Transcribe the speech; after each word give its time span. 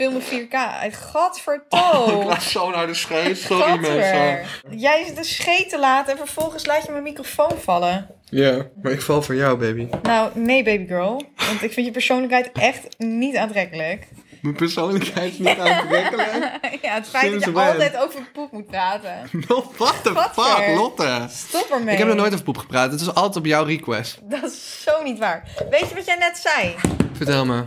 filmen 0.00 0.22
4K 0.22 0.54
uit. 0.80 0.96
Gadverto. 0.96 1.78
Oh, 1.90 2.20
ik 2.20 2.28
laat 2.28 2.42
zo 2.42 2.70
naar 2.70 2.86
de 2.86 2.94
scheet. 2.94 3.38
Sorry 3.38 3.78
mensen. 3.78 4.46
Jij 4.78 5.04
zit 5.06 5.18
een 5.18 5.24
scheet 5.24 5.68
te 5.68 5.78
laten 5.78 6.12
en 6.12 6.18
vervolgens 6.18 6.66
laat 6.66 6.84
je 6.84 6.90
mijn 6.90 7.02
microfoon 7.02 7.58
vallen. 7.58 8.06
Ja, 8.24 8.66
maar 8.82 8.92
ik 8.92 9.00
val 9.00 9.22
voor 9.22 9.34
jou, 9.34 9.58
baby. 9.58 9.88
Nou, 10.02 10.30
nee, 10.34 10.62
baby 10.62 10.86
girl. 10.86 11.22
Want 11.36 11.62
ik 11.62 11.72
vind 11.72 11.86
je 11.86 11.92
persoonlijkheid 11.92 12.50
echt 12.52 12.86
niet 12.98 13.36
aantrekkelijk. 13.36 14.08
Mijn 14.40 14.54
persoonlijkheid 14.54 15.32
is 15.32 15.38
niet 15.38 15.58
aantrekkelijk. 15.58 16.58
ja, 16.82 16.94
het 16.94 17.08
feit 17.08 17.32
dat 17.32 17.44
je 17.44 17.52
when? 17.52 17.72
altijd 17.72 17.96
over 17.96 18.22
poep 18.32 18.52
moet 18.52 18.66
praten. 18.66 19.28
What 19.76 20.02
the 20.02 20.10
Gadver. 20.14 20.44
fuck, 20.44 20.76
Lotte? 20.76 21.26
Stop 21.30 21.70
ermee. 21.70 21.92
Ik 21.92 21.98
heb 21.98 22.08
nog 22.08 22.16
nooit 22.16 22.32
over 22.32 22.44
poep 22.44 22.58
gepraat. 22.58 22.92
Het 22.92 23.00
is 23.00 23.14
altijd 23.14 23.36
op 23.36 23.46
jouw 23.46 23.64
request. 23.64 24.18
Dat 24.22 24.44
is 24.44 24.82
zo 24.82 25.02
niet 25.02 25.18
waar. 25.18 25.48
Weet 25.70 25.88
je 25.88 25.94
wat 25.94 26.06
jij 26.06 26.16
net 26.16 26.38
zei? 26.38 26.74
Vertel 27.12 27.46
me. 27.46 27.64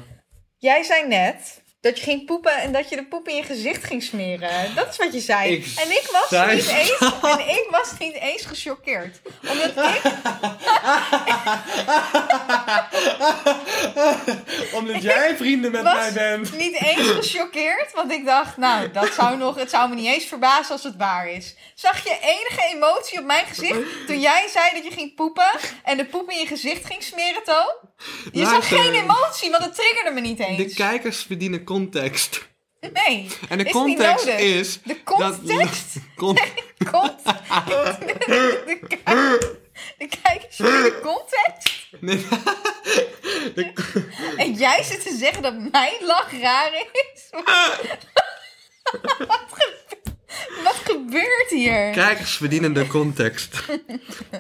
Jij 0.57 0.84
zei 0.84 1.07
net 1.07 1.62
dat 1.84 1.97
je 1.97 2.04
ging 2.04 2.25
poepen 2.25 2.55
en 2.57 2.71
dat 2.71 2.89
je 2.89 2.95
de 2.95 3.05
poep 3.05 3.27
in 3.27 3.36
je 3.36 3.43
gezicht 3.43 3.84
ging 3.84 4.04
smeren. 4.04 4.76
Dat 4.76 4.88
is 4.89 4.98
wat 4.98 5.13
je 5.13 5.20
zei. 5.20 5.53
Ik 5.53 5.66
en 5.76 5.91
ik 5.91 6.09
was 6.12 6.27
zei- 6.30 6.55
niet 6.55 6.67
eens 6.67 6.99
en 7.21 7.39
ik 7.39 7.67
was 7.70 7.94
niet 7.99 8.13
eens 8.13 8.45
gechoqueerd. 8.45 9.21
Omdat 9.49 9.70
ik 9.70 10.02
Omdat 14.77 15.02
jij 15.02 15.38
vrienden 15.38 15.72
met 15.72 15.84
mij 15.84 16.13
bent. 16.13 16.58
niet 16.58 16.81
eens 16.81 17.08
gechoqueerd, 17.08 17.94
want 17.94 18.11
ik 18.11 18.25
dacht, 18.25 18.58
nou, 18.58 18.91
dat 18.91 19.13
zou 19.13 19.38
nog, 19.38 19.55
het 19.55 19.70
zou 19.70 19.89
me 19.89 19.95
niet 19.95 20.08
eens 20.08 20.25
verbazen 20.25 20.72
als 20.72 20.84
het 20.84 20.95
waar 20.97 21.30
is. 21.30 21.55
Zag 21.75 22.03
je 22.03 22.17
enige 22.22 22.75
emotie 22.75 23.20
op 23.20 23.25
mijn 23.25 23.45
gezicht 23.45 24.08
toen 24.08 24.20
jij 24.20 24.47
zei 24.53 24.70
dat 24.73 24.84
je 24.84 24.91
ging 24.91 25.16
poepen 25.16 25.52
en 25.84 25.97
de 25.97 26.05
poep 26.05 26.30
in 26.30 26.39
je 26.39 26.45
gezicht 26.47 26.86
ging 26.86 27.03
smeren, 27.03 27.44
To? 27.44 27.91
Je 28.31 28.45
zag 28.45 28.67
geen 28.67 28.94
emotie, 28.94 29.52
want 29.52 29.63
het 29.63 29.75
triggerde 29.75 30.11
me 30.11 30.20
niet 30.20 30.39
eens. 30.39 30.58
De 30.58 30.73
kijkers 30.73 31.23
verdienen 31.23 31.63
context. 31.73 32.48
Nee. 32.94 33.30
En 33.50 33.58
de 33.58 33.63
is 33.66 33.73
niet 33.73 33.73
context 33.73 34.26
nodig. 34.26 34.40
is... 34.41 34.80
De 34.84 35.04
context? 35.04 35.94
Dat, 35.94 36.04
Con- 36.16 36.38
Kont. 36.92 37.23
De, 37.25 38.80
kijk- 38.88 39.56
de 39.97 40.08
kijkers 40.23 40.58
de 40.58 41.00
context. 41.03 41.88
nee, 42.00 42.17
de, 43.56 43.72
En 44.38 44.53
jij 44.53 44.84
zit 44.84 45.03
te 45.03 45.16
zeggen 45.17 45.42
dat 45.42 45.53
mijn 45.72 45.94
lach 46.02 46.31
raar 46.42 46.73
is. 47.14 47.30
Wat 50.64 50.75
gebeurt 50.84 51.50
hier? 51.50 51.92
kijkers 51.92 52.36
verdienen 52.36 52.73
de 52.73 52.88
context. 52.88 53.56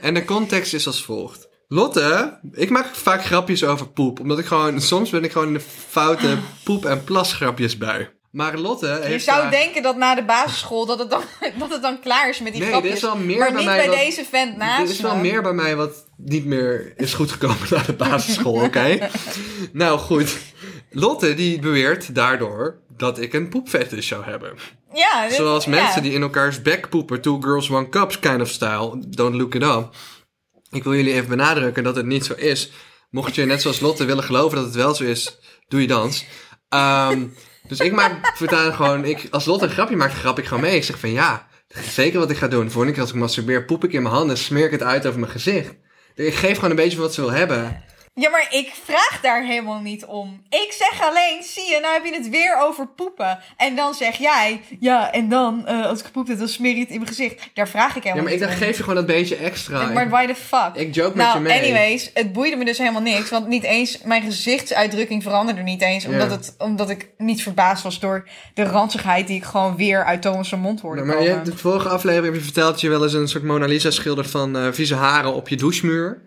En 0.01 0.13
de 0.13 0.25
context 0.25 0.73
is 0.73 0.87
als 0.87 1.03
volgt. 1.03 1.47
Lotte, 1.73 2.39
ik 2.51 2.69
maak 2.69 2.95
vaak 2.95 3.25
grapjes 3.25 3.63
over 3.63 3.87
poep. 3.87 4.19
Omdat 4.19 4.39
ik 4.39 4.45
gewoon... 4.45 4.81
Soms 4.81 5.09
ben 5.09 5.23
ik 5.23 5.31
gewoon 5.31 5.47
in 5.47 5.53
de 5.53 5.61
foute 5.89 6.37
poep- 6.63 6.85
en 6.85 7.03
plasgrapjes 7.03 7.77
bij. 7.77 8.11
Maar 8.31 8.57
Lotte 8.57 8.87
heeft 9.01 9.25
Je 9.25 9.31
zou 9.31 9.41
daar- 9.41 9.51
denken 9.51 9.81
dat 9.83 9.95
na 9.97 10.15
de 10.15 10.23
basisschool 10.23 10.85
dat 10.85 10.99
het 10.99 11.09
dan, 11.09 11.21
dat 11.59 11.71
het 11.71 11.81
dan 11.81 11.99
klaar 11.99 12.29
is 12.29 12.39
met 12.39 12.51
die 12.53 12.61
Nee, 12.61 12.71
grapjes. 12.71 12.93
is 12.93 13.01
wel 13.01 13.15
meer 13.17 13.37
maar 13.37 13.47
bij 13.47 13.57
niet 13.57 13.65
mij 13.65 13.77
bij 13.77 13.87
wat- 13.87 13.95
deze 13.97 14.25
vent 14.25 14.57
naast 14.57 14.81
Dit 14.81 14.89
is 14.89 14.99
wel 15.01 15.15
me. 15.15 15.21
meer 15.21 15.41
bij 15.41 15.53
mij 15.53 15.75
wat 15.75 16.05
niet 16.17 16.45
meer 16.45 16.93
is 16.95 17.13
goed 17.13 17.31
gekomen 17.31 17.57
na 17.69 17.81
de 17.85 17.93
basisschool, 17.93 18.61
oké? 18.67 19.09
nou 19.73 19.99
goed. 19.99 20.37
Lotte 20.91 21.33
die 21.33 21.59
beweert 21.59 22.15
daardoor 22.15 22.79
dat 22.97 23.19
ik 23.19 23.33
een 23.33 23.49
poepfetish 23.49 24.07
zou 24.07 24.23
hebben. 24.23 24.53
Ja, 24.93 25.27
dit- 25.27 25.35
Zoals 25.35 25.65
ja. 25.65 25.69
mensen 25.71 26.03
die 26.03 26.13
in 26.13 26.21
elkaars 26.21 26.61
bek 26.61 26.89
poepen. 26.89 27.21
Two 27.21 27.39
girls, 27.41 27.69
one 27.69 27.89
cups 27.89 28.19
kind 28.19 28.41
of 28.41 28.47
style. 28.49 29.03
Don't 29.07 29.35
look 29.35 29.55
it 29.55 29.63
up. 29.63 29.95
Ik 30.73 30.83
wil 30.83 30.95
jullie 30.95 31.13
even 31.13 31.29
benadrukken 31.29 31.83
dat 31.83 31.95
het 31.95 32.05
niet 32.05 32.25
zo 32.25 32.33
is. 32.33 32.71
Mocht 33.09 33.35
je 33.35 33.45
net 33.45 33.61
zoals 33.61 33.79
Lotte 33.79 34.05
willen 34.05 34.23
geloven 34.23 34.57
dat 34.57 34.65
het 34.65 34.75
wel 34.75 34.95
zo 34.95 35.03
is, 35.03 35.37
doe 35.67 35.81
je 35.81 35.87
dans. 35.87 36.25
Ehm, 36.69 37.27
dus 37.67 37.79
ik 37.79 37.91
maak 37.91 38.37
voortaan 38.37 38.73
gewoon... 38.73 39.05
Ik, 39.05 39.27
als 39.31 39.45
Lotte 39.45 39.65
een 39.65 39.71
grapje 39.71 39.95
maakt, 39.95 40.13
grap 40.13 40.39
ik 40.39 40.45
gewoon 40.45 40.63
mee. 40.63 40.75
Ik 40.75 40.83
zeg 40.83 40.99
van 40.99 41.11
ja, 41.11 41.47
zeker 41.89 42.19
wat 42.19 42.29
ik 42.29 42.37
ga 42.37 42.47
doen. 42.47 42.71
Volgende 42.71 42.91
keer 42.93 43.01
als 43.01 43.11
ik 43.11 43.17
masturbeer, 43.17 43.65
poep 43.65 43.83
ik 43.83 43.93
in 43.93 44.01
mijn 44.01 44.13
handen 44.13 44.35
en 44.35 44.41
smeer 44.41 44.65
ik 44.65 44.71
het 44.71 44.83
uit 44.83 45.05
over 45.05 45.19
mijn 45.19 45.31
gezicht. 45.31 45.73
Ik 46.15 46.33
geef 46.33 46.55
gewoon 46.55 46.69
een 46.69 46.75
beetje 46.75 46.99
wat 46.99 47.13
ze 47.13 47.21
wil 47.21 47.31
hebben. 47.31 47.83
Ja, 48.15 48.29
maar 48.29 48.47
ik 48.49 48.71
vraag 48.83 49.19
daar 49.21 49.43
helemaal 49.43 49.79
niet 49.81 50.05
om. 50.05 50.41
Ik 50.49 50.71
zeg 50.77 51.01
alleen, 51.09 51.43
zie 51.43 51.63
je, 51.71 51.79
nou 51.81 51.93
heb 51.93 52.05
je 52.05 52.13
het 52.13 52.29
weer 52.29 52.57
over 52.59 52.87
poepen. 52.87 53.39
En 53.57 53.75
dan 53.75 53.93
zeg 53.93 54.15
jij, 54.17 54.61
ja, 54.79 55.11
en 55.11 55.29
dan, 55.29 55.67
eh, 55.67 55.85
als 55.85 55.99
ik 55.99 56.05
gepoept 56.05 56.27
heb, 56.27 56.37
dan 56.37 56.47
smeer 56.47 56.73
je 56.73 56.79
het 56.79 56.89
in 56.89 56.95
mijn 56.95 57.07
gezicht. 57.07 57.49
Daar 57.53 57.67
vraag 57.67 57.95
ik 57.95 58.03
Ja, 58.03 58.09
helemaal 58.09 58.23
maar 58.23 58.33
ik 58.33 58.39
niet 58.39 58.49
dan 58.49 58.57
om. 58.57 58.63
geef 58.65 58.77
je 58.77 58.83
gewoon 58.83 58.95
dat 58.97 59.15
beetje 59.15 59.35
extra. 59.35 59.85
Maar 59.91 60.09
why 60.09 60.25
the 60.27 60.35
fuck? 60.35 60.69
Ik 60.73 60.95
joke 60.95 61.17
met 61.17 61.25
nou, 61.25 61.37
je 61.37 61.43
mee. 61.43 61.59
anyways, 61.59 62.09
het 62.13 62.33
boeide 62.33 62.55
me 62.55 62.65
dus 62.65 62.77
helemaal 62.77 63.01
niks. 63.01 63.29
Want 63.29 63.47
niet 63.47 63.63
eens, 63.63 64.01
mijn 64.03 64.21
gezichtsuitdrukking 64.23 65.23
veranderde 65.23 65.61
niet 65.61 65.81
eens. 65.81 66.05
Omdat, 66.05 66.29
Ja. 66.29 66.35
het, 66.35 66.55
omdat 66.57 66.89
ik 66.89 67.09
niet 67.17 67.43
verbaasd 67.43 67.83
was 67.83 67.99
door 67.99 68.27
de 68.53 68.63
ranzigheid 68.63 69.27
die 69.27 69.37
ik 69.37 69.43
gewoon 69.43 69.75
weer 69.75 70.05
uit 70.05 70.21
Thomas' 70.21 70.51
mond 70.51 70.81
hoorde 70.81 71.01
Ja, 71.01 71.07
maar 71.07 71.21
je 71.21 71.29
hebt 71.29 71.45
de 71.45 71.57
vorige 71.57 71.89
aflevering 71.89 72.25
heb 72.25 72.35
je 72.35 72.43
verteld 72.51 72.71
dat 72.71 72.81
je 72.81 72.89
wel 72.89 73.03
eens 73.03 73.13
een 73.13 73.27
soort 73.27 73.43
Mona 73.43 73.65
Lisa 73.65 73.91
schildert 73.91 74.29
van 74.29 74.57
eh, 74.57 74.67
vieze 74.71 74.95
haren 74.95 75.33
op 75.33 75.47
je 75.49 75.55
douchemuur. 75.55 76.21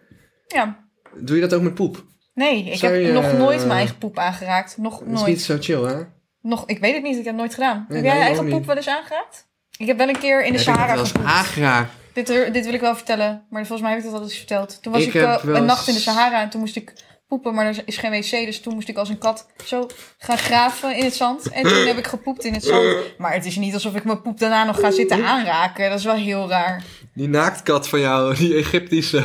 Ja, 0.47 0.85
Doe 1.21 1.34
je 1.37 1.43
dat 1.43 1.54
ook 1.54 1.62
met 1.62 1.75
poep? 1.75 2.04
nee, 2.34 2.65
ik 2.65 2.78
Zou 2.78 2.93
heb 2.93 3.03
je, 3.06 3.12
nog 3.12 3.25
eh, 3.25 3.38
nooit 3.38 3.59
mijn 3.59 3.71
eigen 3.71 3.99
poep 3.99 4.19
aangeraakt. 4.19 4.77
Nog 4.77 4.99
Dat 4.99 5.09
is 5.09 5.15
nooit. 5.15 5.27
niet 5.27 5.43
zo 5.43 5.56
chill, 5.60 5.82
hè? 5.82 6.03
Nog, 6.41 6.62
ik 6.66 6.78
weet 6.78 6.94
het 6.94 7.03
niet, 7.03 7.12
ik 7.16 7.25
heb 7.25 7.27
het 7.27 7.37
nooit 7.37 7.54
gedaan. 7.54 7.87
Nee, 7.88 7.97
heb 7.99 8.06
jij 8.06 8.16
je 8.16 8.22
eigen 8.22 8.44
poep 8.44 8.59
niet. 8.59 8.66
wel 8.66 8.77
eens 8.77 8.88
aangeraakt? 8.88 9.47
Ik 9.78 9.87
heb 9.87 9.97
wel 9.97 10.09
een 10.09 10.19
keer 10.19 10.44
in 10.44 10.53
de 10.53 10.59
ik 10.59 10.65
Sahara 10.65 10.97
eens 10.97 11.10
gepoept. 11.10 11.28
aangeraakt? 11.28 11.91
Dit, 12.12 12.27
dit 12.53 12.65
wil 12.65 12.75
ik 12.75 12.81
wel 12.81 12.94
vertellen, 12.97 13.47
maar 13.50 13.66
volgens 13.66 13.81
mij 13.81 13.91
heb 13.91 13.99
ik 13.99 14.10
dat 14.10 14.15
al 14.21 14.22
eens 14.27 14.37
verteld. 14.37 14.82
Toen 14.82 14.93
was 14.93 15.03
Ik 15.03 15.15
ik, 15.15 15.22
eh, 15.22 15.38
een 15.43 15.65
nacht 15.65 15.88
in 15.88 15.94
de 15.94 16.00
Sahara 16.00 16.43
en 16.43 16.50
toen 16.50 16.60
moest 16.60 16.77
ik 16.77 16.93
poepen, 17.28 17.54
maar 17.54 17.66
er 17.66 17.83
is 17.84 17.97
geen 17.97 18.10
wc. 18.10 18.31
Dus 18.31 18.60
toen 18.60 18.75
moest 18.75 18.88
ik 18.88 18.97
als 18.97 19.09
een 19.09 19.19
kat 19.19 19.47
zo 19.65 19.87
gaan 20.19 20.38
graven 20.38 20.97
in 20.97 21.04
het 21.04 21.15
zand. 21.15 21.48
En 21.48 21.62
toen 21.62 21.87
heb 21.87 21.97
ik 21.98 22.06
gepoept 22.06 22.44
in 22.44 22.53
het 22.53 22.65
zand. 22.65 22.97
Maar 23.19 23.33
het 23.33 23.44
is 23.47 23.56
niet 23.56 23.75
alsof 23.75 23.94
ik 23.94 24.04
mijn 24.04 24.22
poep 24.22 24.38
daarna 24.38 24.65
nog 24.65 24.81
ga 24.81 24.91
zitten 24.91 25.25
aanraken. 25.25 25.88
Dat 25.91 25.98
is 25.98 26.04
wel 26.04 26.15
heel 26.15 26.48
raar. 26.48 26.84
Die 27.16 27.28
naaktkat 27.28 27.88
van 27.88 28.00
jou, 28.00 28.34
die 28.37 28.54
Egyptische 28.54 29.22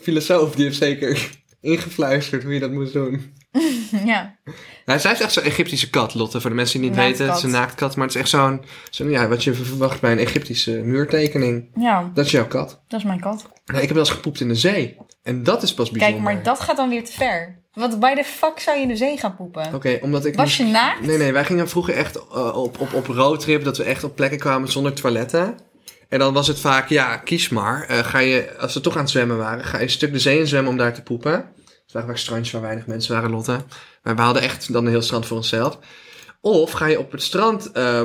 filosoof, 0.00 0.54
die 0.54 0.64
heeft 0.64 0.76
zeker 0.76 1.28
ingefluisterd 1.60 2.42
hoe 2.42 2.54
je 2.54 2.60
dat 2.60 2.70
moest 2.70 2.92
doen. 2.92 3.32
ja. 4.04 4.36
Nou, 4.84 5.00
zij 5.00 5.12
is 5.12 5.20
echt 5.20 5.32
zo'n 5.32 5.42
Egyptische 5.42 5.90
kat, 5.90 6.14
Lotte. 6.14 6.40
Voor 6.40 6.50
de 6.50 6.56
mensen 6.56 6.80
die 6.80 6.88
niet 6.88 6.98
Naaktkat. 6.98 7.18
weten, 7.18 7.34
het 7.34 7.44
is 7.44 7.52
een 7.52 7.60
naaktkat. 7.60 7.96
Maar 7.96 8.06
het 8.06 8.14
is 8.14 8.20
echt 8.20 8.30
zo'n, 8.30 8.64
zo'n, 8.90 9.10
ja, 9.10 9.28
wat 9.28 9.44
je 9.44 9.54
verwacht 9.54 10.00
bij 10.00 10.12
een 10.12 10.18
Egyptische 10.18 10.70
muurtekening. 10.70 11.70
ja, 11.74 12.10
Dat 12.14 12.24
is 12.24 12.30
jouw 12.30 12.46
kat. 12.46 12.82
dat 12.88 13.00
is 13.00 13.06
mijn 13.06 13.20
kat. 13.20 13.48
Nee, 13.66 13.80
ik 13.80 13.86
heb 13.88 13.96
wel 13.96 14.06
eens 14.06 14.14
gepoept 14.14 14.40
in 14.40 14.48
de 14.48 14.54
zee. 14.54 14.96
En 15.22 15.42
dat 15.42 15.62
is 15.62 15.74
pas 15.74 15.90
bijzonder. 15.90 16.22
Kijk, 16.22 16.34
maar 16.34 16.44
dat 16.44 16.60
gaat 16.60 16.76
dan 16.76 16.88
weer 16.88 17.04
te 17.04 17.12
ver. 17.12 17.60
Want 17.72 18.00
bij 18.00 18.14
de 18.14 18.24
fuck 18.24 18.58
zou 18.58 18.76
je 18.76 18.82
in 18.82 18.88
de 18.88 18.96
zee 18.96 19.16
gaan 19.16 19.36
poepen? 19.36 19.74
Oké, 19.74 19.98
omdat 20.02 20.24
ik... 20.24 20.34
Was 20.36 20.56
je 20.56 20.64
naakt? 20.64 21.06
Nee, 21.06 21.18
nee, 21.18 21.32
wij 21.32 21.44
gingen 21.44 21.68
vroeger 21.68 21.94
echt 21.94 22.16
eh, 22.16 22.56
op, 22.56 22.80
op, 22.80 22.92
op 22.94 23.06
roadtrip, 23.06 23.64
dat 23.64 23.76
we 23.76 23.84
echt 23.84 24.04
op 24.04 24.16
plekken 24.16 24.38
kwamen 24.38 24.68
zonder 24.70 24.92
toiletten. 24.92 25.54
En 26.12 26.18
dan 26.18 26.32
was 26.32 26.46
het 26.46 26.60
vaak, 26.60 26.88
ja, 26.88 27.16
kies 27.16 27.48
maar. 27.48 27.84
Eh, 27.88 27.98
ga 27.98 28.18
je, 28.18 28.56
als 28.58 28.74
we 28.74 28.80
toch 28.80 28.94
aan 28.94 29.00
het 29.00 29.10
zwemmen 29.10 29.36
waren, 29.36 29.64
ga 29.64 29.76
je 29.76 29.82
een 29.82 29.90
stuk 29.90 30.12
de 30.12 30.18
zee 30.18 30.38
in 30.38 30.46
zwemmen 30.46 30.70
om 30.70 30.78
daar 30.78 30.94
te 30.94 31.02
poepen. 31.02 31.32
Het 31.32 31.92
waren 31.92 32.08
vaak 32.08 32.16
strandjes 32.16 32.52
waar 32.52 32.62
weinig 32.62 32.86
mensen 32.86 33.14
waren, 33.14 33.30
Lotte. 33.30 33.64
Maar 34.02 34.16
we 34.16 34.22
hadden 34.22 34.42
echt 34.42 34.72
dan 34.72 34.84
een 34.84 34.90
heel 34.90 35.02
strand 35.02 35.26
voor 35.26 35.36
onszelf. 35.36 35.78
Of 36.40 36.70
ga 36.70 36.86
je 36.86 36.98
op 36.98 37.12
het 37.12 37.22
strand 37.22 37.70
eh, 37.72 38.02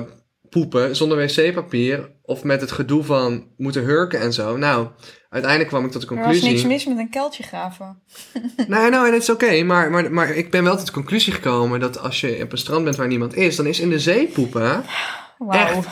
poepen 0.49 0.95
zonder 0.95 1.17
wc-papier. 1.17 2.11
Of 2.21 2.43
met 2.43 2.61
het 2.61 2.71
gedoe 2.71 3.03
van 3.03 3.47
moeten 3.57 3.83
hurken 3.83 4.19
en 4.19 4.33
zo. 4.33 4.57
Nou, 4.57 4.87
uiteindelijk 5.29 5.71
kwam 5.71 5.85
ik 5.85 5.91
tot 5.91 6.01
de 6.01 6.07
Er 6.07 6.15
was 6.15 6.23
conclusie. 6.23 6.51
niks 6.51 6.63
mis 6.63 6.85
met 6.85 6.97
een 6.97 7.09
kuiltje 7.09 7.43
graven. 7.43 8.01
Nee, 8.67 8.89
nou, 8.89 9.07
en 9.07 9.13
het 9.13 9.21
is 9.21 9.29
oké. 9.29 9.63
maar, 9.63 9.91
maar, 9.91 10.11
maar 10.11 10.29
ik 10.29 10.51
ben 10.51 10.63
wel 10.63 10.77
tot 10.77 10.85
de 10.85 10.91
conclusie 10.91 11.33
gekomen 11.33 11.79
dat 11.79 11.99
als 11.99 12.21
je 12.21 12.39
op 12.43 12.51
een 12.51 12.57
strand 12.57 12.83
bent 12.83 12.95
waar 12.95 13.07
niemand 13.07 13.35
is, 13.35 13.55
dan 13.55 13.65
is 13.65 13.79
in 13.79 13.89
de 13.89 13.99
zee 13.99 14.27
poepen. 14.27 14.83
Echt? 15.49 15.87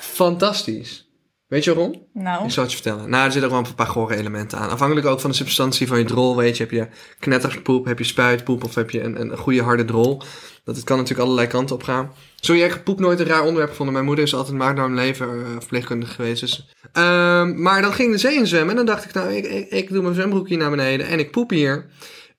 fantastisch. 0.00 1.05
Weet 1.48 1.64
je 1.64 1.74
waarom? 1.74 2.06
Nou, 2.12 2.44
Ik 2.44 2.50
zal 2.50 2.62
het 2.62 2.72
je 2.72 2.78
vertellen. 2.82 3.10
Nou, 3.10 3.24
er 3.24 3.32
zitten 3.32 3.50
ook 3.50 3.56
wel 3.56 3.66
een 3.66 3.74
paar 3.74 3.86
gore 3.86 4.16
elementen 4.16 4.58
aan. 4.58 4.70
Afhankelijk 4.70 5.06
ook 5.06 5.20
van 5.20 5.30
de 5.30 5.36
substantie 5.36 5.86
van 5.86 5.98
je 5.98 6.04
drol, 6.04 6.36
weet 6.36 6.56
je. 6.56 6.62
Heb 6.62 6.72
je 6.72 6.86
knetterpoep, 7.18 7.84
heb 7.84 7.98
je 7.98 8.04
spuitpoep 8.04 8.64
of 8.64 8.74
heb 8.74 8.90
je 8.90 9.02
een, 9.02 9.20
een 9.20 9.36
goede 9.36 9.62
harde 9.62 9.84
drol. 9.84 10.22
Dat 10.64 10.76
het 10.76 10.84
kan 10.84 10.96
natuurlijk 10.96 11.24
allerlei 11.24 11.48
kanten 11.48 11.74
op 11.76 11.82
gaan. 11.82 12.12
Zo, 12.40 12.54
jij 12.56 12.68
hebt 12.68 12.84
poep 12.84 13.00
nooit 13.00 13.20
een 13.20 13.26
raar 13.26 13.40
onderwerp 13.42 13.68
gevonden. 13.70 13.94
Mijn 13.94 14.06
moeder 14.06 14.24
is 14.24 14.34
altijd 14.34 14.56
maagdarmleven 14.56 15.28
uh, 15.38 15.46
verpleegkundige 15.58 16.12
geweest. 16.14 16.40
Dus. 16.40 16.68
Ehm, 16.92 17.62
maar 17.62 17.82
dan 17.82 17.92
ging 17.92 18.12
de 18.12 18.18
zee 18.18 18.34
in 18.36 18.46
zwemmen 18.46 18.70
en 18.70 18.76
dan 18.76 18.86
dacht 18.86 19.04
ik, 19.04 19.12
nou, 19.12 19.32
ik, 19.34 19.44
ik, 19.46 19.70
ik 19.70 19.88
doe 19.92 20.02
mijn 20.02 20.14
zwembroekje 20.14 20.56
naar 20.56 20.70
beneden 20.70 21.06
en 21.06 21.18
ik 21.18 21.30
poep 21.30 21.50
hier. 21.50 21.86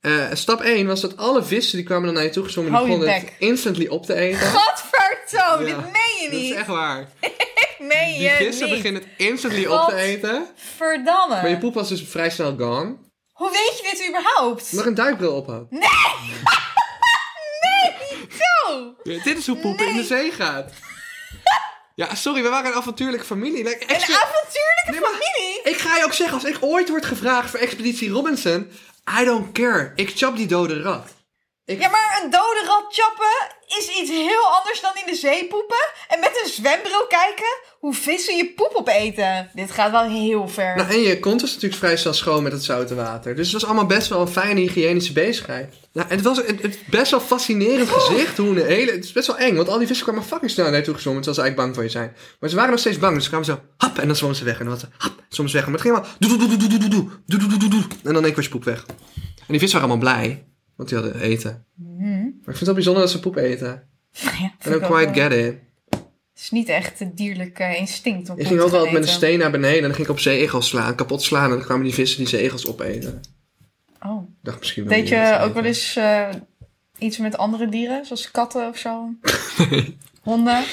Eh, 0.01 0.13
stap 0.33 0.61
1 0.61 0.87
was 0.87 1.01
dat 1.01 1.17
alle 1.17 1.43
vissen 1.43 1.77
die 1.77 1.85
kwamen 1.85 2.05
dan 2.05 2.13
naar 2.13 2.23
je 2.23 2.29
toe 2.29 2.43
gezwommen, 2.43 2.73
die 2.73 2.81
begonnen 2.83 3.13
het 3.13 3.31
instantly 3.39 3.87
op 3.87 4.05
te 4.05 4.13
eten. 4.13 4.39
Godverdomme, 4.39 5.65
Ja. 5.67 5.75
dit 5.75 5.83
meen 5.85 6.21
je 6.23 6.29
Dat 6.31 6.39
is 6.39 6.45
niet. 6.47 6.53
echt 6.55 6.67
waar. 6.67 7.07
meen 7.87 8.13
Die 8.13 8.21
je 8.29 8.35
vissen 8.35 8.65
niet. 8.67 8.75
beginnen 8.75 9.01
het 9.01 9.11
instantly 9.17 9.65
op 9.65 9.89
te 9.89 9.95
eten. 9.95 10.47
Verdamme. 10.77 11.35
Maar 11.35 11.49
je 11.49 11.57
poep 11.57 11.73
was 11.73 11.89
dus 11.89 12.01
vrij 12.07 12.29
snel 12.29 12.55
gone. 12.57 12.95
Hoe 13.31 13.51
weet 13.51 13.77
je 13.81 13.89
dit 13.91 14.07
überhaupt? 14.09 14.71
Mag 14.71 14.85
een 14.85 14.93
duikbril 14.95 15.33
ophouden. 15.35 15.67
Zo. 18.39 18.95
Ja, 19.03 19.23
dit 19.23 19.37
is 19.37 19.47
hoe 19.47 19.57
poepen 19.57 19.87
in 19.87 19.95
de 19.95 20.03
zee 20.03 20.31
gaat. 20.31 20.71
Ja, 21.95 22.15
sorry, 22.15 22.41
we 22.43 22.49
waren 22.49 22.71
een 22.71 22.77
avontuurlijke 22.77 23.25
familie. 23.25 23.63
Like, 23.63 23.83
Een 23.83 23.95
avontuurlijke 23.95 24.91
Nee, 24.91 24.99
familie. 25.01 25.61
ik 25.63 25.77
ga 25.77 25.97
je 25.97 26.03
ook 26.05 26.13
zeggen, 26.13 26.35
als 26.35 26.43
ik 26.49 26.57
ooit 26.59 26.89
word 26.89 27.05
gevraagd 27.05 27.49
voor 27.49 27.59
Expeditie 27.59 28.09
Robinson, 28.09 28.71
I 29.21 29.25
don't 29.25 29.51
care. 29.51 29.91
Ik 29.95 30.11
chop 30.15 30.35
die 30.35 30.47
dode 30.47 30.81
rat. 30.81 31.15
Ik- 31.67 31.79
Ja, 31.81 31.89
maar 31.89 32.19
een 32.23 32.29
dode 32.29 32.63
rat 32.65 32.85
chappen 32.89 33.55
is 33.67 33.87
iets 34.01 34.09
heel 34.09 34.45
anders 34.59 34.81
dan 34.81 34.91
in 34.95 35.11
de 35.11 35.15
zee 35.15 35.47
poepen. 35.47 35.85
En 36.07 36.19
met 36.19 36.41
een 36.43 36.49
zwembril 36.51 37.05
kijken 37.07 37.57
hoe 37.79 37.93
vissen 37.93 38.35
je 38.37 38.53
poep 38.55 38.71
opeten. 38.73 39.49
Dit 39.53 39.71
gaat 39.71 39.91
wel 39.91 40.03
heel 40.09 40.47
ver. 40.47 40.75
Nou, 40.75 40.89
en 40.89 40.99
je 41.01 41.19
kont 41.19 41.43
is 41.43 41.53
natuurlijk 41.53 41.79
vrij 41.81 41.97
snel 41.97 42.13
schoon 42.13 42.43
met 42.43 42.51
het 42.51 42.63
zoute 42.63 42.95
water. 42.95 43.35
Dus 43.35 43.45
het 43.45 43.53
was 43.53 43.65
allemaal 43.65 43.85
best 43.85 44.07
wel 44.07 44.21
een 44.21 44.27
fijne 44.27 44.59
hygiënische 44.59 45.13
bezigheid. 45.13 45.73
Nou, 45.93 46.07
het 46.09 46.21
was 46.21 46.37
een, 46.47 46.59
het 46.61 46.79
best 46.89 47.11
wel 47.11 47.19
fascinerend 47.19 47.89
gezicht. 47.89 48.37
Hoe 48.37 48.47
een 48.61 48.65
hele, 48.65 48.91
het 48.91 49.03
is 49.03 49.11
best 49.11 49.27
wel 49.27 49.37
eng, 49.37 49.55
want 49.55 49.69
al 49.69 49.77
die 49.77 49.87
vissen 49.87 50.05
kwamen 50.05 50.23
fucking 50.23 50.51
snel 50.51 50.69
naartoe 50.69 50.93
gezwommen. 50.93 51.23
Terwijl 51.23 51.47
ze 51.47 51.55
eigenlijk 51.55 51.55
bang 51.55 51.73
voor 51.75 51.83
je 51.83 51.89
zijn. 51.89 52.15
Maar 52.39 52.49
ze 52.49 52.55
waren 52.55 52.71
nog 52.71 52.79
steeds 52.79 52.97
bang, 52.99 53.13
dus 53.13 53.23
ze 53.23 53.29
kwamen 53.29 53.47
zo, 53.47 53.59
hap, 53.77 53.97
en 53.97 54.07
dan 54.07 54.15
zwommen 54.15 54.37
ze 54.37 54.43
weg. 54.43 54.59
En 54.59 54.65
dan 54.65 54.73
was 54.73 54.79
ze, 54.79 54.87
hap, 54.97 55.13
ze 55.29 55.43
weg. 55.43 55.63
Maar 55.65 55.71
het 55.73 55.81
ging 55.81 55.93
allemaal, 55.93 56.11
doe, 56.19 56.29
doe, 56.37 56.47
doe, 56.47 56.57
doe, 56.57 56.69
doe, 56.69 56.79
doe, 56.79 56.89
doe, 56.89 57.09
doe, 57.25 57.39
doe, 57.39 57.49
doe, 57.49 57.59
doe, 57.59 57.69
doe. 57.69 57.81
En 58.03 58.13
dan 58.13 58.15
één 58.15 58.23
keer 58.23 58.35
was 58.35 58.45
je 58.45 58.51
poep 58.51 58.63
weg. 58.63 58.85
En 58.85 59.53
die 59.53 59.59
vissen 59.59 59.79
waren 59.79 59.95
allemaal 59.95 60.13
blij, 60.13 60.45
want 60.77 60.89
die 60.89 60.97
hadden 60.97 61.21
eten. 61.21 61.65
Mhm. 61.75 62.21
Maar 62.21 62.23
ik 62.23 62.43
vind 62.43 62.57
het 62.57 62.65
wel 62.65 62.73
bijzonder 62.73 63.01
dat 63.01 63.11
ze 63.11 63.19
poep 63.19 63.35
eten. 63.35 63.83
Ja, 64.39 64.45
I 64.45 64.69
don't 64.69 64.75
ook 64.75 64.91
quite 64.91 65.19
wel. 65.19 65.29
get 65.29 65.31
it. 65.33 65.55
Het 65.89 66.45
is 66.45 66.51
niet 66.51 66.69
echt 66.69 66.99
het 66.99 67.17
dierlijke 67.17 67.75
instinct 67.77 68.29
om 68.29 68.39
Ik 68.39 68.47
ging 68.47 68.59
ook 68.59 68.69
wel 68.69 68.91
met 68.91 69.01
een 69.01 69.07
steen 69.07 69.39
naar 69.39 69.51
beneden 69.51 69.77
en 69.77 69.81
dan 69.81 69.93
ging 69.93 70.07
ik 70.07 70.13
op 70.13 70.19
zeeegels 70.19 70.67
slaan, 70.67 70.95
kapot 70.95 71.21
slaan. 71.21 71.43
En 71.43 71.57
dan 71.57 71.65
kwamen 71.65 71.83
die 71.83 71.93
vissen 71.93 72.17
die 72.17 72.27
zeeegels 72.27 72.67
opeten. 72.67 73.21
Oh. 74.05 74.29
Ik 74.29 74.35
dacht 74.41 74.59
misschien 74.59 74.87
Deed 74.87 75.07
je 75.07 75.39
ook 75.41 75.53
wel 75.53 75.63
eens 75.63 75.95
eh, 75.95 76.29
iets 76.97 77.17
met 77.17 77.37
andere 77.37 77.69
dieren? 77.69 78.05
Zoals 78.05 78.31
katten 78.31 78.67
of 78.67 78.77
zo? 78.77 79.09
Honden? 80.23 80.63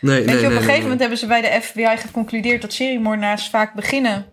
Nee, 0.00 0.16
Weet 0.16 0.26
nee, 0.26 0.34
je, 0.36 0.40
op 0.40 0.40
nee, 0.40 0.44
een 0.44 0.48
nee, 0.48 0.50
gegeven 0.50 0.72
nee. 0.72 0.82
moment 0.82 1.00
hebben 1.00 1.18
ze 1.18 1.26
bij 1.26 1.40
de 1.40 1.60
FBI 1.60 1.96
geconcludeerd 1.96 2.62
dat 2.62 2.72
seriemoordenaars 2.72 3.48
vaak 3.48 3.74
beginnen 3.74 4.26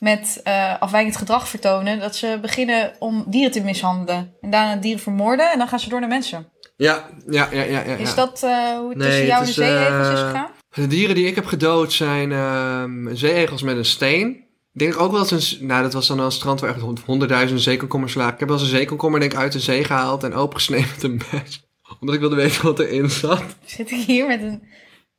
met 0.00 0.40
eh, 0.44 0.80
afwijkend 0.80 1.16
gedrag 1.16 1.48
vertonen. 1.48 2.00
Dat 2.00 2.16
ze 2.16 2.38
beginnen 2.40 2.92
om 2.98 3.24
dieren 3.26 3.50
te 3.52 3.60
mishandelen. 3.60 4.34
En 4.40 4.50
daarna 4.50 4.76
dieren 4.76 5.02
vermoorden 5.02 5.52
en 5.52 5.58
dan 5.58 5.68
gaan 5.68 5.80
ze 5.80 5.88
door 5.88 6.00
naar 6.00 6.08
mensen. 6.08 6.48
Ja, 6.76 7.08
ja, 7.26 7.48
ja, 7.52 7.62
ja. 7.62 7.80
ja, 7.80 7.94
Is 7.96 8.14
dat 8.14 8.42
eh, 8.42 8.50
hoe 8.78 8.88
het 8.88 8.98
Nee, 8.98 9.08
tussen 9.08 9.26
jou 9.26 9.44
het 9.46 9.58
en 9.58 9.64
de 9.64 9.70
is, 9.70 9.76
zeeegels 9.78 10.08
is 10.08 10.20
eh, 10.20 10.26
gegaan? 10.26 10.50
De 10.74 10.86
dieren 10.86 11.14
die 11.14 11.26
ik 11.26 11.34
heb 11.34 11.46
gedood 11.46 11.92
zijn 11.92 12.32
ehm 12.32 13.14
zeeegels 13.14 13.62
met 13.62 13.76
een 13.76 13.84
steen. 13.84 14.48
Ik 14.72 14.78
denk 14.80 15.00
ook 15.00 15.10
wel 15.12 15.20
dat 15.20 15.30
een... 15.30 15.66
Nou, 15.66 15.82
dat 15.82 15.92
was 15.92 16.06
dan 16.06 16.16
wel 16.16 16.26
een 16.26 16.32
strand 16.32 16.60
waar 16.60 16.70
echt 16.70 16.80
hond- 16.80 17.00
honderdduizenden 17.06 17.62
zeekomkommers 17.62 18.14
lagen. 18.14 18.32
Ik 18.32 18.38
heb 18.38 18.48
wel 18.48 18.58
eens 18.58 18.66
een 18.70 18.76
zeekomkommer 18.76 19.20
denk 19.20 19.32
ik 19.32 19.38
uit 19.38 19.52
de 19.52 19.60
zee 19.60 19.84
gehaald 19.84 20.24
en 20.24 20.34
opengesneden 20.34 20.88
met 20.94 21.02
een 21.02 21.20
mes. 21.32 21.62
Omdat 22.00 22.14
ik 22.14 22.20
wilde 22.20 22.36
weten 22.36 22.62
wat 22.62 22.78
erin 22.78 23.10
zat. 23.10 23.42
Zit 23.64 23.90
ik 23.90 24.04
hier 24.06 24.26
met 24.26 24.42
een 24.42 24.62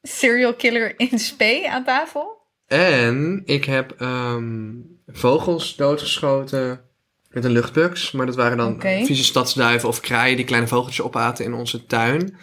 serial 0.02 0.54
killer 0.54 1.00
in 1.00 1.20
spe 1.20 1.68
aan 1.70 1.84
tafel? 1.84 2.41
En 2.72 3.42
ik 3.46 3.66
heb 3.66 3.94
ehm, 3.98 4.72
vogels 5.08 5.76
doodgeschoten 5.76 6.82
met 7.30 7.46
een 7.46 7.52
luchtbugs. 7.52 8.12
Maar 8.12 8.26
dat 8.26 8.36
waren 8.36 8.58
dan 8.58 8.74
Oké. 8.74 9.06
vieze 9.06 9.24
stadsduiven 9.24 9.90
of 9.90 10.00
kraaien 10.00 10.36
die 10.36 10.46
kleine 10.46 10.68
vogeltjes 10.68 11.06
opaten 11.06 11.46
in 11.46 11.54
onze 11.54 11.86
tuin. 11.86 12.38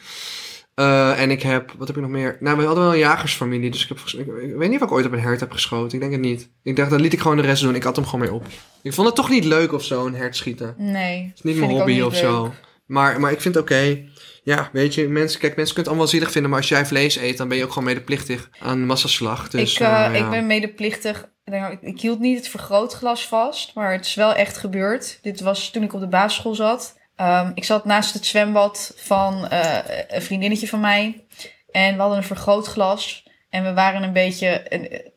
Eh, 0.75 1.21
en 1.21 1.31
ik 1.31 1.43
heb, 1.43 1.73
wat 1.79 1.87
heb 1.87 1.97
ik 1.97 2.03
nog 2.03 2.11
meer? 2.11 2.37
Nou, 2.41 2.57
we 2.57 2.65
hadden 2.65 2.85
wel 2.85 2.93
een 2.93 2.99
jagersfamilie, 2.99 3.71
dus 3.71 3.83
ik, 3.83 3.89
heb, 3.89 3.99
ik, 3.99 4.43
ik 4.43 4.57
weet 4.57 4.71
niet 4.71 4.81
of 4.81 4.87
ik 4.87 4.93
ooit 4.93 5.07
op 5.07 5.13
een 5.13 5.21
hert 5.21 5.41
heb 5.41 5.53
geschoten. 5.53 5.95
Ik 5.95 6.01
denk 6.01 6.13
het 6.13 6.21
niet. 6.21 6.51
Ik 6.63 6.77
dacht, 6.77 6.91
dan 6.91 7.01
liet 7.01 7.13
ik 7.13 7.21
gewoon 7.21 7.37
de 7.37 7.43
rest 7.43 7.63
doen. 7.63 7.75
Ik 7.75 7.83
had 7.83 7.97
hem 7.97 8.05
gewoon 8.05 8.21
mee 8.21 8.33
op. 8.35 8.47
Ik 8.83 8.93
vond 8.93 9.07
het 9.07 9.17
toch 9.17 9.31
niet 9.31 9.45
leuk 9.45 9.73
of 9.73 9.85
zo, 9.85 10.07
een 10.07 10.15
hert 10.15 10.37
schieten. 10.37 10.75
Nee. 10.79 11.23
Het 11.23 11.37
is 11.37 11.43
niet 11.43 11.59
mijn 11.59 11.71
hobby 11.71 11.93
niet 11.93 12.03
of 12.03 12.13
leuk. 12.13 12.21
zo. 12.21 12.55
Maar, 12.87 13.21
maar 13.21 13.33
ik 13.33 13.41
vind 13.41 13.55
het 13.55 13.63
oké. 13.63 14.05
Ja, 14.49 14.69
weet 14.73 14.95
je, 14.95 15.09
mensen, 15.09 15.41
kijk, 15.41 15.57
mensen 15.57 15.75
kunnen 15.75 15.75
het 15.75 15.87
allemaal 15.87 16.05
wel 16.05 16.07
zielig 16.07 16.31
vinden, 16.31 16.51
maar 16.51 16.61
als 16.61 16.69
jij 16.69 16.87
vlees 16.87 17.17
eet, 17.17 17.37
dan 17.37 17.49
ben 17.49 17.57
je 17.57 17.65
ook 17.65 17.73
gewoon 17.73 17.89
medeplichtig 17.89 18.51
aan 18.61 18.87
massaslag. 18.87 19.49
Dus, 19.49 19.75
ik, 19.75 19.81
eh, 19.81 19.87
eh, 19.87 20.15
ja. 20.15 20.25
ik 20.25 20.31
ben 20.31 20.47
medeplichtig. 20.47 21.29
Nou, 21.45 21.73
ik, 21.73 21.83
ik 21.83 22.01
hield 22.01 22.19
niet 22.19 22.37
het 22.37 22.49
vergrootglas 22.49 23.27
vast, 23.27 23.75
maar 23.75 23.93
het 23.93 24.05
is 24.05 24.15
wel 24.15 24.35
echt 24.35 24.57
gebeurd. 24.57 25.19
Dit 25.23 25.41
was 25.41 25.71
toen 25.71 25.83
ik 25.83 25.93
op 25.93 26.01
de 26.01 26.09
basisschool 26.09 26.55
zat. 26.55 26.97
Ehm, 27.17 27.51
ik 27.55 27.65
zat 27.65 27.85
naast 27.85 28.15
het 28.15 28.27
zwembad 28.27 28.95
van 28.97 29.49
eh, 29.49 29.79
een 30.09 30.23
vriendinnetje 30.23 30.69
van 30.69 30.81
mij. 30.81 31.27
En 31.71 31.95
we 31.95 32.01
hadden 32.01 32.19
een 32.19 32.25
vergrootglas. 32.25 33.27
En 33.51 33.65
we 33.65 33.75
waren 33.75 34.03
een 34.03 34.13
beetje... 34.13 34.63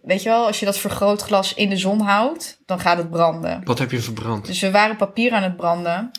weet 0.01 0.23
je 0.23 0.29
wel, 0.29 0.45
als 0.45 0.59
je 0.59 0.65
dat 0.65 0.77
vergrootglas 0.77 1.53
in 1.53 1.69
de 1.69 1.77
zon 1.77 1.99
houdt, 1.99 2.61
dan 2.65 2.79
gaat 2.79 2.97
het 2.97 3.09
branden. 3.09 3.61
Wat 3.63 3.79
heb 3.79 3.91
je 3.91 3.99
verbrand? 3.99 4.45
Dus 4.45 4.61
we 4.61 4.71
waren 4.71 4.95
papier 4.95 5.31
aan 5.31 5.43
het 5.43 5.57
branden. 5.57 6.11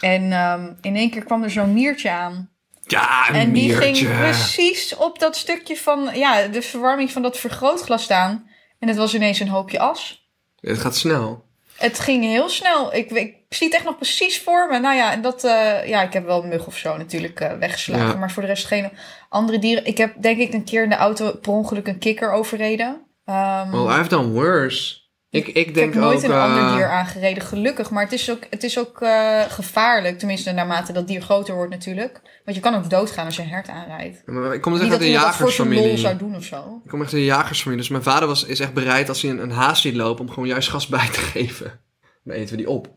En 0.00 0.32
ehm, 0.32 0.72
in 0.80 0.96
één 0.96 1.10
keer 1.10 1.24
kwam 1.24 1.42
er 1.42 1.50
zo'n 1.50 1.72
miertje 1.72 2.10
aan. 2.10 2.50
Ja, 2.86 3.28
een 3.28 3.34
En 3.34 3.52
die 3.52 3.66
miertje. 3.66 3.94
ging 4.06 4.18
precies 4.18 4.96
op 4.96 5.18
dat 5.18 5.36
stukje 5.36 5.76
van 5.76 6.10
ja, 6.14 6.46
de 6.46 6.62
verwarming 6.62 7.10
van 7.12 7.22
dat 7.22 7.38
vergrootglas 7.38 8.02
staan. 8.02 8.48
En 8.78 8.88
het 8.88 8.96
was 8.96 9.14
ineens 9.14 9.40
een 9.40 9.48
hoopje 9.48 9.78
as. 9.78 10.28
Het 10.60 10.78
gaat 10.78 10.96
snel. 10.96 11.44
Het 11.76 11.98
ging 12.00 12.24
heel 12.24 12.48
snel. 12.48 12.94
Ik, 12.94 13.10
ik 13.10 13.36
zie 13.48 13.66
het 13.66 13.76
echt 13.76 13.84
nog 13.84 13.96
precies 13.96 14.40
voor 14.42 14.68
me. 14.70 14.78
Nou 14.78 14.94
ja, 14.96 15.12
en 15.12 15.22
dat, 15.22 15.44
eh, 15.44 15.88
ja 15.88 16.02
ik 16.02 16.12
heb 16.12 16.24
wel 16.26 16.42
een 16.42 16.48
mug 16.48 16.66
of 16.66 16.76
zo 16.76 16.96
natuurlijk 16.96 17.40
eh, 17.40 17.52
weggeslagen. 17.52 18.06
Ja. 18.06 18.14
Maar 18.14 18.30
voor 18.30 18.42
de 18.42 18.48
rest 18.48 18.66
geen 18.66 18.90
andere 19.28 19.58
dieren. 19.58 19.86
Ik 19.86 19.98
heb 19.98 20.14
denk 20.22 20.38
ik 20.38 20.52
een 20.52 20.64
keer 20.64 20.82
in 20.82 20.88
de 20.88 20.94
auto 20.96 21.32
per 21.32 21.52
ongeluk 21.52 21.86
een 21.86 21.98
kikker 21.98 22.32
overreden. 22.32 23.00
Ehm, 23.24 23.74
Oh, 23.74 23.98
I've 23.98 24.08
done 24.08 24.28
worse. 24.30 24.94
Ik, 25.34 25.46
ik 25.48 25.56
ik 25.56 25.74
denk 25.74 25.92
heb 25.94 26.02
nooit 26.02 26.16
ook... 26.18 26.24
een 26.24 26.30
eh, 26.30 26.42
ander 26.42 26.76
dier 26.76 26.88
aangereden, 26.88 27.42
gelukkig. 27.42 27.90
Maar 27.90 28.02
het 28.02 28.12
is 28.12 28.30
ook, 28.30 28.42
het 28.50 28.62
is 28.62 28.78
ook 28.78 29.00
eh, 29.00 29.40
gevaarlijk. 29.48 30.18
Tenminste, 30.18 30.52
naarmate 30.52 30.92
dat 30.92 31.06
dier 31.08 31.20
groter 31.22 31.54
wordt 31.54 31.70
natuurlijk. 31.70 32.20
Want 32.44 32.56
je 32.56 32.62
kan 32.62 32.74
ook 32.74 32.90
doodgaan 32.90 33.24
als 33.24 33.36
je 33.36 33.42
een 33.42 33.48
hert 33.48 33.68
aanrijdt. 33.68 34.16
Ik 34.54 34.60
kom 34.60 34.72
dus 34.72 34.82
echt 34.82 34.90
uit 34.92 35.00
een 35.00 35.06
je 35.06 35.12
dat 35.12 35.22
jagersfamilie. 35.22 35.96
zou 35.96 36.16
doen 36.16 36.36
of 36.36 36.44
zo. 36.44 36.80
Ik 36.84 36.90
kom 36.90 37.00
echt 37.02 37.12
uit 37.12 37.20
een 37.22 37.28
jagersfamilie. 37.28 37.80
Dus 37.82 37.90
mijn 37.90 38.02
vader 38.02 38.28
was, 38.28 38.44
is 38.44 38.60
echt 38.60 38.74
bereid 38.74 39.08
als 39.08 39.22
hij 39.22 39.30
een, 39.30 39.38
een 39.42 39.50
haas 39.50 39.80
ziet 39.80 39.94
lopen 39.94 40.24
om 40.24 40.30
gewoon 40.30 40.48
juist 40.48 40.68
gas 40.68 40.86
bij 40.86 41.08
te 41.08 41.20
geven. 41.32 41.80
Dan 42.24 42.34
eten 42.34 42.50
we 42.50 42.56
die 42.56 42.70
op. 42.70 42.88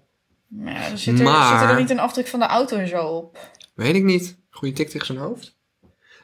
Maar 0.50 0.74
ja, 0.74 0.88
dan 0.88 0.98
zit 0.98 1.18
er, 1.20 1.24
Maar- 1.26 1.60
zit 1.60 1.70
er 1.70 1.76
niet 1.80 1.90
een 1.90 2.00
afdruk 2.00 2.28
van 2.28 2.40
de 2.40 2.46
auto 2.46 2.78
en 2.78 2.88
zo 2.88 3.06
op. 3.06 3.38
Weet 3.76 3.96
ik 3.96 4.04
niet. 4.04 4.38
Goeie 4.50 4.74
tik 4.74 4.90
tegen 4.90 5.06
zijn 5.06 5.18
hoofd. 5.18 5.56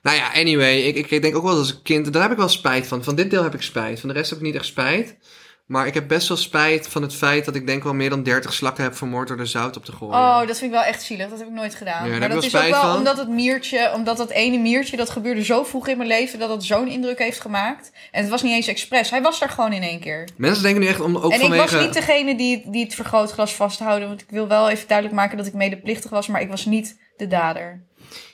Nou 0.01 0.17
ja, 0.17 0.33
anyway. 0.33 0.81
Ik, 0.81 0.95
ik, 0.95 1.11
ik 1.11 1.21
denk 1.21 1.35
ook 1.35 1.43
wel 1.43 1.57
als 1.57 1.69
een 1.71 1.81
kind... 1.81 2.13
Daar 2.13 2.21
heb 2.21 2.31
ik 2.31 2.37
wel 2.37 2.49
spijt 2.49 2.87
van. 2.87 3.03
Van 3.03 3.15
dit 3.15 3.29
deel 3.31 3.43
heb 3.43 3.53
ik 3.53 3.61
spijt. 3.61 3.99
Van 3.99 4.09
de 4.09 4.15
rest 4.15 4.29
heb 4.29 4.39
ik 4.39 4.45
niet 4.45 4.55
echt 4.55 4.65
spijt. 4.65 5.17
Maar 5.65 5.87
ik 5.87 5.93
heb 5.93 6.07
best 6.07 6.27
wel 6.27 6.37
spijt 6.37 6.87
van 6.87 7.01
het 7.01 7.15
feit 7.15 7.45
dat 7.45 7.55
ik 7.55 7.67
denk 7.67 7.83
wel 7.83 7.93
meer 7.93 8.09
dan 8.09 8.23
30 8.23 8.53
slakken 8.53 8.83
heb 8.83 8.95
vermoord 8.95 9.27
door 9.27 9.39
er 9.39 9.47
zout 9.47 9.77
op 9.77 9.85
te 9.85 9.91
gooien. 9.91 10.15
Oh, 10.15 10.37
dat 10.37 10.57
vind 10.57 10.61
ik 10.61 10.71
wel 10.71 10.83
echt 10.83 11.03
zielig. 11.03 11.29
Dat 11.29 11.39
heb 11.39 11.47
ik 11.47 11.53
nooit 11.53 11.75
gedaan. 11.75 12.09
Ja, 12.09 12.17
maar 12.17 12.29
dat 12.29 12.29
wel 12.29 12.37
is 12.37 12.55
ook 12.55 12.81
wel 12.81 12.81
van. 12.81 12.97
omdat 12.97 13.17
het 13.17 13.29
miertje, 13.29 13.91
omdat 13.95 14.17
dat 14.17 14.29
ene 14.29 14.57
miertje, 14.57 14.97
dat 14.97 15.09
gebeurde 15.09 15.43
zo 15.43 15.63
vroeg 15.63 15.87
in 15.87 15.97
mijn 15.97 16.09
leven, 16.09 16.39
dat 16.39 16.49
het 16.49 16.63
zo'n 16.63 16.87
indruk 16.87 17.19
heeft 17.19 17.39
gemaakt. 17.41 17.91
En 18.11 18.21
het 18.21 18.29
was 18.29 18.41
niet 18.41 18.53
eens 18.53 18.67
expres. 18.67 19.09
Hij 19.09 19.21
was 19.21 19.39
daar 19.39 19.49
gewoon 19.49 19.73
in 19.73 19.81
één 19.81 19.99
keer. 19.99 20.27
Mensen 20.37 20.63
denken 20.63 20.81
nu 20.81 20.87
echt 20.87 20.99
om, 20.99 21.17
ook 21.17 21.31
en 21.31 21.39
vanwege... 21.39 21.63
ik 21.63 21.69
was 21.69 21.81
niet 21.81 21.93
degene 21.93 22.35
die, 22.35 22.63
die 22.69 22.83
het 22.83 22.95
vergrootglas 22.95 23.53
vasthouden. 23.53 24.07
Want 24.07 24.21
ik 24.21 24.29
wil 24.29 24.47
wel 24.47 24.69
even 24.69 24.87
duidelijk 24.87 25.17
maken 25.17 25.37
dat 25.37 25.47
ik 25.47 25.53
medeplichtig 25.53 26.09
was, 26.09 26.27
maar 26.27 26.41
ik 26.41 26.49
was 26.49 26.65
niet 26.65 26.99
de 27.17 27.27
dader. 27.27 27.83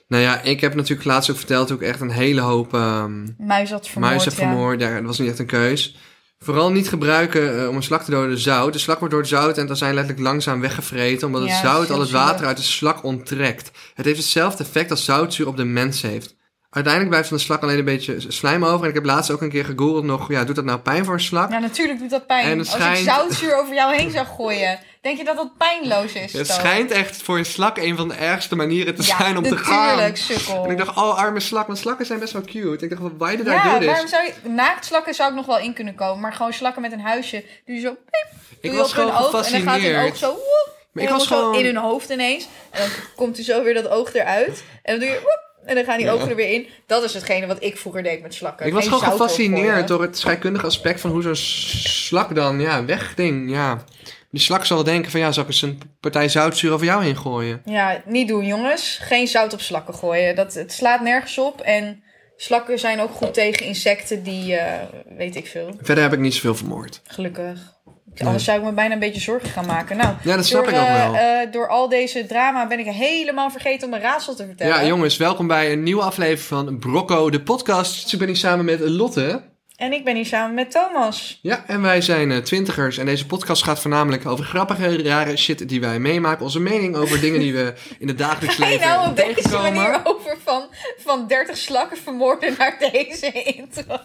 Nou 0.07 0.23
ja, 0.23 0.41
ik 0.41 0.61
heb 0.61 0.75
natuurlijk 0.75 1.07
laatst 1.07 1.29
ook 1.29 1.37
verteld 1.37 1.69
hoe 1.69 1.77
ik 1.77 1.87
echt 1.87 2.01
een 2.01 2.11
hele 2.11 2.41
hoop 2.41 2.73
ehm 2.73 3.27
Muis 3.37 3.71
had 3.71 3.87
vermoord. 3.87 4.11
muis 4.11 4.23
ja. 4.23 4.31
vermoord. 4.31 4.81
Ja, 4.81 4.95
dat 4.95 5.05
was 5.05 5.19
niet 5.19 5.29
echt 5.29 5.39
een 5.39 5.45
keus. 5.45 5.97
Vooral 6.43 6.71
niet 6.71 6.89
gebruiken 6.89 7.61
eh, 7.61 7.69
om 7.69 7.75
een 7.75 7.83
slak 7.83 8.03
te 8.03 8.11
doden 8.11 8.37
zout. 8.37 8.73
De 8.73 8.79
slak 8.79 8.97
wordt 8.99 9.13
door 9.13 9.23
het 9.23 9.31
zout 9.31 9.57
en 9.57 9.67
dan 9.67 9.77
zijn 9.77 9.93
letterlijk 9.93 10.23
langzaam 10.23 10.61
weggevreten. 10.61 11.27
Omdat 11.27 11.41
het 11.41 11.49
Ja, 11.49 11.61
zout 11.61 11.89
al 11.91 11.99
het 11.99 12.11
water 12.11 12.45
uit 12.45 12.57
de 12.57 12.63
slak 12.63 13.03
onttrekt. 13.03 13.71
Het 13.93 14.05
heeft 14.05 14.17
hetzelfde 14.17 14.63
effect 14.63 14.91
als 14.91 15.05
zoutzuur 15.05 15.47
op 15.47 15.57
de 15.57 15.63
mens 15.63 16.01
heeft. 16.01 16.37
Uiteindelijk 16.69 17.13
blijft 17.13 17.29
van 17.29 17.37
de 17.37 17.43
slak 17.43 17.61
alleen 17.61 17.77
een 17.77 17.85
beetje 17.85 18.15
slijm 18.27 18.65
over. 18.65 18.83
En 18.83 18.89
ik 18.89 18.95
heb 18.95 19.05
laatst 19.05 19.31
ook 19.31 19.41
een 19.41 19.49
keer 19.49 19.65
gegoogeld 19.65 20.03
nog. 20.03 20.31
Ja, 20.31 20.43
doet 20.43 20.55
dat 20.55 20.65
nou 20.65 20.79
pijn 20.79 21.05
voor 21.05 21.13
een 21.13 21.19
slak? 21.19 21.51
Ja, 21.51 21.59
natuurlijk 21.59 21.99
doet 21.99 22.09
dat 22.09 22.27
pijn. 22.27 22.45
En 22.45 22.59
het 22.59 22.73
Als 22.73 22.99
ik 22.99 23.05
zoutzuur 23.05 23.55
over 23.55 23.73
jou 23.73 23.95
heen 23.95 24.11
zou 24.11 24.25
gooien, 24.37 24.79
denk 25.01 25.17
je 25.17 25.23
dat 25.23 25.35
dat 25.35 25.57
pijnloos 25.57 26.13
is? 26.13 26.33
het 26.33 26.47
schijnt 26.47 26.91
echt 26.91 27.21
voor 27.21 27.37
een 27.37 27.45
slak 27.45 27.77
een 27.77 27.97
van 27.97 28.07
de 28.07 28.13
ergste 28.13 28.55
manieren 28.55 28.95
te 28.95 29.03
ja, 29.05 29.17
zijn 29.17 29.37
om 29.37 29.43
te 29.43 29.57
gaan. 29.57 29.85
natuurlijk, 29.85 30.17
sukkel. 30.17 30.63
En 30.63 30.71
ik 30.71 30.77
dacht, 30.77 30.97
oh 30.97 31.17
arme 31.17 31.39
slak. 31.39 31.67
Want 31.67 31.79
slakken 31.79 32.05
zijn 32.05 32.19
best 32.19 32.33
wel 32.33 32.41
cute. 32.41 32.85
Ik 32.85 32.89
dacht, 32.89 33.01
why 33.17 33.35
did 33.35 33.45
I 33.45 33.49
ja, 33.49 33.63
do 33.73 33.77
this? 33.77 33.87
waarom 33.87 34.07
zou 34.07 34.23
je... 34.23 34.49
Naaktslakken 34.49 35.13
zou 35.13 35.29
ik 35.29 35.35
nog 35.35 35.45
wel 35.45 35.59
in 35.59 35.73
kunnen 35.73 35.95
komen, 35.95 36.19
maar 36.19 36.33
gewoon 36.33 36.53
slakken 36.53 36.81
met 36.81 36.91
een 36.91 37.01
huisje. 37.01 37.43
Je 37.65 37.79
zo, 37.79 37.91
piep, 37.91 38.27
Ik 38.61 38.71
was 38.71 38.93
gewoon 38.93 39.11
oog 39.17 39.25
en 39.25 39.31
dan 39.31 39.43
gaat 39.43 39.51
hun 39.51 39.61
gefascineerd. 39.61 40.11
oog 40.11 40.17
zo, 40.17 40.29
woep, 40.29 40.75
Maar 40.91 41.03
ik 41.03 41.09
was 41.09 41.27
gewoon... 41.27 41.55
in 41.55 41.65
hun 41.65 41.77
hoofd 41.77 42.09
ineens. 42.09 42.47
En 42.69 42.79
dan 42.79 42.89
komt 43.15 43.37
er 43.37 43.43
zo 43.43 43.63
weer 43.63 43.73
dat 43.73 43.87
oog 43.87 44.13
eruit. 44.13 44.63
En 44.83 44.99
dan 44.99 45.07
doe 45.07 45.09
je, 45.15 45.21
woep, 45.21 45.47
en 45.65 45.75
dan 45.75 45.83
gaan 45.83 45.97
die 45.97 46.05
Ja. 46.05 46.11
ogen 46.11 46.29
er 46.29 46.35
weer 46.35 46.51
in. 46.53 46.67
Dat 46.85 47.03
is 47.03 47.13
hetgene 47.13 47.47
wat 47.47 47.63
ik 47.63 47.77
vroeger 47.77 48.03
deed 48.03 48.21
met 48.21 48.33
slakken. 48.33 48.65
Ik 48.65 48.73
was 48.73 48.87
Geen 48.87 48.93
gewoon 48.93 49.11
gefascineerd 49.11 49.87
door 49.87 50.01
het 50.01 50.17
scheikundige 50.17 50.65
aspect 50.65 51.01
van 51.01 51.11
hoe 51.11 51.21
zo'n 51.21 51.35
slak 51.35 52.35
dan, 52.35 52.59
ja, 52.59 52.85
wegding, 52.85 53.49
ja. 53.51 53.83
Die 54.31 54.41
slak 54.41 54.65
zal 54.65 54.75
wel 54.75 54.85
denken 54.85 55.11
van, 55.11 55.19
ja, 55.19 55.31
zal 55.31 55.43
ik 55.43 55.49
eens 55.49 55.61
een 55.61 55.81
partij 55.99 56.29
zoutzuur 56.29 56.71
over 56.71 56.85
jou 56.85 57.03
heen 57.03 57.17
gooien? 57.17 57.61
Ja, 57.65 58.01
niet 58.05 58.27
doen 58.27 58.45
jongens. 58.45 58.99
Geen 59.01 59.27
zout 59.27 59.53
op 59.53 59.61
slakken 59.61 59.93
gooien. 59.93 60.35
Dat, 60.35 60.53
het 60.53 60.71
slaat 60.73 61.01
nergens 61.01 61.37
op. 61.37 61.61
En 61.61 62.03
slakken 62.37 62.79
zijn 62.79 62.99
ook 63.01 63.11
goed 63.11 63.33
tegen 63.33 63.65
insecten 63.65 64.23
die, 64.23 64.55
eh, 64.55 64.73
weet 65.17 65.35
ik 65.35 65.47
veel, 65.47 65.75
Verder 65.81 66.03
heb 66.03 66.13
ik 66.13 66.19
niet 66.19 66.33
zoveel 66.33 66.55
vermoord. 66.55 67.01
gelukkig. 67.07 67.77
Anders 68.23 68.43
zou 68.43 68.59
ik 68.59 68.65
me 68.65 68.71
bijna 68.71 68.93
een 68.93 68.99
beetje 68.99 69.21
zorgen 69.21 69.49
gaan 69.49 69.65
maken. 69.65 69.97
Nou, 69.97 70.15
Ja, 70.23 70.35
dat 70.35 70.45
snap 70.45 70.63
door, 70.63 70.73
ik 70.73 70.79
ook 70.79 70.85
eh, 70.85 71.11
wel. 71.11 71.15
eh, 71.15 71.51
door 71.51 71.67
al 71.67 71.89
deze 71.89 72.25
drama 72.25 72.67
ben 72.67 72.79
ik 72.79 72.85
helemaal 72.85 73.51
vergeten 73.51 73.87
om 73.87 73.93
een 73.93 73.99
raadsel 74.01 74.35
te 74.35 74.45
vertellen. 74.45 74.75
Ja, 74.75 74.85
jongens, 74.85 75.17
welkom 75.17 75.47
bij 75.47 75.71
een 75.71 75.83
nieuwe 75.83 76.01
aflevering 76.01 76.39
van 76.67 76.79
Brocco, 76.79 77.29
de 77.29 77.41
podcast. 77.41 78.13
Ik 78.13 78.19
ben 78.19 78.27
hier 78.27 78.37
samen 78.37 78.65
met 78.65 78.79
Lotte. 78.79 79.41
En 79.79 79.93
ik 79.93 80.03
ben 80.03 80.15
hier 80.15 80.25
samen 80.25 80.55
met 80.55 80.71
Thomas. 80.71 81.39
Ja, 81.41 81.63
en 81.67 81.81
wij 81.81 82.01
zijn 82.01 82.31
eh, 82.31 82.37
twintigers 82.37 82.97
en 82.97 83.05
deze 83.05 83.25
podcast 83.25 83.63
gaat 83.63 83.79
voornamelijk 83.81 84.25
over 84.25 84.45
grappige, 84.45 85.03
rare 85.03 85.37
shit 85.37 85.69
die 85.69 85.81
wij 85.81 85.99
meemaken. 85.99 86.43
Onze 86.45 86.59
mening 86.59 86.95
over 86.95 87.19
dingen 87.25 87.39
die 87.39 87.53
we 87.53 87.73
in 87.99 88.07
het 88.07 88.17
dagelijks 88.17 88.55
Ga 88.55 88.65
je 88.65 88.71
leven 88.71 88.87
nou 88.87 89.09
op 89.09 89.15
deze 89.15 89.33
tegenkomen. 89.33 89.73
manier 89.73 90.01
over 90.03 90.37
van, 90.43 90.67
van 90.97 91.27
30 91.27 91.57
slakken 91.57 91.97
vermoorden 91.97 92.55
naar 92.57 92.77
deze 92.91 93.31
intro? 93.31 93.97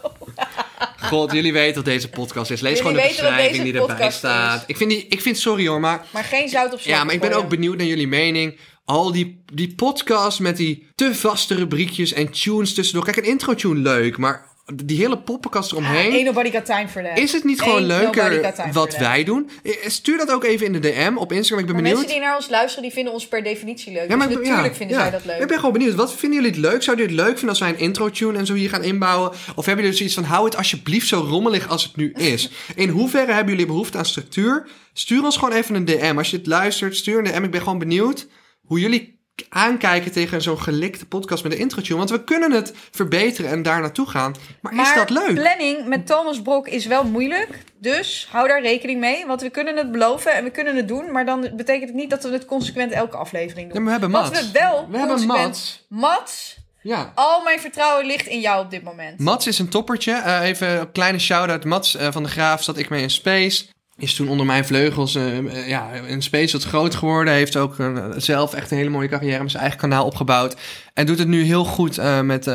God, 1.01 1.31
jullie 1.31 1.53
weten 1.53 1.75
wat 1.75 1.85
deze 1.85 2.09
podcast 2.09 2.51
is. 2.51 2.61
Lees 2.61 2.77
Jullie 2.77 2.91
gewoon 2.93 3.07
de 3.07 3.07
beschrijving 3.07 3.63
die 3.63 3.81
erbij 3.81 4.11
staat. 4.11 4.59
is. 4.59 4.63
Ik 4.67 4.77
vind, 4.77 4.89
die, 4.89 5.05
ik 5.09 5.21
vind, 5.21 5.37
sorry 5.37 5.67
hoor, 5.67 5.79
maar 5.79 6.05
Maar 6.11 6.23
geen 6.23 6.49
zout 6.49 6.73
op 6.73 6.79
Ja, 6.79 7.03
maar 7.03 7.13
ik 7.13 7.21
ben 7.21 7.33
ook 7.33 7.49
benieuwd 7.49 7.77
naar 7.77 7.85
jullie 7.85 8.07
mening. 8.07 8.57
Al 8.85 9.11
die, 9.11 9.43
die 9.53 9.73
podcast 9.75 10.39
met 10.39 10.57
die 10.57 10.87
te 10.95 11.15
vaste 11.15 11.55
rubriekjes 11.55 12.13
en 12.13 12.31
tunes 12.31 12.73
tussendoor. 12.73 13.05
Kijk, 13.05 13.17
een 13.17 13.23
intro-tune 13.23 13.79
leuk, 13.79 14.17
maar 14.17 14.53
die 14.73 14.97
hele 14.97 15.17
poppenkast 15.17 15.71
eromheen. 15.71 16.11
Ain't 16.11 16.25
nobody 16.25 16.51
got 16.51 16.65
time 16.65 16.87
for 16.87 17.03
that. 17.03 17.17
is 17.17 17.31
het 17.31 17.43
niet 17.43 17.61
gewoon 17.61 17.91
Ain't 17.91 18.15
leuker 18.15 18.53
wat 18.71 18.97
wij 18.97 19.23
doen? 19.23 19.49
Stuur 19.85 20.17
dat 20.17 20.31
ook 20.31 20.43
even 20.43 20.65
in 20.65 20.73
de 20.73 20.79
DM 20.79 21.13
op 21.17 21.31
Instagram. 21.31 21.59
Ik 21.59 21.65
ben 21.65 21.75
Maar 21.75 21.83
benieuwd. 21.83 21.97
mensen 21.97 22.19
die 22.19 22.19
naar 22.19 22.35
ons 22.35 22.49
luisteren, 22.49 22.83
die 22.83 22.91
vinden 22.91 23.13
ons 23.13 23.27
per 23.27 23.43
definitie 23.43 23.93
leuk. 23.93 24.09
Ja, 24.09 24.15
maar 24.15 24.27
dus 24.27 24.35
natuurlijk 24.35 24.67
ja, 24.67 24.73
vinden 24.73 24.97
ja. 24.97 25.01
zij 25.01 25.11
dat 25.11 25.25
leuk. 25.25 25.41
Ik 25.41 25.47
ben 25.47 25.57
gewoon 25.57 25.73
benieuwd. 25.73 25.95
Wat 25.95 26.15
vinden 26.15 26.41
jullie 26.41 26.55
het 26.55 26.71
leuk? 26.71 26.83
Zouden 26.83 27.05
jullie 27.05 27.21
het 27.21 27.29
leuk 27.29 27.39
vinden 27.39 27.49
als 27.49 27.59
wij 27.59 27.69
een 27.69 27.79
intro-tune 27.79 28.37
en 28.37 28.45
zo 28.45 28.53
hier 28.53 28.69
gaan 28.69 28.83
inbouwen? 28.83 29.31
Of 29.55 29.65
hebben 29.65 29.83
jullie 29.83 29.97
zoiets 29.97 30.15
van, 30.15 30.23
hou 30.23 30.45
het 30.45 30.57
alsjeblieft 30.57 31.07
zo 31.07 31.25
rommelig 31.29 31.69
als 31.69 31.83
het 31.83 31.95
nu 31.95 32.11
is? 32.11 32.49
In 32.75 32.89
hoeverre 32.89 33.31
hebben 33.31 33.51
jullie 33.51 33.67
behoefte 33.67 33.97
aan 33.97 34.05
structuur? 34.05 34.67
Stuur 34.93 35.23
ons 35.23 35.37
gewoon 35.37 35.53
even 35.53 35.75
een 35.75 35.85
DM. 35.85 36.13
Als 36.17 36.29
je 36.29 36.37
het 36.37 36.47
luistert, 36.47 36.95
stuur 36.95 37.17
een 37.17 37.23
DM. 37.23 37.43
Ik 37.43 37.51
ben 37.51 37.61
gewoon 37.61 37.79
benieuwd 37.79 38.27
hoe 38.61 38.79
jullie 38.79 39.14
aankijken 39.49 40.11
tegen 40.11 40.41
zo'n 40.41 40.61
gelikte 40.61 41.05
podcast 41.05 41.43
met 41.43 41.51
een 41.51 41.57
intro-tune. 41.59 41.97
Want 41.97 42.09
we 42.09 42.23
kunnen 42.23 42.51
het 42.51 42.73
verbeteren 42.91 43.51
en 43.51 43.61
daar 43.63 43.81
naartoe 43.81 44.07
gaan. 44.09 44.35
Maar, 44.61 44.73
is 44.81 44.93
dat 44.95 45.09
leuk? 45.09 45.33
planning 45.33 45.85
met 45.87 46.05
Thomas 46.07 46.41
Brok 46.41 46.67
is 46.67 46.85
wel 46.85 47.03
moeilijk. 47.03 47.63
Dus 47.79 48.27
hou 48.31 48.47
daar 48.47 48.61
rekening 48.61 48.99
mee. 48.99 49.25
Want 49.25 49.41
we 49.41 49.49
kunnen 49.49 49.77
het 49.77 49.91
beloven 49.91 50.33
en 50.33 50.43
we 50.43 50.49
kunnen 50.49 50.75
het 50.75 50.87
doen. 50.87 51.11
Maar 51.11 51.25
dan 51.25 51.49
betekent 51.55 51.89
het 51.89 51.97
niet 51.97 52.09
dat 52.09 52.23
we 52.23 52.29
het 52.29 52.45
consequent 52.45 52.91
elke 52.91 53.17
aflevering 53.17 53.67
Ja, 53.67 53.73
doen. 53.73 53.83
maar 53.83 53.93
we 53.93 53.99
hebben 53.99 54.21
Wat 54.21 54.31
Mats. 54.33 54.51
we 54.51 54.59
wel 54.59 54.87
We 54.89 54.97
hebben 54.97 55.25
Mats. 55.25 55.85
Mats, 55.89 56.57
Ja. 56.81 57.11
al 57.15 57.43
mijn 57.43 57.59
vertrouwen 57.59 58.05
ligt 58.05 58.27
in 58.27 58.39
jou 58.39 58.63
op 58.65 58.71
dit 58.71 58.83
moment. 58.83 59.19
Mats 59.19 59.47
is 59.47 59.59
een 59.59 59.69
toppertje. 59.69 60.11
Eh, 60.13 60.41
even 60.41 60.79
een 60.79 60.91
kleine 60.91 61.19
shout-out. 61.19 61.65
Mats 61.65 61.95
eh, 61.95 62.11
van 62.11 62.23
de 62.23 62.29
Graaf 62.29 62.63
zat 62.63 62.77
ik 62.77 62.89
mee 62.89 63.01
in 63.01 63.09
Space. 63.09 63.65
Is 63.97 64.15
toen 64.15 64.29
onder 64.29 64.45
mijn 64.45 64.65
vleugels 64.65 65.15
eh, 65.15 65.37
eh, 65.37 65.67
ja, 65.67 65.91
in 65.91 66.21
Space 66.21 66.51
wat 66.51 66.63
groot 66.63 66.95
geworden. 66.95 67.33
Heeft 67.33 67.55
ook 67.55 67.79
eh, 67.79 68.05
zelf 68.17 68.53
echt 68.53 68.71
een 68.71 68.77
hele 68.77 68.89
mooie 68.89 69.07
carrière 69.07 69.41
met 69.41 69.51
zijn 69.51 69.63
eigen 69.63 69.81
kanaal 69.81 70.05
opgebouwd. 70.05 70.55
En 70.93 71.05
doet 71.05 71.19
het 71.19 71.27
nu 71.27 71.43
heel 71.43 71.63
goed 71.63 71.99
met 72.23 72.45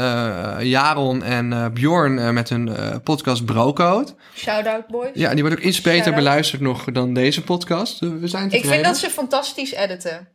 Jaron 0.60 1.22
en 1.22 1.72
Bjorn 1.74 2.34
met 2.34 2.48
hun 2.48 2.70
podcast 3.04 3.44
Brocode. 3.44 4.14
Shout-out, 4.34 4.86
boys. 4.86 5.10
Ja, 5.14 5.32
die 5.34 5.42
wordt 5.42 5.58
ook 5.58 5.64
iets 5.64 5.80
beter 5.80 6.14
beluisterd 6.14 6.60
nog 6.60 6.84
dan 6.84 7.14
deze 7.14 7.42
podcast. 7.42 7.98
We 7.98 8.28
zijn 8.28 8.50
Ik 8.50 8.64
vind 8.64 8.84
dat 8.84 8.98
ze 8.98 9.10
fantastisch 9.10 9.72
editen. 9.72 10.28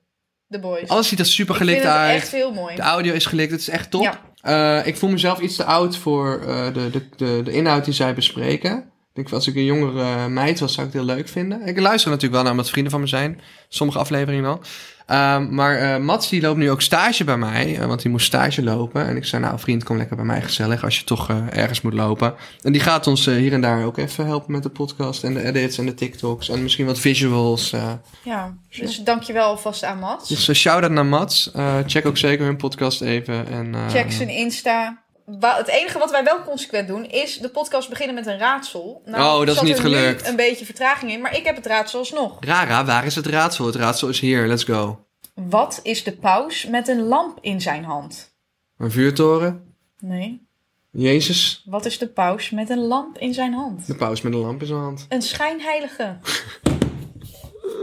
De 0.48 0.60
boys. 0.60 0.88
Alles 0.88 1.08
ziet 1.08 1.20
er 1.20 1.26
super 1.26 1.56
ik 1.56 1.62
gelikt 1.62 1.82
vind 1.82 1.94
het 1.94 2.02
uit. 2.02 2.16
echt 2.16 2.32
heel 2.32 2.54
mooi. 2.54 2.76
De 2.76 2.82
audio 2.82 3.14
is 3.14 3.26
gelikt, 3.26 3.52
het 3.52 3.60
is 3.60 3.70
echt 3.70 3.92
top. 3.92 4.20
Ja. 4.42 4.84
Ik 4.84 4.98
voel 4.98 5.10
mezelf 5.10 5.40
iets 5.40 5.56
te 5.56 5.64
oud 5.64 5.98
voor 5.98 6.42
de, 6.74 6.90
de, 6.90 7.10
de, 7.16 7.42
de 7.44 7.52
inhoud 7.52 7.86
die 7.86 7.94
zij 7.94 8.14
bespreken. 8.14 8.94
Ik 9.16 9.22
denk, 9.24 9.34
als 9.36 9.48
ik 9.48 9.56
een 9.56 9.66
jongere 9.66 10.30
meid 10.30 10.60
was, 10.60 10.74
zou 10.74 10.88
ik 10.88 10.94
het 10.94 11.02
heel 11.04 11.16
leuk 11.16 11.28
vinden. 11.30 11.66
Ik 11.68 11.80
luister 11.80 12.08
natuurlijk 12.10 12.34
wel 12.34 12.42
naar 12.44 12.52
omdat 12.52 12.70
vrienden 12.70 12.92
van 12.92 13.02
me 13.02 13.08
zijn. 13.08 13.42
Sommige 13.70 14.00
afleveringen 14.00 14.44
wel. 14.44 14.62
Ehm, 15.06 15.54
maar 15.56 15.76
eh 15.78 15.98
Mats 15.98 16.30
die 16.30 16.42
loopt 16.42 16.58
nu 16.58 16.70
ook 16.72 16.82
stage 16.82 17.24
bij 17.24 17.38
mij, 17.38 17.78
eh, 17.80 17.86
want 17.86 18.02
die 18.02 18.12
moest 18.12 18.26
stage 18.26 18.64
lopen. 18.64 19.08
En 19.08 19.16
ik 19.16 19.26
zei, 19.26 19.42
nou 19.42 19.60
vriend, 19.60 19.84
kom 19.84 19.98
lekker 19.98 20.16
bij 20.16 20.26
mij 20.26 20.42
gezellig 20.42 20.84
als 20.84 20.98
je 21.00 21.04
toch 21.04 21.30
eh, 21.30 21.38
ergens 21.52 21.82
moet 21.82 21.94
lopen. 21.94 22.34
En 22.62 22.72
die 22.72 22.82
gaat 22.82 23.08
ons 23.08 23.28
eh, 23.28 23.36
hier 23.36 23.54
en 23.54 23.62
daar 23.62 23.86
ook 23.86 23.98
even 23.98 24.26
helpen 24.26 24.52
met 24.52 24.64
de 24.64 24.70
podcast 24.70 25.24
en 25.24 25.34
de 25.34 25.44
edits 25.44 25.78
en 25.78 25.86
de 25.86 25.94
TikToks. 25.94 26.50
En 26.50 26.64
misschien 26.64 26.86
wat 26.86 27.00
visuals. 27.00 27.74
eh. 27.74 27.92
Ja, 28.24 28.54
dus 28.78 28.98
dankjewel 28.98 29.46
alvast 29.46 29.84
aan 29.84 30.00
Mats. 30.00 30.30
Dus 30.30 30.50
uh, 30.50 30.56
shout-out 30.56 30.92
naar 30.92 31.06
Mats. 31.06 31.52
Eh, 31.52 31.78
check 31.86 32.06
ook 32.06 32.18
zeker 32.18 32.46
hun 32.46 32.58
podcast 32.58 33.02
even. 33.02 33.48
En, 33.48 33.76
eh, 33.76 33.90
Check 33.90 34.12
zijn 34.12 34.30
Insta. 34.30 35.04
Het 35.40 35.68
enige 35.68 35.98
wat 36.00 36.12
wij 36.12 36.24
wel 36.24 36.44
consequent 36.44 36.88
doen, 36.88 37.06
is 37.06 37.38
de 37.38 37.50
podcast 37.50 37.90
beginnen 37.90 38.16
met 38.16 38.26
een 38.28 38.38
raadsel. 38.38 39.02
Nou, 39.06 39.40
Oh, 39.40 39.46
dat 39.46 39.56
is 39.56 39.62
niet 39.62 39.76
er 39.76 39.82
gelukt. 39.82 40.28
Een 40.28 40.36
beetje 40.36 40.66
vertraging 40.66 41.12
in, 41.12 41.22
maar 41.22 41.36
ik 41.38 41.46
heb 41.46 41.56
het 41.56 41.66
raadsel 41.66 42.00
alsnog. 42.00 42.38
Rara, 42.40 42.86
waar 42.86 43.06
is 43.06 43.16
het 43.16 43.26
raadsel? 43.26 43.66
Het 43.66 43.76
raadsel 43.76 44.08
is 44.08 44.20
hier, 44.20 44.48
let's 44.48 44.64
go. 44.64 45.06
Wat 45.34 45.80
is 45.84 46.04
de 46.04 46.12
paus 46.18 46.66
met 46.66 46.88
een 46.88 47.02
lamp 47.02 47.38
in 47.42 47.62
zijn 47.62 47.84
hand? 47.84 48.34
Een 48.78 48.92
vuurtoren. 48.92 49.76
Nee. 50.00 50.48
Jezus. 50.92 51.62
Wat 51.66 51.86
is 51.86 51.98
de 51.98 52.08
paus 52.08 52.50
met 52.50 52.70
een 52.70 52.80
lamp 52.88 53.18
in 53.18 53.34
zijn 53.34 53.54
hand? 53.54 53.88
De 53.88 53.96
paus 53.96 54.22
met 54.22 54.34
een 54.34 54.40
lamp 54.40 54.62
in 54.62 54.68
zijn 54.68 54.80
hand. 54.80 55.06
Een 55.10 55.22
schijnheilige. 55.22 56.18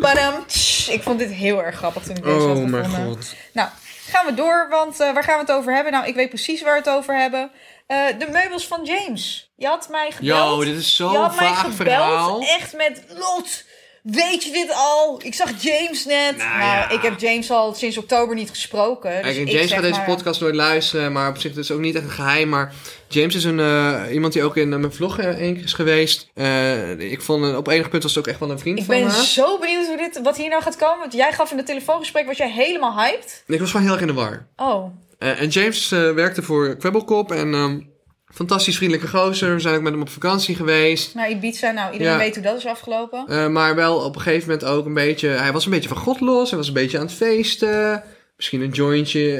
Badam. 0.00 0.34
Ik 0.88 1.00
vond 1.02 1.18
dit 1.18 1.30
heel 1.30 1.62
erg 1.62 1.76
grappig 1.76 2.02
toen 2.02 2.16
ik 2.16 2.22
deze 2.22 2.36
had 2.46 2.56
Oh 2.58 2.64
mijn 2.64 2.84
gevonden. 2.84 3.14
god. 3.14 3.34
Nou, 3.52 3.68
gaan 4.12 4.26
we 4.26 4.34
door, 4.34 4.66
want 4.70 5.00
eh, 5.00 5.12
waar 5.12 5.24
gaan 5.24 5.34
we 5.34 5.40
het 5.40 5.52
over 5.52 5.74
hebben? 5.74 5.92
Nou, 5.92 6.06
ik 6.06 6.14
weet 6.14 6.28
precies 6.28 6.62
waar 6.62 6.72
we 6.72 6.78
het 6.78 6.96
over 6.98 7.16
hebben. 7.16 7.50
Eh, 7.86 8.06
de 8.18 8.28
meubels 8.30 8.66
van 8.66 8.84
James. 8.84 9.52
Je 9.56 9.66
had 9.66 9.88
mij 9.88 10.10
gebeld. 10.10 10.38
Yo, 10.38 10.64
dit 10.64 10.76
is 10.76 10.96
zo'n 10.96 11.14
had 11.16 11.36
mij 11.36 11.46
vaag 11.48 11.60
gebeld, 11.60 11.76
verhaal. 11.76 12.40
echt 12.40 12.76
met 12.76 13.04
Lot. 13.08 13.64
Weet 14.02 14.44
je 14.44 14.50
dit 14.52 14.72
al? 14.74 15.20
Ik 15.24 15.34
zag 15.34 15.62
James 15.62 16.04
net. 16.04 16.36
Nou, 16.36 16.48
Nou, 16.50 16.60
ja. 16.60 16.88
ik 16.90 17.02
heb 17.02 17.20
James 17.20 17.50
al 17.50 17.74
sinds 17.74 17.98
oktober 17.98 18.34
niet 18.34 18.48
gesproken. 18.50 19.10
Dus 19.10 19.20
Kijk, 19.22 19.36
ik 19.36 19.48
James 19.48 19.72
gaat 19.72 19.82
deze 19.82 19.96
maar- 19.96 20.04
podcast 20.06 20.40
nooit 20.40 20.54
luisteren, 20.54 21.12
maar 21.12 21.28
op 21.28 21.38
zich 21.38 21.50
is 21.50 21.56
het 21.56 21.70
ook 21.76 21.82
niet 21.82 21.94
echt 21.94 22.04
een 22.04 22.10
geheim. 22.10 22.48
Maar 22.48 22.72
James 23.08 23.34
is 23.34 23.44
een, 23.44 23.60
eh, 23.60 24.02
iemand 24.12 24.32
die 24.32 24.42
ook 24.42 24.56
in 24.56 24.72
eh, 24.72 24.78
mijn 24.78 24.92
vlog 24.92 25.18
eh, 25.18 25.26
één 25.40 25.54
keer 25.54 25.64
is 25.64 25.72
geweest. 25.72 26.30
Eh, 26.34 26.90
ik 27.10 27.22
vond, 27.22 27.56
op 27.56 27.66
enig 27.68 27.88
punt 27.88 28.02
was 28.02 28.14
het 28.14 28.24
ook 28.24 28.30
echt 28.30 28.40
wel 28.40 28.50
een 28.50 28.58
vriend 28.58 28.78
Ik 28.78 28.84
van 28.84 28.94
ben 28.94 29.04
me. 29.06 29.24
zo 29.26 29.58
benieuwd 29.58 29.86
hoe 29.86 29.96
dit, 29.96 30.20
wat 30.22 30.36
hier 30.36 30.48
nou 30.48 30.62
gaat 30.62 30.76
komen. 30.76 30.98
Want 30.98 31.12
jij 31.12 31.32
gaf 31.32 31.50
in 31.50 31.56
het 31.56 31.66
telefoongesprek, 31.66 32.26
was 32.26 32.36
jij 32.36 32.50
helemaal 32.50 32.94
hyped. 32.96 33.42
Ik 33.46 33.60
was 33.60 33.70
gewoon 33.70 33.82
heel 33.86 33.92
erg 33.94 34.00
in 34.02 34.06
de 34.06 34.12
war. 34.12 34.46
Oh, 34.56 34.84
Eh, 35.18 35.40
en 35.40 35.48
James 35.48 35.92
eh, 35.92 36.10
werkte 36.10 36.42
voor 36.42 36.76
Kwebbelkop 36.76 37.32
en 37.32 37.54
ehm, 37.54 37.80
fantastisch 38.32 38.76
vriendelijke 38.76 39.08
gozer. 39.18 39.54
We 39.54 39.60
zijn 39.60 39.74
ook 39.74 39.82
met 39.82 39.92
hem 39.92 40.00
op 40.02 40.08
vakantie 40.08 40.54
geweest. 40.56 41.14
nou 41.14 41.30
Ibiza, 41.30 41.70
nou 41.70 41.92
iedereen 41.92 42.12
Ja. 42.12 42.18
weet 42.18 42.34
hoe 42.34 42.44
dat 42.44 42.56
is 42.56 42.66
afgelopen. 42.66 43.24
Eh, 43.28 43.46
maar 43.48 43.74
wel 43.74 43.96
op 43.96 44.14
een 44.14 44.20
gegeven 44.20 44.48
moment 44.48 44.68
ook 44.68 44.86
een 44.86 44.94
beetje... 44.94 45.28
Hij 45.28 45.52
was 45.52 45.64
een 45.64 45.70
beetje 45.70 45.88
van 45.88 45.96
God 45.98 46.20
los. 46.20 46.48
Hij 46.48 46.58
was 46.58 46.68
een 46.68 46.74
beetje 46.74 46.98
aan 46.98 47.04
het 47.06 47.14
feesten. 47.14 48.02
Misschien 48.36 48.60
een 48.62 48.70
jointje 48.70 49.38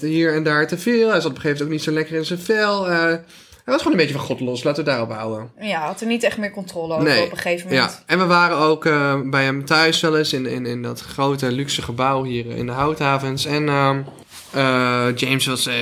eh, 0.00 0.08
hier 0.08 0.34
en 0.34 0.42
daar 0.42 0.66
te 0.66 0.78
veel. 0.78 1.10
Hij 1.10 1.20
zat 1.20 1.30
op 1.30 1.36
een 1.36 1.40
gegeven 1.40 1.48
moment 1.50 1.62
ook 1.62 1.68
niet 1.70 1.82
zo 1.82 1.90
lekker 1.92 2.14
in 2.16 2.24
zijn 2.24 2.38
vel. 2.38 2.88
Eh, 2.88 2.98
hij 2.98 3.72
was 3.72 3.82
gewoon 3.82 3.92
een 3.92 4.04
beetje 4.06 4.18
van 4.18 4.26
God 4.26 4.40
los. 4.40 4.62
Laten 4.62 4.84
we 4.84 4.90
daarop 4.90 5.12
houden. 5.12 5.50
Ja, 5.60 5.80
had 5.86 6.00
er 6.00 6.06
niet 6.06 6.22
echt 6.22 6.38
meer 6.38 6.50
controle 6.50 6.92
over 6.94 7.04
Nee. 7.08 7.22
op 7.24 7.30
een 7.30 7.36
gegeven 7.36 7.68
moment. 7.68 7.90
Ja, 7.92 7.98
en 8.06 8.18
we 8.18 8.24
waren 8.26 8.56
ook 8.56 8.82
bij 9.30 9.44
hem 9.44 9.64
thuis 9.64 10.00
wel 10.00 10.16
eens 10.18 10.32
in, 10.32 10.46
in, 10.46 10.66
in 10.66 10.82
dat 10.82 11.00
grote 11.00 11.52
luxe 11.52 11.82
gebouw 11.82 12.22
hier 12.24 12.46
in 12.46 12.66
de 12.66 12.72
Houthavens. 12.72 13.44
En 13.46 13.68
ehm, 13.68 14.00
eh, 14.54 15.06
James 15.14 15.46
was 15.46 15.66
eh, 15.66 15.74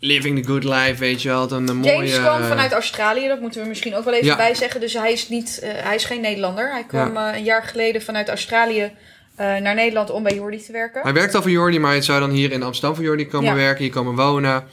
living 0.00 0.42
the 0.42 0.48
good 0.48 0.64
life, 0.64 0.94
weet 0.98 1.22
je 1.22 1.28
wel. 1.28 1.38
Had 1.38 1.52
een, 1.52 1.76
mooie... 1.76 1.90
James 1.92 2.18
kwam 2.18 2.42
vanuit 2.42 2.72
Australië, 2.72 3.28
dat 3.28 3.40
moeten 3.40 3.62
we 3.62 3.68
misschien 3.68 3.94
ook 3.96 4.04
wel 4.04 4.14
even 4.14 4.26
Ja. 4.26 4.36
bijzeggen. 4.36 4.80
Dus 4.80 4.92
hij 4.92 5.12
is, 5.12 5.28
niet, 5.28 5.58
eh, 5.62 5.70
hij 5.74 5.94
is 5.94 6.04
geen 6.04 6.20
Nederlander. 6.20 6.70
Hij 6.70 6.84
kwam 6.84 7.16
een 7.16 7.44
jaar 7.44 7.62
geleden 7.62 8.02
vanuit 8.02 8.28
Australië 8.28 8.92
naar 9.36 9.74
Nederland 9.74 10.10
om 10.10 10.22
bij 10.22 10.34
Jordi 10.34 10.58
te 10.62 10.72
werken. 10.72 11.02
Hij 11.02 11.12
werkte 11.12 11.36
al 11.36 11.42
voor 11.42 11.50
Jordi, 11.50 11.78
maar 11.78 11.90
hij 11.90 12.02
zou 12.02 12.20
dan 12.20 12.30
hier 12.30 12.52
in 12.52 12.62
Amsterdam 12.62 12.94
voor 12.94 13.04
Jordi 13.04 13.26
komen 13.26 13.48
Ja. 13.50 13.54
werken, 13.54 13.84
hier 13.84 13.92
komen 13.92 14.14
wonen. 14.14 14.64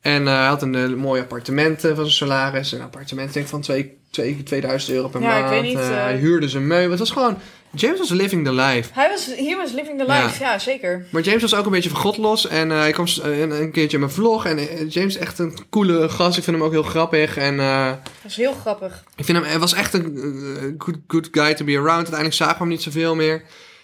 En 0.00 0.26
hij 0.26 0.46
had 0.46 0.62
een 0.62 0.96
mooi 0.98 1.20
appartement 1.20 1.80
van 1.80 1.94
zijn 1.94 2.10
salaris. 2.10 2.72
Een 2.72 2.82
appartement 2.82 3.32
denk 3.32 3.44
ik 3.44 3.50
van 3.50 3.60
twee, 3.60 3.98
twee, 4.10 4.42
2000 4.42 4.92
euro 4.92 5.08
per 5.08 5.20
ik 5.20 5.26
maand. 5.26 5.50
weet 5.50 5.62
niet, 5.62 5.78
hij 5.78 6.16
huurde 6.16 6.48
zijn 6.48 6.66
meubel. 6.66 6.90
Het 6.90 6.98
was 6.98 7.10
gewoon... 7.10 7.38
James 7.74 7.98
was 7.98 8.08
living 8.10 8.44
the 8.44 8.52
life. 8.52 8.90
Hij 8.92 9.08
was, 9.10 9.26
he 9.36 9.56
was 9.56 9.72
living 9.72 9.98
the 9.98 10.04
life, 10.12 10.42
ja, 10.42 10.58
zeker. 10.58 11.06
Maar 11.10 11.22
James 11.22 11.42
was 11.42 11.54
ook 11.54 11.64
een 11.64 11.70
beetje 11.70 11.90
van 11.90 11.98
God 12.00 12.16
los. 12.16 12.46
En 12.48 12.70
eh, 12.70 12.78
hij 12.78 12.90
kwam 12.92 13.06
eh, 13.22 13.40
een, 13.40 13.50
een 13.50 13.70
keertje 13.70 13.96
in 13.96 14.02
mijn 14.02 14.14
vlog. 14.14 14.46
En 14.46 14.58
eh, 14.58 14.78
James 14.78 15.14
is 15.14 15.16
echt 15.16 15.38
een 15.38 15.58
coole 15.70 16.08
gast. 16.08 16.36
Ik 16.38 16.44
vind 16.44 16.56
hem 16.56 16.64
ook 16.64 16.72
heel 16.72 16.82
grappig. 16.82 17.36
En 17.36 17.60
eh, 17.60 17.86
Dat 17.88 17.98
was 18.22 18.36
heel 18.36 18.52
grappig. 18.52 19.04
ik 19.16 19.24
vind 19.24 19.38
hem... 19.38 19.46
Hij 19.46 19.58
was 19.58 19.72
echt 19.74 19.94
een 19.94 20.74
good, 20.78 20.96
good 21.06 21.28
guy 21.30 21.54
to 21.54 21.64
be 21.64 21.72
around. 21.72 21.96
Uiteindelijk 21.96 22.34
zagen 22.34 22.54
we 22.54 22.60
hem 22.60 22.68
niet 22.68 22.82
zoveel 22.82 23.14
meer. 23.14 23.34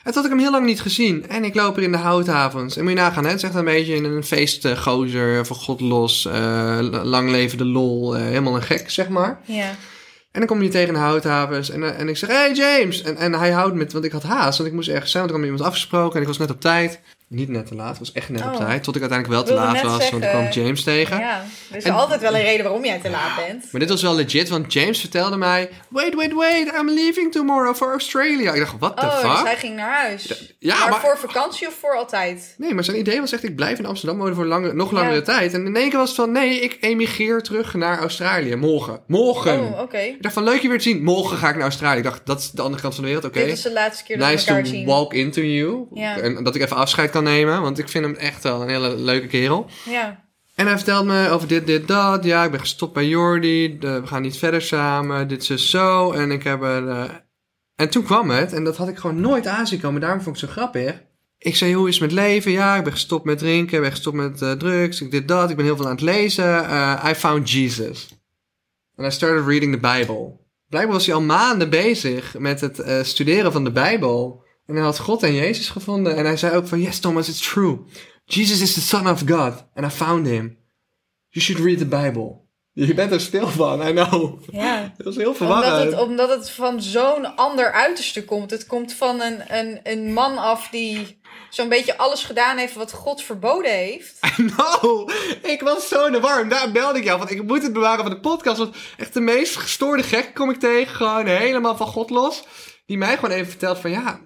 En 0.03 0.13
toen 0.13 0.23
had 0.23 0.25
ik 0.25 0.31
hem 0.31 0.41
heel 0.41 0.51
lang 0.51 0.67
niet 0.67 0.81
gezien. 0.81 1.29
En 1.29 1.45
ik 1.45 1.55
loop 1.55 1.77
er 1.77 1.83
in 1.83 1.93
de 1.93 1.99
houthavens. 1.99 2.77
En 2.77 2.83
moet 2.83 2.93
je 2.93 2.99
nagaan, 2.99 3.25
hè? 3.25 3.31
het 3.31 3.39
is 3.39 3.45
echt 3.45 3.55
een 3.55 3.65
beetje 3.65 3.97
een 3.97 4.25
feestgozer. 4.25 5.47
van 5.47 5.57
God 5.57 5.81
los. 5.81 6.29
lang 7.03 7.31
leven 7.31 7.59
de 7.59 7.65
lol. 7.65 8.15
helemaal 8.15 8.55
een 8.55 8.63
gek, 8.63 8.91
zeg 8.91 9.09
maar. 9.09 9.41
Ja. 9.45 9.75
En 10.33 10.39
dan 10.41 10.47
kom 10.47 10.63
je 10.63 10.69
tegen 10.69 10.95
de 10.95 11.01
houthavens 11.01 11.71
en, 11.71 11.83
eh, 11.83 12.01
en 12.01 12.09
ik 12.09 12.17
zeg, 12.17 12.31
hey 12.31 12.53
James! 12.53 13.03
En, 13.03 13.17
en 13.17 13.33
hij 13.33 13.51
houdt 13.51 13.75
met, 13.75 13.93
want 13.93 14.05
ik 14.05 14.13
had 14.13 14.23
haast, 14.23 14.59
want 14.59 14.71
ik 14.71 14.75
moest 14.75 14.89
ergens 14.89 15.11
zijn, 15.11 15.23
want 15.23 15.35
ik 15.35 15.41
had 15.41 15.51
met 15.51 15.59
iemand 15.59 15.75
afgesproken 15.75 16.15
en 16.15 16.21
ik 16.21 16.27
was 16.27 16.39
net 16.39 16.51
op 16.51 16.61
tijd. 16.61 17.01
Niet 17.35 17.49
net 17.49 17.67
te 17.67 17.75
laat, 17.75 17.89
het 17.89 17.99
was 17.99 18.13
echt 18.13 18.29
net 18.29 18.41
op 18.45 18.53
Oh. 18.53 18.57
tijd. 18.57 18.83
Tot 18.83 18.95
ik 18.97 19.01
uiteindelijk 19.01 19.41
wel 19.41 19.57
te 19.57 19.63
laat 19.63 19.73
was, 19.83 19.91
want 19.91 20.03
ik 20.03 20.09
zeggen. 20.09 20.31
kwam 20.31 20.65
James 20.65 20.83
tegen. 20.83 21.19
Ja, 21.19 21.45
er 21.71 21.77
is 21.77 21.85
En- 21.85 21.93
altijd 21.93 22.21
wel 22.21 22.35
een 22.35 22.43
reden 22.43 22.63
waarom 22.65 22.85
jij 22.85 22.99
te 22.99 23.11
laat 23.11 23.37
bent. 23.47 23.69
Maar 23.73 23.81
dit 23.81 23.91
was 23.91 24.03
wel 24.03 24.15
legit, 24.15 24.49
want 24.49 24.73
James 24.73 25.01
vertelde 25.01 25.37
mij... 25.37 25.71
Wait, 25.89 26.15
wait, 26.15 26.33
wait, 26.33 26.73
I'm 26.81 26.91
leaving 26.91 27.33
tomorrow 27.33 27.75
for 27.75 27.91
Australia. 27.91 28.53
Ik 28.53 28.61
dacht, 28.61 28.75
what 28.79 28.97
the 28.97 29.07
Oh, 29.07 29.19
fuck? 29.19 29.31
dus 29.31 29.43
hij 29.43 29.57
ging 29.57 29.77
naar 29.77 30.01
huis. 30.01 30.45
Ja, 30.59 30.79
maar, 30.79 30.89
maar- 30.91 31.01
voor 31.01 31.19
vakantie 31.19 31.67
of 31.67 31.75
voor 31.81 31.97
altijd? 31.97 32.55
Nee, 32.59 32.75
maar 32.75 32.85
zijn 32.85 32.99
idee 32.99 33.21
was 33.21 33.33
echt, 33.33 33.43
ik 33.45 33.57
blijf 33.57 33.79
in 33.79 33.87
Amsterdam 33.87 34.19
wonen 34.19 34.35
voor 34.35 34.47
lange, 34.47 34.73
nog 34.73 34.91
langere 34.91 35.15
Ja. 35.15 35.21
tijd. 35.23 35.55
En 35.55 35.67
in 35.67 35.77
één 35.77 35.89
keer 35.89 35.99
was 35.99 36.09
het 36.09 36.17
van, 36.19 36.33
nee, 36.33 36.61
ik 36.61 36.77
emigreer 36.81 37.43
terug 37.43 37.75
naar 37.75 37.99
Australië. 37.99 38.55
Morgen. 38.57 39.01
Morgen. 39.07 39.61
Oh, 39.61 39.81
oké. 39.81 39.99
Ik 39.99 40.23
dacht 40.23 40.35
van, 40.35 40.45
leuk 40.45 40.61
je 40.61 40.69
weer 40.69 40.77
te 40.79 40.85
zien. 40.85 41.03
Morgen 41.03 41.37
ga 41.37 41.49
ik 41.49 41.55
naar 41.55 41.63
Australië. 41.63 41.99
Ik 41.99 42.05
dacht, 42.05 42.21
dat 42.27 42.39
is 42.41 42.51
de 42.51 42.63
andere 42.63 42.83
kant 42.83 42.95
van 42.95 43.03
de 43.03 43.09
wereld, 43.11 43.29
oké. 43.29 43.45
Dit 43.45 43.53
is 43.57 43.63
de 43.63 43.73
laatste 43.73 44.05
keer 44.05 44.19
dat 44.19 44.29
Nice 44.29 44.45
we 44.45 44.51
elkaar 44.51 44.65
to 44.65 44.71
zien. 44.71 44.87
walk 44.87 45.15
into 45.15 45.41
you. 45.43 45.87
Ja. 45.95 46.19
En 46.19 46.45
dat 46.45 46.55
ik 46.55 46.63
even 46.63 46.77
afscheid 46.77 47.11
kan 47.11 47.22
nemen, 47.23 47.61
want 47.63 47.79
ik 47.79 47.89
vind 47.89 48.05
hem 48.05 48.15
echt 48.15 48.43
wel 48.43 48.63
een 48.63 48.69
hele 48.69 48.97
leuke 48.97 49.27
kerel. 49.27 49.67
Ja. 49.89 50.25
En 50.55 50.67
hij 50.67 50.77
vertelt 50.77 51.05
me 51.07 51.29
over 51.31 51.49
dit, 51.49 51.67
dit, 51.67 51.89
dat. 51.89 52.25
Ja, 52.25 52.45
ik 52.45 52.51
ben 52.51 52.61
gestopt 52.61 52.93
bij 52.93 53.07
Jordi. 53.07 53.79
De- 53.79 54.01
we 54.01 54.07
gaan 54.07 54.23
niet 54.23 54.37
verder 54.37 54.63
samen. 54.63 55.29
Dit 55.29 55.51
is 55.51 55.71
zo. 55.71 56.13
En 56.13 56.31
ik 56.31 56.43
heb 56.43 56.63
er... 56.63 56.89
eh, 56.89 57.05
En 57.77 57.89
toen 57.91 58.03
kwam 58.05 58.31
het. 58.31 58.53
En 58.53 58.65
dat 58.65 58.77
had 58.77 58.89
ik 58.89 58.99
gewoon 58.99 59.21
nooit 59.21 59.47
aanzien 59.47 59.81
komen. 59.81 60.01
Daarom 60.01 60.21
vond 60.23 60.37
ik 60.37 60.41
het 60.43 60.51
zo 60.51 60.57
grappig. 60.57 61.03
Ik 61.39 61.57
zei, 61.57 61.75
hoe 61.75 61.89
is 61.89 61.95
het 61.99 62.03
met 62.05 62.13
leven? 62.13 62.51
Ja, 62.53 62.77
ik 62.77 62.83
ben 62.85 62.93
gestopt 62.93 63.25
met 63.25 63.39
drinken. 63.39 63.75
Ik 63.77 63.83
ben 63.83 63.91
gestopt 63.91 64.17
met 64.17 64.43
eh, 64.43 64.53
drugs. 64.53 65.01
Ik 65.01 65.11
dit, 65.11 65.29
dat. 65.29 65.51
Ik 65.51 65.57
ben 65.57 65.65
heel 65.65 65.77
veel 65.77 65.85
aan 65.87 65.91
het 65.91 66.01
lezen. 66.01 66.65
Eh, 66.69 67.05
I 67.11 67.15
found 67.15 67.51
Jesus. 67.51 68.09
And 68.97 69.07
I 69.13 69.15
started 69.15 69.47
reading 69.47 69.73
the 69.81 69.97
Bible. 69.99 70.41
Blijkbaar 70.69 70.95
was 70.97 71.07
hij 71.07 71.15
al 71.15 71.21
maanden 71.23 71.71
bezig 71.71 72.39
met 72.39 72.61
het 72.61 73.07
studeren 73.07 73.53
van 73.53 73.65
de 73.65 73.71
Bijbel. 73.73 74.42
En 74.73 74.79
hij 74.79 74.87
had 74.87 74.99
God 74.99 75.23
en 75.23 75.35
Jezus 75.35 75.69
gevonden. 75.69 76.17
En 76.17 76.25
hij 76.25 76.37
zei 76.37 76.57
ook 76.57 76.67
van, 76.67 76.81
yes 76.81 76.99
Thomas, 76.99 77.29
it's 77.29 77.51
true. 77.53 77.79
Jesus 78.25 78.61
is 78.61 78.75
the 78.75 78.81
son 78.81 79.09
of 79.09 79.23
God. 79.27 79.65
And 79.75 79.87
I 79.87 79.89
found 79.91 80.27
him. 80.27 80.59
You 81.29 81.45
should 81.45 81.65
read 81.65 81.79
the 81.79 81.87
Bible. 81.87 82.41
Je 82.87 82.95
bent 82.95 83.13
er 83.13 83.21
stil 83.21 83.49
van, 83.49 83.89
I 83.89 83.93
know. 83.93 84.41
ja. 84.53 84.93
Dat 84.97 85.07
was 85.07 85.17
heel 85.17 85.25
Omdat 85.27 85.37
verwarrend. 85.37 85.91
het, 85.93 86.01
omdat 86.01 86.29
het 86.31 86.51
van 86.51 86.83
zo'n 86.83 87.37
ander 87.37 87.73
uiterste 87.73 88.25
komt. 88.25 88.51
Het 88.51 88.67
komt 88.67 88.93
van 88.93 89.21
een, 89.21 89.57
een, 89.59 89.81
een 89.83 90.13
man 90.13 90.39
af 90.39 90.69
die 90.69 91.21
zo'n 91.51 91.69
beetje 91.69 91.97
alles 91.99 92.25
gedaan 92.25 92.57
heeft 92.57 92.75
wat 92.75 92.93
God 92.93 93.23
verboden 93.23 93.71
heeft. 93.71 94.19
I 94.39 94.47
know. 94.47 95.11
Ik 95.43 95.61
was 95.61 95.89
zo 95.89 96.07
in 96.07 96.13
de 96.13 96.21
war. 96.21 96.41
En 96.41 96.49
Daar 96.49 96.71
belde 96.73 96.99
ik 96.99 97.05
jou. 97.05 97.19
Want 97.19 97.31
ik 97.31 97.43
moet 97.43 97.63
het 97.63 97.73
bewaren 97.73 98.05
van 98.05 98.13
de 98.13 98.21
podcast. 98.21 98.59
Want 98.59 98.77
echt 98.97 99.15
de 99.15 99.21
meest 99.21 99.57
gestoorde 99.57 100.03
gek 100.03 100.35
kom 100.35 100.51
ik 100.51 100.61
tegen. 100.61 100.95
Gewoon 100.95 101.27
helemaal 101.27 101.77
van 101.77 101.87
God 101.87 102.11
los. 102.11 102.43
Die 102.87 102.99
mij 102.99 103.15
gewoon 103.15 103.31
even 103.31 103.51
vertelt 103.51 103.79
van 103.79 103.91
ja, 103.91 104.21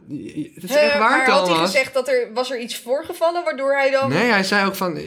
het 0.55 0.65
is 0.65 0.75
echt 0.75 0.99
waar 0.99 1.11
maar 1.11 1.27
had 1.31 1.47
hij 1.47 1.55
Thomas. 1.55 1.71
gezegd 1.71 1.95
dat 1.95 2.09
er 2.09 2.31
was 2.35 2.51
er 2.51 2.61
iets 2.61 2.79
voorgevallen 2.79 3.45
waardoor 3.45 3.73
hij 3.73 3.91
dan. 3.91 4.09
Nee, 4.09 4.31
hij 4.31 4.45
zei 4.45 4.67
ook 4.67 4.75
van 4.75 5.01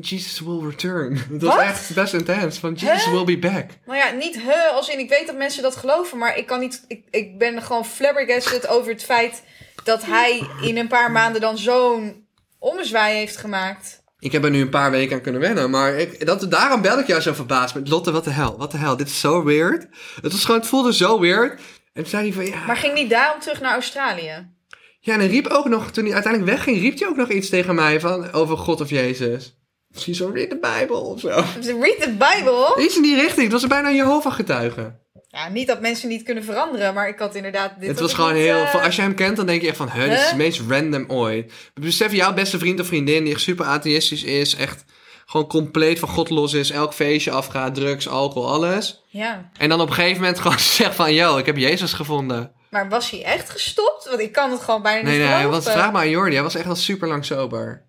Jesus 0.00 0.40
will 0.40 0.60
return. 0.68 1.20
Dat 1.30 1.54
was 1.54 1.62
echt 1.62 1.94
best 1.94 2.14
intens. 2.14 2.58
Van 2.58 2.72
Jesus 2.72 3.10
will 3.10 3.24
be 3.24 3.38
back. 3.38 3.70
Nou 3.86 3.98
ja, 3.98 4.10
niet 4.10 4.42
he, 4.42 4.68
als 4.72 4.88
in 4.88 4.98
ik 4.98 5.08
weet 5.08 5.26
dat 5.26 5.36
mensen 5.36 5.62
dat 5.62 5.76
geloven, 5.76 6.18
maar 6.18 6.36
ik 6.36 6.46
kan 6.46 6.60
niet. 6.60 6.84
Ik, 6.88 7.02
ik 7.10 7.38
ben 7.38 7.62
gewoon 7.62 7.84
flabbergasted 7.86 8.68
over 8.68 8.92
het 8.92 9.04
feit 9.04 9.42
dat 9.84 10.04
hij 10.04 10.48
in 10.62 10.76
een 10.76 10.88
paar 10.88 11.10
maanden 11.10 11.40
dan 11.40 11.58
zo'n 11.58 12.26
ommezwaai 12.58 13.16
heeft 13.16 13.36
gemaakt. 13.36 14.04
Ik 14.18 14.32
heb 14.32 14.44
er 14.44 14.50
nu 14.50 14.60
een 14.60 14.68
paar 14.68 14.90
weken 14.90 15.16
aan 15.16 15.22
kunnen 15.22 15.40
wennen. 15.40 15.70
Maar 15.70 15.94
ik, 15.94 16.26
dat, 16.26 16.50
daarom 16.50 16.82
bel 16.82 16.98
ik 16.98 17.06
jou 17.06 17.20
zo 17.20 17.32
verbaasd. 17.32 17.74
Met 17.74 17.88
Lotte, 17.88 18.10
wat 18.12 18.24
de 18.24 18.30
hel? 18.30 18.56
Wat 18.56 18.70
de 18.70 18.76
hel? 18.76 18.96
Dit 18.96 19.08
is 19.08 19.20
zo 19.20 19.44
weird. 19.44 19.86
Het, 20.22 20.32
was 20.32 20.44
gewoon, 20.44 20.60
het 20.60 20.68
voelde 20.68 20.94
zo 20.94 21.20
weird. 21.20 21.60
En 21.96 22.02
toen 22.02 22.10
zei 22.10 22.22
hij 22.22 22.32
van 22.32 22.46
ja. 22.46 22.66
Maar 22.66 22.76
ging 22.76 22.94
niet 22.94 23.10
daarom 23.10 23.40
terug 23.40 23.60
naar 23.60 23.72
Australië? 23.72 24.54
Ja, 25.00 25.12
en 25.12 25.18
hij 25.18 25.28
riep 25.28 25.46
ook 25.46 25.68
nog, 25.68 25.90
toen 25.90 26.04
hij 26.04 26.12
uiteindelijk 26.14 26.52
wegging, 26.52 26.80
riep 26.80 26.98
hij 26.98 27.08
ook 27.08 27.16
nog 27.16 27.30
iets 27.30 27.48
tegen 27.48 27.74
mij 27.74 28.00
van, 28.00 28.32
over 28.32 28.56
God 28.58 28.80
of 28.80 28.90
Jezus. 28.90 29.56
Misschien 29.88 30.14
zo 30.14 30.30
read 30.34 30.50
de 30.50 30.58
Bijbel 30.58 31.00
of 31.00 31.20
zo. 31.20 31.28
Read 31.28 32.00
the 32.00 32.10
Bible. 32.18 32.74
Iets 32.84 32.96
in 32.96 33.02
die 33.02 33.16
richting. 33.16 33.42
Het 33.42 33.52
was 33.52 33.66
bijna 33.66 33.88
een 33.88 33.94
Jehovah-getuige. 33.94 34.94
Ja, 35.28 35.48
niet 35.48 35.66
dat 35.66 35.80
mensen 35.80 36.08
niet 36.08 36.22
kunnen 36.22 36.44
veranderen, 36.44 36.94
maar 36.94 37.08
ik 37.08 37.18
had 37.18 37.34
inderdaad. 37.34 37.80
Dit 37.80 37.88
Het 37.88 38.00
was 38.00 38.14
gewoon 38.14 38.32
niet, 38.34 38.42
heel... 38.42 38.56
eh, 38.62 38.68
van- 38.70 38.80
Als 38.82 38.96
je 38.96 39.02
hem 39.02 39.14
kent, 39.14 39.36
dan 39.36 39.46
denk 39.46 39.62
je 39.62 39.68
echt 39.68 39.76
van... 39.76 39.90
Huh, 39.90 40.02
dit 40.04 40.18
is 40.18 40.26
het 40.26 40.36
meest 40.36 40.60
random 40.68 41.04
ooit. 41.08 41.52
Besef 41.74 42.12
jouw 42.12 42.34
beste 42.34 42.58
vriend 42.58 42.80
of 42.80 42.86
vriendin 42.86 43.24
die 43.24 43.32
echt 43.32 43.42
super 43.42 43.66
atheïstisch 43.66 44.22
is. 44.22 44.54
Echt 44.56 44.84
gewoon 45.26 45.46
compleet 45.46 45.98
van 45.98 46.08
God 46.08 46.30
los 46.30 46.52
is. 46.52 46.70
Elk 46.70 46.92
feestje 46.92 47.30
afgaat. 47.30 47.74
Drugs, 47.74 48.08
alcohol, 48.08 48.48
alles. 48.52 49.04
Ja, 49.08 49.50
En 49.58 49.68
dan 49.68 49.80
op 49.80 49.88
een 49.88 49.94
gegeven 49.94 50.20
moment 50.20 50.38
gewoon 50.40 50.58
zegt 50.78 50.94
van... 50.94 51.14
Yo, 51.14 51.36
ik 51.36 51.46
heb 51.46 51.56
Jezus 51.56 51.92
gevonden. 51.92 52.52
maar 52.70 52.88
was 52.88 53.10
hij 53.10 53.24
echt 53.24 53.50
gestopt? 53.50 54.06
Want 54.08 54.20
ik 54.20 54.32
kan 54.32 54.50
het 54.50 54.60
gewoon 54.60 54.82
bijna 54.82 55.02
Nee, 55.08 55.18
niet 55.18 55.26
nee, 55.28 55.36
geloven. 55.36 55.62
was, 55.64 55.72
vraag 55.74 55.92
maar 55.92 56.02
aan 56.02 56.10
Jordi. 56.10 56.34
Hij 56.34 56.42
was 56.42 56.54
echt 56.54 56.68
al 56.68 56.74
super 56.76 57.08
lang 57.08 57.24
sober. 57.24 57.84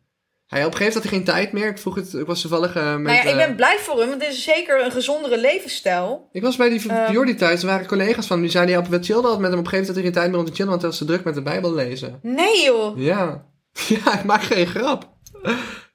Hij, 0.48 0.65
op 0.65 0.72
een 0.72 0.77
gegeven 0.77 0.94
moment 0.94 0.94
had 0.94 1.03
hij 1.03 1.12
geen 1.12 1.24
tijd 1.44 1.51
meer. 1.51 1.70
Ik 1.70 1.77
vroeg 1.77 1.96
het... 1.96 2.13
Ik 2.13 2.25
was 2.25 2.41
toevallig 2.41 2.75
eh, 2.75 2.84
met... 2.96 3.01
Nou 3.01 3.15
ja, 3.15 3.22
ik 3.24 3.27
eh, 3.29 3.36
ben 3.46 3.56
blij 3.56 3.77
voor 3.79 4.00
hem, 4.00 4.10
want 4.10 4.22
dit 4.22 4.29
is 4.29 4.44
zeker 4.44 4.84
een 4.86 4.91
gezondere 4.91 5.38
levensstijl. 5.39 6.29
Ik 6.32 6.41
was 6.41 6.56
bij 6.56 6.70
die 6.70 6.89
Ehm. 6.89 7.12
Jordi 7.12 7.36
thuis. 7.36 7.62
Er 7.62 7.67
waren 7.67 7.86
collega's 7.88 8.28
van. 8.28 8.41
Die 8.41 8.50
zeiden... 8.50 8.76
Ja, 8.76 8.89
we 8.89 9.04
chillden 9.04 9.23
altijd 9.32 9.41
met 9.41 9.50
hem. 9.52 9.60
Op 9.60 9.65
een 9.65 9.71
gegeven 9.71 9.71
moment 9.71 9.88
had 9.88 9.95
hij 9.95 10.04
geen 10.04 10.13
tijd 10.13 10.30
meer 10.32 10.39
om 10.39 10.45
te 10.45 10.52
chillen. 10.52 10.69
Want 10.69 10.82
hij 10.82 10.89
was 10.89 11.00
te 11.00 11.06
druk 11.06 11.23
met 11.23 11.34
de 11.36 11.41
Bijbel 11.41 11.73
lezen. 11.73 12.19
Nee 12.21 12.63
joh. 12.63 12.97
Ja. 13.00 13.43
Ja, 13.88 14.13
ik 14.19 14.23
maak 14.23 14.41
geen 14.43 14.67
grap. 14.67 15.10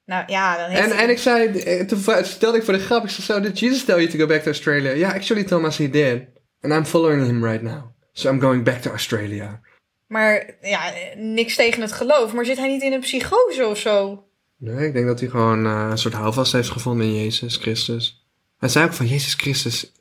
Nou 0.05 0.23
ja, 0.27 0.57
dan 0.57 0.69
heeft 0.69 0.83
En, 0.83 0.89
hij- 0.95 1.03
en 1.03 1.09
ik 1.09 1.17
zei, 1.17 1.47
eh, 1.59 1.85
toen 1.85 1.99
vertelde 1.99 2.57
ik 2.57 2.63
voor 2.63 2.73
de 2.73 2.79
grap, 2.79 3.03
ik 3.03 3.09
zei, 3.09 3.23
so 3.23 3.39
did 3.39 3.59
Jesus 3.59 3.83
tell 3.85 3.95
you 3.95 4.07
to 4.09 4.17
go 4.17 4.25
back 4.25 4.41
to 4.41 4.45
Australia? 4.47 4.93
Yeah, 4.93 5.13
actually 5.13 5.43
Thomas, 5.43 5.77
he 5.77 5.89
did. 5.89 6.21
And 6.61 6.73
I'm 6.73 6.85
following 6.85 7.25
him 7.25 7.43
right 7.45 7.61
now. 7.61 7.83
So 8.13 8.29
I'm 8.29 8.39
going 8.39 8.63
back 8.63 8.81
to 8.81 8.89
Australia. 8.89 9.61
Maar 10.07 10.55
ja, 10.61 10.93
niks 11.15 11.55
tegen 11.55 11.81
het 11.81 11.91
geloof. 11.91 12.33
Maar 12.33 12.45
zit 12.45 12.57
hij 12.57 12.67
niet 12.67 12.81
in 12.81 12.93
een 12.93 12.99
psychose 12.99 13.65
of 13.65 13.77
zo? 13.77 14.23
Nee, 14.57 14.87
ik 14.87 14.93
denk 14.93 15.05
dat 15.05 15.19
hij 15.19 15.29
gewoon 15.29 15.65
eh, 15.65 15.87
een 15.91 15.97
soort 15.97 16.13
houvast 16.13 16.51
heeft 16.51 16.69
gevonden 16.69 17.05
in 17.07 17.23
Jezus 17.23 17.55
Christus. 17.57 18.25
Hij 18.57 18.69
zei 18.69 18.85
ook 18.85 18.93
van, 18.93 19.07
Jezus 19.07 19.33
Christus 19.33 19.91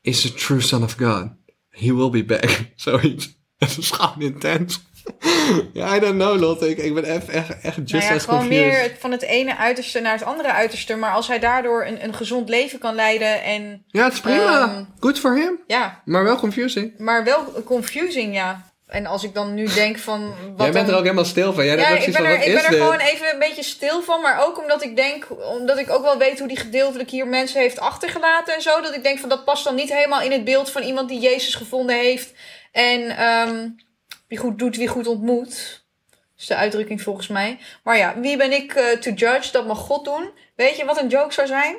is 0.00 0.20
the 0.20 0.34
true 0.34 0.60
son 0.60 0.82
of 0.82 0.94
God. 0.98 1.26
He 1.70 1.94
will 1.94 2.10
be 2.10 2.24
back. 2.24 2.60
Zoiets. 2.76 3.36
Dat 3.58 3.76
is 3.78 3.90
gewoon 3.90 4.22
intens. 4.22 4.80
Ja, 5.72 5.96
I 5.96 6.00
don't 6.00 6.14
know, 6.14 6.40
Lotte. 6.40 6.68
Ik, 6.70 6.78
ik 6.78 6.94
ben 6.94 7.04
echt, 7.04 7.28
echt, 7.28 7.48
echt 7.62 7.76
just 7.76 7.92
nou 7.92 8.04
ja, 8.04 8.14
as 8.14 8.24
gewoon 8.24 8.38
confused. 8.40 8.66
meer 8.66 8.96
van 8.98 9.12
het 9.12 9.22
ene 9.22 9.56
uiterste 9.56 10.00
naar 10.00 10.12
het 10.12 10.24
andere 10.24 10.52
uiterste. 10.52 10.96
Maar 10.96 11.12
als 11.12 11.28
hij 11.28 11.38
daardoor 11.38 11.86
een, 11.86 12.04
een 12.04 12.14
gezond 12.14 12.48
leven 12.48 12.78
kan 12.78 12.94
leiden 12.94 13.42
en 13.42 13.84
Ja, 13.88 14.04
het 14.04 14.12
is 14.12 14.20
prima. 14.20 14.60
Ehm. 14.62 14.84
Good 15.00 15.18
for 15.18 15.36
him. 15.36 15.58
ja, 15.66 16.02
Maar 16.04 16.24
wel 16.24 16.36
confusing. 16.36 16.94
maar 16.98 17.24
wel 17.24 17.62
confusing, 17.64 18.34
ja. 18.34 18.66
En 18.86 19.06
als 19.06 19.24
ik 19.24 19.34
dan 19.34 19.54
nu 19.54 19.66
denk 19.74 19.98
van... 19.98 20.20
Wat 20.26 20.34
Jij 20.56 20.70
bent 20.72 20.74
dan- 20.74 20.86
er 20.86 20.94
ook 20.94 21.02
helemaal 21.02 21.24
stil 21.24 21.52
van. 21.52 21.64
Jij 21.64 21.76
Ja, 21.76 21.88
ik 21.88 22.04
ben, 22.04 22.12
van, 22.14 22.24
er, 22.24 22.34
ik 22.34 22.54
ben 22.54 22.64
er 22.64 22.70
dit? 22.70 22.80
gewoon 22.80 22.98
even 22.98 23.32
een 23.32 23.38
beetje 23.38 23.62
stil 23.62 24.02
van. 24.02 24.20
Maar 24.20 24.46
ook 24.46 24.62
omdat 24.62 24.82
ik 24.82 24.96
denk, 24.96 25.26
omdat 25.58 25.78
ik 25.78 25.90
ook 25.90 26.02
wel 26.02 26.18
weet 26.18 26.38
hoe 26.38 26.48
die 26.48 26.56
gedeeltelijk 26.56 27.10
hier 27.10 27.26
mensen 27.26 27.60
heeft 27.60 27.80
achtergelaten 27.80 28.54
en 28.54 28.62
zo. 28.62 28.80
Dat 28.80 28.94
ik 28.94 29.02
denk 29.02 29.18
van 29.18 29.28
dat 29.28 29.44
past 29.44 29.64
dan 29.64 29.74
niet 29.74 29.92
helemaal 29.92 30.20
in 30.22 30.32
het 30.32 30.44
beeld 30.44 30.70
van 30.70 30.82
iemand 30.82 31.08
die 31.08 31.20
Jezus 31.20 31.54
gevonden 31.54 31.96
heeft. 31.96 32.32
En 32.72 33.16
ehm, 33.16 33.68
wie 34.28 34.38
goed 34.38 34.58
doet, 34.58 34.76
wie 34.76 34.88
goed 34.88 35.06
ontmoet. 35.06 35.84
is 36.38 36.46
de 36.46 36.54
uitdrukking 36.54 37.02
volgens 37.02 37.28
mij. 37.28 37.58
Maar 37.82 37.96
ja, 37.96 38.20
wie 38.20 38.36
ben 38.36 38.52
ik 38.52 38.74
eh, 38.74 38.98
to 38.98 39.10
judge? 39.10 39.52
Dat 39.52 39.66
mag 39.66 39.78
God 39.78 40.04
doen. 40.04 40.30
Weet 40.54 40.76
je 40.76 40.84
wat 40.84 41.00
een 41.00 41.08
joke 41.08 41.32
zou 41.32 41.46
zijn? 41.46 41.76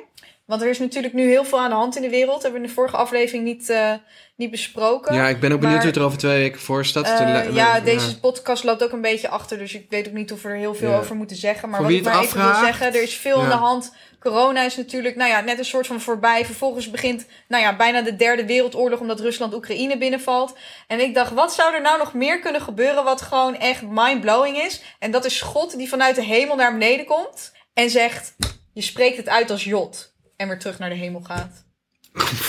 Want 0.50 0.62
er 0.62 0.68
is 0.68 0.78
natuurlijk 0.78 1.14
nu 1.14 1.28
heel 1.28 1.44
veel 1.44 1.60
aan 1.60 1.70
de 1.70 1.76
hand 1.76 1.96
in 1.96 2.02
de 2.02 2.08
wereld. 2.10 2.42
hebben 2.42 2.60
we 2.60 2.66
in 2.66 2.72
de 2.72 2.78
vorige 2.80 2.96
aflevering 2.96 3.44
niet, 3.44 3.68
eh, 3.70 3.92
niet 4.36 4.50
besproken. 4.50 5.14
Ja, 5.14 5.28
ik 5.28 5.40
ben 5.40 5.52
ook 5.52 5.60
benieuwd 5.60 5.62
Maar- 5.62 5.76
hoe 5.78 5.86
het 5.86 5.96
er 5.96 6.02
over 6.02 6.18
twee 6.18 6.38
weken 6.38 6.60
voor 6.60 6.84
staat. 6.84 7.04
Eh, 7.04 7.54
ja, 7.54 7.80
deze 7.80 8.20
podcast 8.20 8.64
loopt 8.64 8.82
ook 8.84 8.92
een 8.92 9.00
beetje 9.00 9.28
achter, 9.28 9.58
dus 9.58 9.74
ik 9.74 9.86
weet 9.88 10.06
ook 10.08 10.12
niet 10.12 10.32
of 10.32 10.42
we 10.42 10.48
er 10.48 10.56
heel 10.56 10.74
veel 10.74 10.90
Ja. 10.90 10.98
over 10.98 11.16
moeten 11.16 11.36
zeggen. 11.36 11.68
Maar 11.68 11.78
Voor 11.80 11.88
wat 11.88 11.98
ik 11.98 12.04
maar 12.04 12.22
even 12.22 12.44
wil 12.44 12.54
zeggen, 12.54 12.86
er 12.86 13.02
is 13.02 13.14
veel 13.16 13.42
aan 13.42 13.48
de 13.48 13.54
hand. 13.54 13.94
Corona 14.20 14.62
is 14.64 14.76
natuurlijk, 14.76 15.16
nou 15.16 15.30
ja, 15.30 15.40
net 15.40 15.58
een 15.58 15.64
soort 15.64 15.86
van 15.86 16.00
voorbij. 16.00 16.44
Vervolgens 16.44 16.90
begint, 16.90 17.26
nou 17.48 17.62
ja, 17.62 17.76
bijna 17.76 18.02
de 18.02 18.16
derde 18.16 18.46
wereldoorlog 18.46 19.00
omdat 19.00 19.20
Rusland 19.20 19.54
Oekraïne 19.54 19.98
binnenvalt. 19.98 20.56
En 20.86 21.00
ik 21.00 21.14
dacht, 21.14 21.32
wat 21.32 21.52
zou 21.54 21.74
er 21.74 21.80
nou 21.80 21.98
nog 21.98 22.14
meer 22.14 22.40
kunnen 22.40 22.60
gebeuren 22.60 23.04
wat 23.04 23.22
gewoon 23.22 23.56
echt 23.58 23.82
mind-blowing 23.82 24.56
is? 24.56 24.82
En 24.98 25.10
dat 25.10 25.24
is 25.24 25.40
God 25.40 25.76
die 25.76 25.88
vanuit 25.88 26.14
de 26.14 26.24
hemel 26.24 26.56
naar 26.56 26.72
beneden 26.72 27.06
komt 27.06 27.52
en 27.74 27.90
zegt, 27.90 28.34
je 28.72 28.82
spreekt 28.82 29.16
het 29.16 29.28
uit 29.28 29.50
als 29.50 29.64
Jot. 29.64 30.09
En 30.40 30.48
weer 30.48 30.58
terug 30.58 30.78
naar 30.78 30.88
de 30.88 30.94
hemel 30.94 31.20
gaat. 31.20 31.64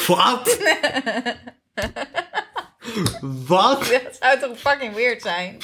Wat? 0.08 0.58
Wat? 3.48 3.80
Dat 4.04 4.18
zou 4.20 4.40
toch 4.40 4.58
fucking 4.58 4.96
weird 4.96 5.22
zijn? 5.22 5.58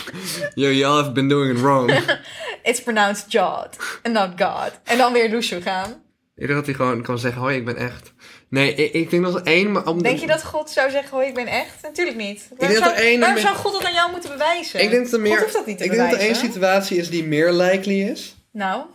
Yo, 0.54 0.70
y'all 0.70 0.98
have 0.98 1.12
been 1.12 1.28
doing 1.28 1.58
it 1.58 1.62
wrong. 1.62 1.92
It's 2.64 2.82
pronounced 2.82 3.32
Jod 3.32 3.70
and 4.04 4.14
not 4.14 4.30
God. 4.36 4.72
En 4.84 4.98
dan 4.98 5.14
weer 5.14 5.30
Loesje 5.30 5.62
gaan. 5.62 5.90
ik 6.36 6.48
denk 6.48 6.54
dat 6.54 6.66
hij 6.66 6.76
gewoon 6.76 7.02
kan 7.02 7.20
zeggen, 7.20 7.42
hoi, 7.42 7.58
ik 7.58 7.66
ben 7.66 7.78
echt. 7.78 8.14
Nee, 8.50 8.74
ik, 8.74 8.94
ik 8.94 9.10
denk 9.10 9.24
dat 9.24 9.36
er 9.36 9.46
één... 9.46 9.72
Maar 9.72 9.86
om 9.88 10.04
Denk 10.04 10.20
je 10.20 10.28
dat 10.28 10.44
God 10.44 10.70
zou 10.70 10.90
zeggen, 10.92 11.10
hoi, 11.12 11.28
ik 11.28 11.34
ben 11.34 11.48
echt? 11.48 11.82
Natuurlijk 11.82 12.18
niet. 12.18 12.48
Waarom, 12.50 12.68
denk 12.68 12.84
dat 12.84 12.84
zou, 12.84 13.06
er 13.06 13.12
één- 13.12 13.20
waarom 13.20 13.40
zou 13.40 13.56
God 13.56 13.74
dat 13.74 13.86
aan 13.86 13.94
jou 13.94 14.12
moeten 14.12 14.30
bewijzen? 14.30 14.82
Ik 14.82 14.90
denk 14.90 15.04
dat 15.04 15.14
er 15.14 15.20
meer... 15.20 15.32
God 15.32 15.42
hoeft 15.42 15.54
dat 15.54 15.66
niet 15.66 15.78
te 15.78 15.84
ik 15.84 15.92
denk 15.92 16.10
dat 16.10 16.20
er 16.20 16.26
één 16.26 16.36
situatie 16.36 16.98
is 16.98 17.10
die 17.10 17.24
meer 17.24 17.52
likely 17.52 18.02
is. 18.10 18.36
Nou, 18.52 18.86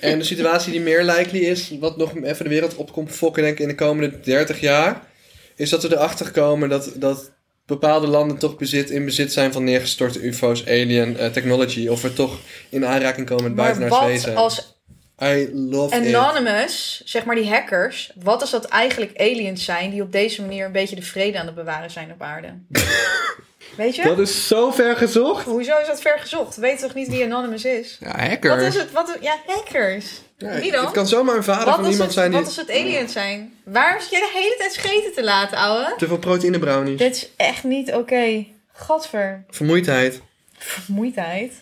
En 0.00 0.18
de 0.18 0.24
situatie 0.24 0.72
die 0.72 0.80
meer 0.80 1.04
likely 1.04 1.40
is, 1.40 1.72
wat 1.80 1.96
nog 1.96 2.14
even 2.22 2.44
de 2.44 2.50
wereld 2.50 2.76
op 2.76 2.92
komt 2.92 3.10
fokken, 3.10 3.42
denk 3.42 3.54
ik, 3.54 3.60
in 3.60 3.68
de 3.68 3.74
komende 3.74 4.20
30 4.20 4.60
jaar, 4.60 5.06
is 5.56 5.70
dat 5.70 5.82
we 5.82 5.92
erachter 5.94 6.30
komen 6.30 6.68
dat, 6.68 6.92
dat 6.94 7.32
bepaalde 7.66 8.06
landen 8.06 8.38
toch 8.38 8.56
bezit, 8.56 8.90
in 8.90 9.04
bezit 9.04 9.32
zijn 9.32 9.52
van 9.52 9.64
neergestorte 9.64 10.20
UFO's, 10.20 10.66
alien 10.66 11.18
eh, 11.18 11.30
technology. 11.30 11.88
Of 11.88 12.02
we 12.02 12.12
toch 12.12 12.38
in 12.68 12.86
aanraking 12.86 13.26
komen 13.26 13.44
met 13.44 13.54
Maar 13.54 13.64
buitenaards 13.64 14.06
wezen. 14.06 14.36
als 14.36 14.74
I 15.22 15.50
love 15.52 15.96
it. 15.96 16.14
Anonymous, 16.14 17.02
zeg 17.04 17.24
maar 17.24 17.36
die 17.36 17.48
hackers, 17.48 18.12
wat 18.22 18.40
als 18.40 18.50
dat 18.50 18.64
eigenlijk 18.64 19.20
aliens 19.20 19.64
zijn 19.64 19.90
die 19.90 20.02
op 20.02 20.12
deze 20.12 20.40
manier 20.40 20.66
een 20.66 20.72
beetje 20.72 20.96
de 20.96 21.02
vrede 21.02 21.38
aan 21.38 21.46
het 21.46 21.54
bewaren 21.54 21.90
zijn 21.90 22.12
op 22.12 22.22
aarde? 22.22 22.58
Weet 23.76 23.96
je? 23.96 24.02
Dat 24.02 24.18
is 24.18 24.46
zo 24.48 24.70
ver 24.70 24.96
gezocht. 24.96 25.44
Hoezo 25.44 25.78
is 25.80 25.86
dat 25.86 26.00
ver 26.00 26.18
gezocht? 26.18 26.56
Weet 26.56 26.78
toch 26.78 26.94
niet 26.94 27.08
wie 27.08 27.24
Anonymous 27.24 27.64
is? 27.64 27.96
Ja, 28.00 28.28
hacker. 28.28 28.50
Wat 28.50 28.60
is 28.60 28.74
het? 28.74 28.92
Wat, 28.92 29.16
ja, 29.20 29.36
hackers. 29.46 30.06
Ja, 30.38 30.58
Wie 30.60 30.70
dan? 30.70 30.84
Het 30.84 30.94
kan 30.94 31.06
zomaar 31.06 31.36
een 31.36 31.44
vader 31.44 31.64
Wat 31.64 31.74
van 31.74 31.84
iemand 31.84 32.02
het, 32.02 32.12
zijn 32.12 32.30
die 32.30 32.38
wat 32.38 32.46
als 32.48 32.56
het 32.56 32.70
aliens 32.70 33.12
zijn? 33.12 33.58
Waar 33.64 34.00
zit 34.00 34.10
jij 34.10 34.20
de 34.20 34.30
hele 34.32 34.54
tijd 34.58 34.72
scheten 34.72 35.12
te 35.14 35.24
laten, 35.24 35.58
ouwe? 35.58 35.94
te 35.96 36.06
veel 36.06 36.18
proteïne 36.18 36.58
brownies. 36.58 36.98
Dit 36.98 37.16
is 37.16 37.28
echt 37.36 37.64
niet 37.64 37.92
oké. 37.92 38.46
Gadver. 38.72 39.44
Vermoeidheid. 39.50 40.20
Vermoeidheid. 40.58 41.52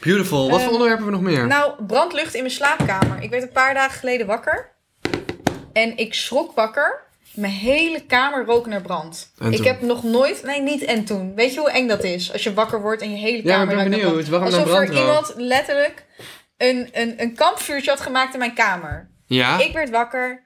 Beautiful. 0.00 0.50
Wat 0.50 0.60
voor 0.60 0.70
Ehm, 0.72 0.72
onderwerpen 0.72 1.04
hebben 1.04 1.06
we 1.06 1.28
nog 1.30 1.38
meer? 1.38 1.46
Nou, 1.46 1.84
brandlucht 1.86 2.34
in 2.34 2.40
mijn 2.40 2.54
slaapkamer. 2.54 3.22
Ik 3.22 3.30
werd 3.30 3.42
een 3.42 3.52
paar 3.52 3.74
dagen 3.74 3.98
geleden 3.98 4.26
wakker. 4.26 4.70
En 5.72 5.96
ik 5.96 6.14
schrok 6.14 6.54
wakker. 6.54 7.02
Mijn 7.34 7.52
hele 7.52 8.00
kamer 8.06 8.44
rook 8.44 8.66
naar 8.66 8.80
brand. 8.82 9.32
En 9.38 9.50
ik 9.50 9.56
toen? 9.56 9.66
heb 9.66 9.80
nog 9.80 10.02
nooit... 10.02 10.42
Nee, 10.42 10.60
niet 10.60 10.82
en 10.84 11.04
toen. 11.04 11.34
Weet 11.34 11.54
je 11.54 11.60
hoe 11.60 11.70
eng 11.70 11.88
dat 11.88 12.04
is? 12.04 12.32
Als 12.32 12.42
je 12.42 12.54
wakker 12.54 12.80
wordt 12.80 13.02
en 13.02 13.10
je 13.10 13.16
hele 13.16 13.36
Ja, 13.36 13.42
maar 13.42 13.66
kamer 13.66 13.72
ik 13.84 13.90
ben 13.90 13.90
benieuwd. 13.90 14.10
brand. 14.12 14.28
Waarom 14.28 14.46
Alsof 14.48 14.60
er 14.62 14.68
brand 14.70 14.88
rookt? 14.88 15.00
iemand 15.00 15.32
letterlijk 15.36 16.06
een, 16.56 16.88
een, 16.92 17.14
een 17.22 17.34
kampvuurtje 17.34 17.90
had 17.90 18.00
gemaakt 18.00 18.32
in 18.32 18.38
mijn 18.38 18.54
kamer. 18.54 19.10
ja? 19.26 19.58
Ik 19.58 19.72
werd 19.72 19.90
wakker. 19.90 20.42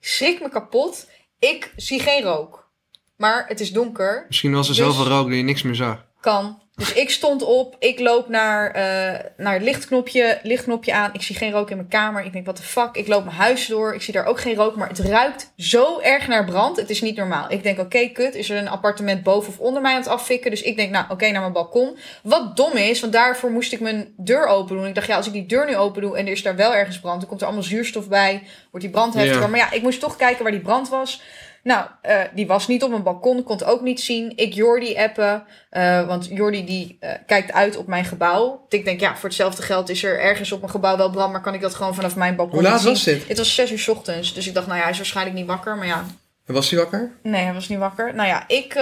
Schrik 0.00 0.40
me 0.40 0.48
kapot. 0.48 1.08
Ik 1.38 1.72
zie 1.76 2.00
geen 2.00 2.22
rook. 2.22 2.70
Maar 3.16 3.44
het 3.46 3.60
is 3.60 3.72
donker. 3.72 4.24
Misschien 4.28 4.52
was 4.54 4.68
er 4.68 4.74
Dus- 4.74 4.84
zoveel 4.84 5.06
rook 5.06 5.26
dat 5.28 5.36
je 5.36 5.42
niks 5.42 5.62
meer 5.62 5.74
zag. 5.74 6.06
Kan. 6.20 6.62
Dus 6.78 6.92
ik 6.92 7.10
stond 7.10 7.42
op, 7.42 7.76
ik 7.78 8.00
loop 8.00 8.28
naar, 8.28 8.70
eh, 8.70 9.20
naar 9.36 9.52
het 9.52 9.62
lichtknopje, 9.62 10.38
lichtknopje 10.42 10.94
aan. 10.94 11.10
Ik 11.12 11.22
zie 11.22 11.36
geen 11.36 11.52
rook 11.52 11.70
in 11.70 11.76
mijn 11.76 11.88
kamer. 11.88 12.24
Ik 12.24 12.32
denk, 12.32 12.46
wat 12.46 12.56
de 12.56 12.62
fuck? 12.62 12.88
Ik 12.92 13.06
loop 13.06 13.24
mijn 13.24 13.36
huis 13.36 13.66
door. 13.66 13.94
Ik 13.94 14.02
zie 14.02 14.12
daar 14.12 14.26
ook 14.26 14.40
geen 14.40 14.54
rook, 14.54 14.76
maar 14.76 14.88
het 14.88 14.98
ruikt 14.98 15.52
zo 15.56 16.00
erg 16.00 16.28
naar 16.28 16.44
brand. 16.44 16.76
Het 16.76 16.90
is 16.90 17.00
niet 17.00 17.16
normaal. 17.16 17.50
Ik 17.50 17.62
denk, 17.62 17.78
oké, 17.78 18.08
kut. 18.08 18.34
Is 18.34 18.50
er 18.50 18.56
een 18.56 18.68
appartement 18.68 19.22
boven 19.22 19.52
of 19.52 19.58
onder 19.58 19.82
mij 19.82 19.92
aan 19.92 20.00
het 20.00 20.08
afvikken? 20.08 20.50
Dus 20.50 20.62
ik 20.62 20.76
denk, 20.76 20.90
nou, 20.90 21.04
oké, 21.08 21.30
naar 21.30 21.40
mijn 21.40 21.52
balkon. 21.52 21.96
Wat 22.22 22.56
dom 22.56 22.72
is, 22.72 23.00
want 23.00 23.12
daarvoor 23.12 23.50
moest 23.50 23.72
ik 23.72 23.80
mijn 23.80 24.12
deur 24.16 24.46
open 24.46 24.76
doen. 24.76 24.86
Ik 24.86 24.94
dacht, 24.94 25.06
ja, 25.06 25.16
als 25.16 25.26
ik 25.26 25.32
die 25.32 25.46
deur 25.46 25.66
nu 25.66 25.76
open 25.76 26.02
doe 26.02 26.16
en 26.16 26.26
er 26.26 26.32
is 26.32 26.42
daar 26.42 26.56
wel 26.56 26.74
ergens 26.74 27.00
brand, 27.00 27.20
dan 27.20 27.28
komt 27.28 27.40
er 27.40 27.46
allemaal 27.46 27.64
zuurstof 27.64 28.08
bij. 28.08 28.42
Wordt 28.70 28.86
die 28.86 28.94
brand 28.94 29.14
heftiger. 29.14 29.40
Ja. 29.40 29.48
Maar 29.48 29.58
ja, 29.58 29.72
ik 29.72 29.82
moest 29.82 30.00
toch 30.00 30.16
kijken 30.16 30.42
waar 30.42 30.52
die 30.52 30.60
brand 30.60 30.88
was. 30.88 31.22
Nou, 31.68 31.86
eh, 32.02 32.20
die 32.34 32.46
was 32.46 32.66
niet 32.66 32.82
op 32.82 32.90
mijn 32.90 33.02
balkon, 33.02 33.42
kon 33.42 33.56
het 33.56 33.64
ook 33.64 33.80
niet 33.80 34.00
zien. 34.00 34.32
Ik 34.36 34.54
Jordi 34.54 34.96
appen, 34.96 35.44
eh, 35.70 36.06
want 36.06 36.26
Jordi 36.30 36.64
die 36.64 36.96
eh, 37.00 37.12
kijkt 37.26 37.52
uit 37.52 37.76
op 37.76 37.86
mijn 37.86 38.04
gebouw. 38.04 38.66
Ik 38.68 38.84
denk, 38.84 39.00
ja, 39.00 39.16
voor 39.16 39.28
hetzelfde 39.28 39.62
geld 39.62 39.88
is 39.88 40.04
er 40.04 40.20
ergens 40.20 40.52
op 40.52 40.60
mijn 40.60 40.70
gebouw 40.70 40.96
wel 40.96 41.10
brand, 41.10 41.32
maar 41.32 41.40
kan 41.40 41.54
ik 41.54 41.60
dat 41.60 41.74
gewoon 41.74 41.94
vanaf 41.94 42.16
mijn 42.16 42.36
balkon 42.36 42.58
Hoe 42.58 42.68
laat 42.68 42.80
zien? 42.80 42.90
was 42.90 43.04
dit? 43.04 43.28
Het 43.28 43.38
was 43.38 43.54
zes 43.54 43.70
uur 43.70 43.78
's 43.78 43.88
ochtends, 43.88 44.34
dus 44.34 44.46
ik 44.46 44.54
dacht, 44.54 44.66
nou 44.66 44.76
ja, 44.76 44.82
hij 44.82 44.92
is 44.92 44.98
waarschijnlijk 44.98 45.36
niet 45.36 45.46
wakker, 45.46 45.76
maar 45.76 45.86
ja. 45.86 46.04
Was 46.46 46.70
hij 46.70 46.78
wakker? 46.78 47.12
Nee, 47.22 47.42
hij 47.44 47.54
was 47.54 47.68
niet 47.68 47.78
wakker. 47.78 48.14
Nou 48.14 48.28
ja, 48.28 48.44
ik, 48.46 48.78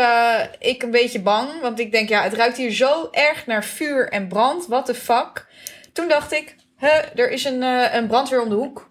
ik 0.58 0.82
een 0.82 0.90
beetje 0.90 1.20
bang, 1.20 1.48
want 1.62 1.80
ik 1.80 1.92
denk, 1.92 2.08
ja, 2.08 2.22
het 2.22 2.34
ruikt 2.34 2.56
hier 2.56 2.72
zo 2.72 3.08
erg 3.10 3.46
naar 3.46 3.64
vuur 3.64 4.08
en 4.08 4.28
brand, 4.28 4.66
what 4.66 4.86
the 4.86 4.94
fuck. 4.94 5.46
Toen 5.92 6.08
dacht 6.08 6.32
ik, 6.32 6.56
hè, 6.76 6.88
er 7.14 7.30
is 7.30 7.44
een, 7.44 7.62
een 7.96 8.06
brandweer 8.06 8.42
om 8.42 8.48
de 8.48 8.54
hoek. 8.54 8.88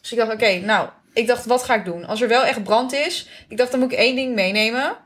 Dus 0.00 0.12
ik 0.12 0.18
dacht, 0.18 0.32
oké, 0.32 0.58
nou, 0.58 0.88
ik 1.12 1.26
dacht, 1.26 1.46
wat 1.46 1.62
ga 1.62 1.74
ik 1.74 1.84
doen? 1.84 2.04
Als 2.04 2.20
er 2.20 2.28
wel 2.28 2.44
echt 2.44 2.62
brand 2.62 2.92
is, 2.92 3.28
ik 3.48 3.56
dacht, 3.56 3.70
dan 3.70 3.80
moet 3.80 3.92
ik 3.92 3.98
één 3.98 4.16
ding 4.16 4.34
meenemen. 4.34 4.96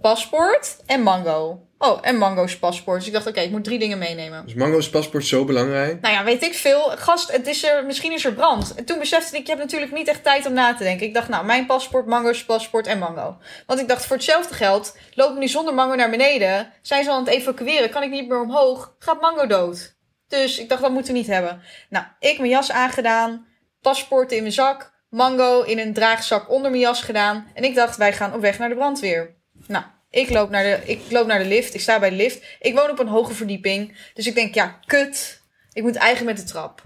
Paspoort 0.00 0.76
en 0.86 1.02
mango. 1.02 1.66
Oh, 1.78 1.98
en 2.02 2.16
mango's 2.16 2.58
paspoort. 2.58 2.98
Dus 2.98 3.06
ik 3.06 3.12
dacht, 3.12 3.26
oké, 3.26 3.40
ik 3.40 3.50
moet 3.50 3.64
drie 3.64 3.78
dingen 3.78 3.98
meenemen. 3.98 4.44
Dus 4.44 4.54
Mango's 4.54 4.90
paspoort 4.90 5.26
zo 5.26 5.44
belangrijk. 5.44 6.00
Nou 6.00 6.14
ja, 6.14 6.24
weet 6.24 6.42
ik 6.42 6.54
veel. 6.54 6.80
Gast, 6.80 7.32
het 7.32 7.46
is 7.46 7.64
er, 7.64 7.86
misschien 7.86 8.12
is 8.12 8.24
er 8.24 8.32
brand. 8.32 8.74
En 8.74 8.84
toen 8.84 8.98
besefte 8.98 9.36
ik, 9.36 9.42
je 9.42 9.48
hebt 9.48 9.62
natuurlijk 9.62 9.92
niet 9.92 10.08
echt 10.08 10.22
tijd 10.22 10.46
om 10.46 10.52
na 10.52 10.74
te 10.74 10.82
denken. 10.82 11.06
Ik 11.06 11.14
dacht, 11.14 11.28
nou, 11.28 11.44
mijn 11.44 11.66
paspoort, 11.66 12.06
mango's 12.06 12.44
paspoort 12.44 12.86
en 12.86 12.98
mango. 12.98 13.36
Want 13.66 13.80
ik 13.80 13.88
dacht, 13.88 14.06
voor 14.06 14.16
hetzelfde 14.16 14.54
geld, 14.54 14.96
loop 15.14 15.32
ik 15.32 15.38
nu 15.38 15.48
zonder 15.48 15.74
mango 15.74 15.94
naar 15.94 16.10
beneden. 16.10 16.72
Zijn 16.82 17.04
ze 17.04 17.10
al 17.10 17.16
aan 17.16 17.24
het 17.24 17.34
evacueren, 17.34 17.90
kan 17.90 18.02
ik 18.02 18.10
niet 18.10 18.28
meer 18.28 18.40
omhoog. 18.40 18.94
Gaat 18.98 19.20
mango 19.20 19.46
dood. 19.46 19.96
Dus 20.28 20.58
ik 20.58 20.68
dacht, 20.68 20.82
dat 20.82 20.90
moeten 20.90 21.12
we 21.12 21.18
niet 21.18 21.28
hebben. 21.28 21.62
Nou, 21.88 22.04
ik 22.18 22.38
mijn 22.38 22.50
jas 22.50 22.70
aangedaan. 22.70 23.46
Paspoort 23.80 24.32
in 24.32 24.40
mijn 24.40 24.52
zak. 24.52 24.93
Mango 25.14 25.62
in 25.62 25.78
een 25.78 25.92
draagzak 25.92 26.50
onder 26.50 26.70
mijn 26.70 26.82
jas 26.82 27.02
gedaan. 27.02 27.46
En 27.54 27.64
ik 27.64 27.74
dacht, 27.74 27.96
wij 27.96 28.12
gaan 28.12 28.34
op 28.34 28.40
weg 28.40 28.58
naar 28.58 28.68
de 28.68 28.74
brandweer. 28.74 29.34
Nou, 29.66 29.84
ik 30.10 30.30
loop 30.30 30.50
naar 30.50 30.62
de, 30.62 30.80
ik 30.84 31.00
loop 31.10 31.26
naar 31.26 31.38
de 31.38 31.44
lift. 31.44 31.74
Ik 31.74 31.80
sta 31.80 31.98
bij 31.98 32.10
de 32.10 32.16
lift. 32.16 32.56
Ik 32.60 32.74
woon 32.74 32.90
op 32.90 32.98
een 32.98 33.08
hoge 33.08 33.34
verdieping. 33.34 34.10
Dus 34.14 34.26
ik 34.26 34.34
denk, 34.34 34.54
ja, 34.54 34.78
kut. 34.84 35.42
Ik 35.72 35.82
moet 35.82 35.96
eigenlijk 35.96 36.36
met 36.36 36.46
de 36.46 36.52
trap. 36.52 36.82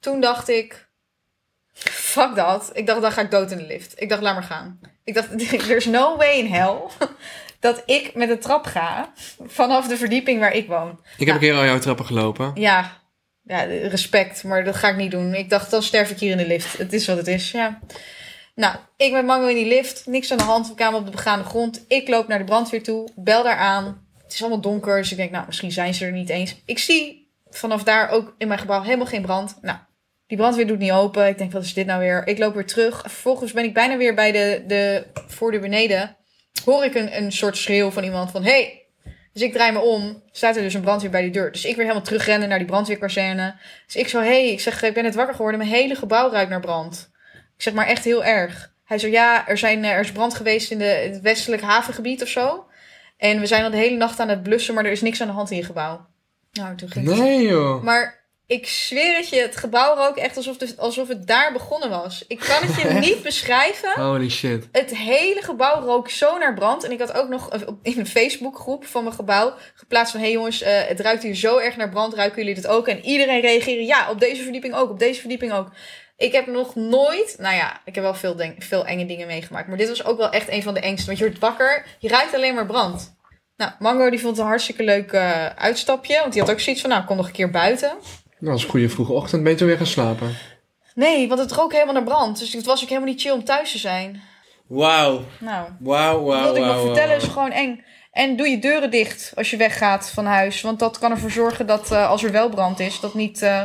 Toen 0.00 0.20
dacht 0.20 0.48
ik, 0.48 0.88
fuck 1.72 2.34
dat. 2.34 2.70
Ik 2.72 2.86
dacht, 2.86 3.00
dan 3.00 3.12
ga 3.12 3.20
ik 3.20 3.30
dood 3.30 3.50
in 3.50 3.58
de 3.58 3.66
lift. 3.66 4.00
Ik 4.00 4.08
dacht, 4.08 4.22
laat 4.22 4.34
maar 4.34 4.42
gaan. 4.42 4.80
Ik 5.04 5.14
dacht, 5.14 5.38
there's 5.66 5.86
no 5.86 6.16
way 6.16 6.38
in 6.38 6.52
hell 6.52 6.76
dat 7.60 7.82
ik 7.86 8.14
met 8.14 8.28
de 8.28 8.38
trap 8.38 8.66
ga 8.66 9.12
vanaf 9.46 9.88
de 9.88 9.96
verdieping 9.96 10.40
waar 10.40 10.54
ik 10.54 10.68
woon. 10.68 11.00
Ik 11.18 11.26
heb 11.26 11.34
een 11.34 11.40
keer 11.40 11.54
al 11.54 11.64
jouw 11.64 11.78
trappen 11.78 12.06
gelopen. 12.06 12.52
Ja, 12.54 13.01
ja, 13.44 13.62
respect, 13.64 14.44
maar 14.44 14.64
dat 14.64 14.76
ga 14.76 14.88
ik 14.88 14.96
niet 14.96 15.10
doen. 15.10 15.34
Ik 15.34 15.50
dacht, 15.50 15.70
dan 15.70 15.82
sterf 15.82 16.10
ik 16.10 16.18
hier 16.18 16.30
in 16.30 16.36
de 16.36 16.46
lift. 16.46 16.78
Het 16.78 16.92
is 16.92 17.06
wat 17.06 17.16
het 17.16 17.26
is, 17.26 17.50
ja. 17.50 17.80
Nou, 18.54 18.76
ik 18.96 19.12
met 19.12 19.24
Mango 19.24 19.46
in 19.46 19.54
die 19.54 19.66
lift. 19.66 20.06
Niks 20.06 20.32
aan 20.32 20.38
de 20.38 20.44
hand. 20.44 20.68
We 20.68 20.74
kwamen 20.74 20.98
op 20.98 21.04
de 21.04 21.10
begaande 21.10 21.44
grond. 21.44 21.84
Ik 21.88 22.08
loop 22.08 22.28
naar 22.28 22.38
de 22.38 22.44
brandweer 22.44 22.82
toe. 22.82 23.08
Bel 23.14 23.42
daar 23.42 23.56
aan. 23.56 24.06
Het 24.22 24.32
is 24.32 24.40
allemaal 24.40 24.60
donker. 24.60 24.96
Dus 24.96 25.10
ik 25.10 25.16
denk, 25.16 25.30
nou, 25.30 25.46
misschien 25.46 25.72
zijn 25.72 25.94
ze 25.94 26.04
er 26.04 26.12
niet 26.12 26.28
eens. 26.28 26.62
Ik 26.64 26.78
zie 26.78 27.30
vanaf 27.50 27.82
daar 27.82 28.10
ook 28.10 28.34
in 28.38 28.48
mijn 28.48 28.60
gebouw 28.60 28.82
helemaal 28.82 29.06
geen 29.06 29.22
brand. 29.22 29.58
Nou, 29.60 29.78
die 30.26 30.36
brandweer 30.36 30.66
doet 30.66 30.78
niet 30.78 30.92
open. 30.92 31.26
Ik 31.26 31.38
denk, 31.38 31.52
wat 31.52 31.64
is 31.64 31.74
dit 31.74 31.86
nou 31.86 32.00
weer? 32.00 32.26
Ik 32.26 32.38
loop 32.38 32.54
weer 32.54 32.66
terug. 32.66 33.00
Vervolgens 33.00 33.52
ben 33.52 33.64
ik 33.64 33.74
bijna 33.74 33.96
weer 33.96 34.14
bij 34.14 34.32
de, 34.32 34.64
de 34.66 35.06
voordeur 35.26 35.60
beneden. 35.60 36.16
Hoor 36.64 36.84
ik 36.84 36.94
een, 36.94 37.16
een 37.16 37.32
soort 37.32 37.56
schreeuw 37.56 37.90
van 37.90 38.04
iemand 38.04 38.30
van... 38.30 38.44
Hey! 38.44 38.81
Dus 39.32 39.42
ik 39.42 39.52
draai 39.52 39.72
me 39.72 39.80
om. 39.80 40.22
Staat 40.30 40.56
er 40.56 40.62
dus 40.62 40.74
een 40.74 40.80
brandweer 40.80 41.10
bij 41.10 41.22
die 41.22 41.30
deur. 41.30 41.52
Dus 41.52 41.64
ik 41.64 41.76
weer 41.76 41.84
helemaal 41.84 42.06
terugrennen 42.06 42.48
naar 42.48 42.58
die 42.58 42.66
brandweerkazerne. 42.66 43.54
Dus 43.86 43.96
ik 43.96 44.08
zo, 44.08 44.20
hey, 44.20 44.50
ik 44.50 44.60
zeg, 44.60 44.82
ik 44.82 44.94
ben 44.94 45.02
net 45.02 45.14
wakker 45.14 45.34
geworden. 45.34 45.60
Mijn 45.60 45.72
hele 45.72 45.94
gebouw 45.94 46.30
ruikt 46.30 46.50
naar 46.50 46.60
brand. 46.60 47.10
Ik 47.56 47.62
zeg 47.62 47.74
maar 47.74 47.86
echt 47.86 48.04
heel 48.04 48.24
erg. 48.24 48.72
Hij 48.84 48.98
zo, 48.98 49.06
ja, 49.06 49.48
er, 49.48 49.58
zijn, 49.58 49.84
eh, 49.84 49.90
er 49.90 50.00
is 50.00 50.12
brand 50.12 50.34
geweest 50.34 50.70
in 50.70 50.78
de, 50.78 50.84
het 50.84 51.20
westelijk 51.20 51.62
havengebied 51.62 52.22
of 52.22 52.28
zo. 52.28 52.66
En 53.16 53.40
we 53.40 53.46
zijn 53.46 53.64
al 53.64 53.70
de 53.70 53.76
hele 53.76 53.96
nacht 53.96 54.20
aan 54.20 54.28
het 54.28 54.42
blussen, 54.42 54.74
maar 54.74 54.84
er 54.84 54.90
is 54.90 55.00
niks 55.00 55.20
aan 55.20 55.26
de 55.26 55.32
hand 55.32 55.50
in 55.50 55.56
je 55.56 55.64
gebouw. 55.64 56.06
Nou, 56.52 56.76
toen 56.76 56.90
ging 56.90 57.08
het. 57.08 57.16
Nee 57.18 57.46
joh. 57.46 57.82
Maar 57.82 58.21
ik 58.52 58.66
zweer 58.66 59.16
het 59.16 59.28
je, 59.28 59.40
het 59.40 59.56
gebouw 59.56 59.96
rook 59.96 60.16
echt 60.16 60.36
alsof 60.36 60.58
het, 60.58 60.78
alsof 60.78 61.08
het 61.08 61.26
daar 61.26 61.52
begonnen 61.52 61.90
was. 61.90 62.24
Ik 62.28 62.38
kan 62.38 62.62
het 62.62 62.80
je 62.80 62.88
niet 63.08 63.22
beschrijven. 63.22 64.02
Holy 64.02 64.30
shit. 64.30 64.68
Het 64.72 64.96
hele 64.96 65.42
gebouw 65.42 65.80
rook 65.80 66.10
zo 66.10 66.38
naar 66.38 66.54
brand. 66.54 66.84
En 66.84 66.90
ik 66.90 66.98
had 66.98 67.12
ook 67.12 67.28
nog 67.28 67.48
in 67.82 67.98
een 67.98 68.06
Facebookgroep 68.06 68.86
van 68.86 69.04
mijn 69.04 69.14
gebouw 69.14 69.54
geplaatst 69.74 70.12
van... 70.12 70.20
hé 70.20 70.26
hey 70.26 70.34
jongens, 70.34 70.62
eh, 70.62 70.80
het 70.88 71.00
ruikt 71.00 71.22
hier 71.22 71.34
zo 71.34 71.58
erg 71.58 71.76
naar 71.76 71.88
brand. 71.88 72.14
Ruiken 72.14 72.38
jullie 72.38 72.54
dit 72.54 72.66
ook? 72.66 72.88
En 72.88 73.04
iedereen 73.04 73.40
reageerde 73.40 73.84
ja, 73.84 74.10
op 74.10 74.20
deze 74.20 74.42
verdieping 74.42 74.74
ook, 74.74 74.90
op 74.90 74.98
deze 74.98 75.20
verdieping 75.20 75.52
ook. 75.52 75.68
Ik 76.16 76.32
heb 76.32 76.46
nog 76.46 76.74
nooit... 76.74 77.36
Nou 77.38 77.54
ja, 77.54 77.80
ik 77.84 77.94
heb 77.94 78.04
wel 78.04 78.14
veel, 78.14 78.36
denk, 78.36 78.62
veel 78.62 78.86
enge 78.86 79.06
dingen 79.06 79.26
meegemaakt. 79.26 79.68
Maar 79.68 79.78
dit 79.78 79.88
was 79.88 80.04
ook 80.04 80.18
wel 80.18 80.30
echt 80.30 80.50
een 80.50 80.62
van 80.62 80.74
de 80.74 80.80
engste. 80.80 81.06
Want 81.06 81.18
je 81.18 81.24
wordt 81.24 81.40
wakker, 81.40 81.86
je 81.98 82.08
ruikt 82.08 82.34
alleen 82.34 82.54
maar 82.54 82.66
brand. 82.66 83.14
Nou, 83.56 83.72
Mango 83.78 84.10
die 84.10 84.20
vond 84.20 84.30
het 84.30 84.40
een 84.44 84.50
hartstikke 84.50 84.82
leuk 84.82 85.12
eh, 85.12 85.46
uitstapje. 85.46 86.18
Want 86.20 86.32
die 86.32 86.42
had 86.42 86.50
ook 86.50 86.60
zoiets 86.60 86.82
van, 86.82 86.90
nou, 86.90 87.04
kom 87.04 87.16
nog 87.16 87.26
een 87.26 87.32
keer 87.32 87.50
buiten. 87.50 87.92
Nou, 88.42 88.54
dat 88.54 88.58
is 88.58 88.64
een 88.64 88.70
goede 88.70 88.88
vroege 88.88 89.12
ochtend. 89.12 89.42
Ben 89.42 89.52
je 89.52 89.58
toen 89.58 89.66
weer 89.66 89.76
gaan 89.76 89.86
slapen? 89.86 90.36
Nee, 90.94 91.28
want 91.28 91.40
het 91.40 91.52
rook 91.52 91.72
helemaal 91.72 91.94
naar 91.94 92.02
brand. 92.02 92.38
Dus 92.38 92.52
het 92.52 92.64
was 92.64 92.82
ook 92.82 92.88
helemaal 92.88 93.10
niet 93.10 93.20
chill 93.20 93.32
om 93.32 93.44
thuis 93.44 93.72
te 93.72 93.78
zijn. 93.78 94.22
Wauw. 94.66 95.24
Nou, 95.38 95.68
Wauw, 95.78 96.20
Wat 96.20 96.34
wauw, 96.34 96.42
wilde 96.42 96.58
ik 96.58 96.64
nog 96.64 96.80
vertellen 96.80 97.16
is 97.16 97.24
gewoon 97.24 97.50
eng. 97.50 97.84
En 98.12 98.36
doe 98.36 98.48
je 98.48 98.58
deuren 98.58 98.90
dicht 98.90 99.32
als 99.34 99.50
je 99.50 99.56
weggaat 99.56 100.10
van 100.10 100.26
huis. 100.26 100.60
Want 100.60 100.78
dat 100.78 100.98
kan 100.98 101.10
ervoor 101.10 101.30
zorgen 101.30 101.66
dat 101.66 101.92
eh, 101.92 102.08
als 102.08 102.22
er 102.22 102.32
wel 102.32 102.48
brand 102.48 102.80
is, 102.80 103.00
dat 103.00 103.14
niet 103.14 103.42
eh, 103.42 103.62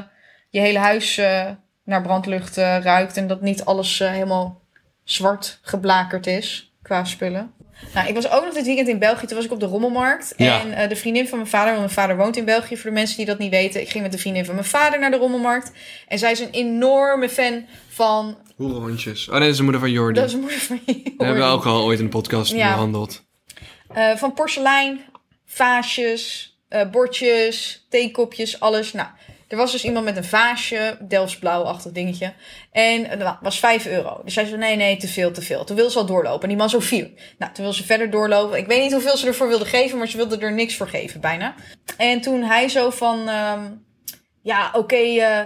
je 0.49 0.59
hele 0.59 0.79
huis 0.79 1.17
eh, 1.17 1.49
naar 1.83 2.01
brandlucht 2.01 2.57
eh, 2.57 2.77
ruikt. 2.77 3.17
En 3.17 3.27
dat 3.27 3.41
niet 3.41 3.65
alles 3.65 3.99
helemaal 3.99 4.61
zwart 5.03 5.59
geblakerd 5.61 6.27
is 6.27 6.73
qua 6.81 7.03
spullen. 7.03 7.53
Nou, 7.93 8.07
ik 8.07 8.13
was 8.15 8.29
ook 8.29 8.45
nog 8.45 8.53
dit 8.53 8.65
weekend 8.65 8.87
in 8.87 8.99
België. 8.99 9.25
Toen 9.25 9.35
was 9.35 9.45
ik 9.45 9.51
op 9.51 9.59
de 9.59 9.65
Rommelmarkt. 9.65 10.33
Ja. 10.37 10.61
En 10.61 10.73
eh, 10.73 10.89
de 10.89 10.95
vriendin 10.95 11.27
van 11.27 11.37
mijn 11.37 11.49
vader, 11.49 11.67
want 11.67 11.79
mijn 11.79 11.91
vader 11.93 12.17
woont 12.17 12.37
in 12.37 12.45
België. 12.45 12.77
Voor 12.77 12.89
de 12.89 12.95
mensen 12.95 13.17
die 13.17 13.25
dat 13.25 13.37
niet 13.39 13.51
weten. 13.51 13.81
Ik 13.81 13.89
ging 13.89 14.03
met 14.03 14.11
de 14.11 14.17
vriendin 14.17 14.45
van 14.45 14.55
mijn 14.55 14.67
vader 14.67 14.99
naar 14.99 15.11
de 15.11 15.17
Rommelmarkt. 15.17 15.71
En 16.07 16.19
zij 16.19 16.31
is 16.31 16.39
een 16.39 16.51
enorme 16.51 17.29
fan 17.29 17.65
van... 17.89 18.37
Hoerenhondjes. 18.55 19.27
Oh 19.27 19.31
nee, 19.33 19.39
dat 19.41 19.49
is 19.49 19.57
de 19.57 19.63
moeder 19.63 19.81
van 19.81 19.91
Jordi. 19.91 20.19
Dat 20.19 20.29
is 20.29 20.33
een 20.33 20.39
moeder 20.39 20.59
van 20.59 20.79
hebben 21.17 21.35
we 21.37 21.43
ook 21.43 21.65
al 21.65 21.83
ooit 21.83 21.99
in 21.99 22.05
een 22.05 22.11
podcast 22.11 22.51
Ja. 22.51 22.71
behandeld. 22.71 23.25
Eh, 23.93 24.15
van 24.15 24.33
porselein, 24.33 25.01
vaasjes, 25.45 26.55
eh, 26.69 26.89
bordjes, 26.89 27.85
theekopjes, 27.89 28.59
alles. 28.59 28.93
Nou, 28.93 29.07
Er 29.47 29.57
was 29.57 29.71
dus 29.71 29.83
iemand 29.83 30.05
met 30.05 30.17
een 30.17 30.23
vaasje, 30.23 30.97
Delftsblauw-achtig 31.01 31.91
dingetje. 31.91 32.33
En 32.71 33.05
het 33.05 33.38
was 33.41 33.60
5 33.60 33.86
euro. 33.86 34.21
Dus 34.23 34.33
zij 34.33 34.45
zei, 34.45 34.57
nee, 34.57 34.75
nee, 34.75 34.97
te 34.97 35.07
veel, 35.07 35.31
te 35.31 35.41
veel. 35.41 35.63
Toen 35.63 35.75
wilde 35.75 35.91
ze 35.91 35.97
al 35.97 36.05
doorlopen. 36.05 36.41
En 36.41 36.47
die 36.47 36.57
man 36.57 36.69
zo 36.69 36.79
vier. 36.79 37.12
Nou, 37.38 37.51
toen 37.53 37.63
wilde 37.63 37.75
ze 37.75 37.86
verder 37.86 38.10
doorlopen. 38.10 38.57
Ik 38.57 38.67
weet 38.67 38.81
niet 38.81 38.91
hoeveel 38.91 39.17
ze 39.17 39.27
ervoor 39.27 39.47
wilde 39.47 39.65
geven, 39.65 39.97
maar 39.97 40.07
ze 40.07 40.17
wilde 40.17 40.38
er 40.38 40.53
niks 40.53 40.75
voor 40.75 40.88
geven, 40.88 41.21
bijna. 41.21 41.55
En 41.97 42.21
toen 42.21 42.43
hij 42.43 42.67
zo 42.67 42.89
van, 42.89 43.27
ehm, 43.29 43.63
ja, 44.41 44.69
oké, 44.73 44.95
eh, 44.95 45.39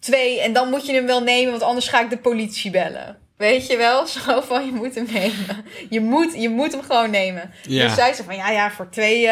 twee. 0.00 0.40
En 0.40 0.52
dan 0.52 0.70
moet 0.70 0.86
je 0.86 0.94
hem 0.94 1.06
wel 1.06 1.22
nemen, 1.22 1.50
want 1.50 1.62
anders 1.62 1.88
ga 1.88 2.00
ik 2.00 2.10
de 2.10 2.18
politie 2.18 2.70
bellen. 2.70 3.18
Weet 3.36 3.66
je 3.66 3.76
wel? 3.76 4.06
Zo 4.16 4.40
van, 4.40 4.64
je 4.64 4.72
moet 4.72 4.94
hem 4.94 5.06
nemen. 5.12 5.64
Je 5.90 6.00
moet, 6.00 6.34
je 6.34 6.48
moet 6.48 6.72
hem 6.72 6.82
gewoon 6.82 7.10
nemen. 7.10 7.50
Ja. 7.62 7.84
Dus 7.84 7.94
zij 7.94 8.12
zei 8.12 8.26
van, 8.26 8.36
ja, 8.36 8.50
ja, 8.50 8.70
voor 8.70 8.88
twee 8.90 9.28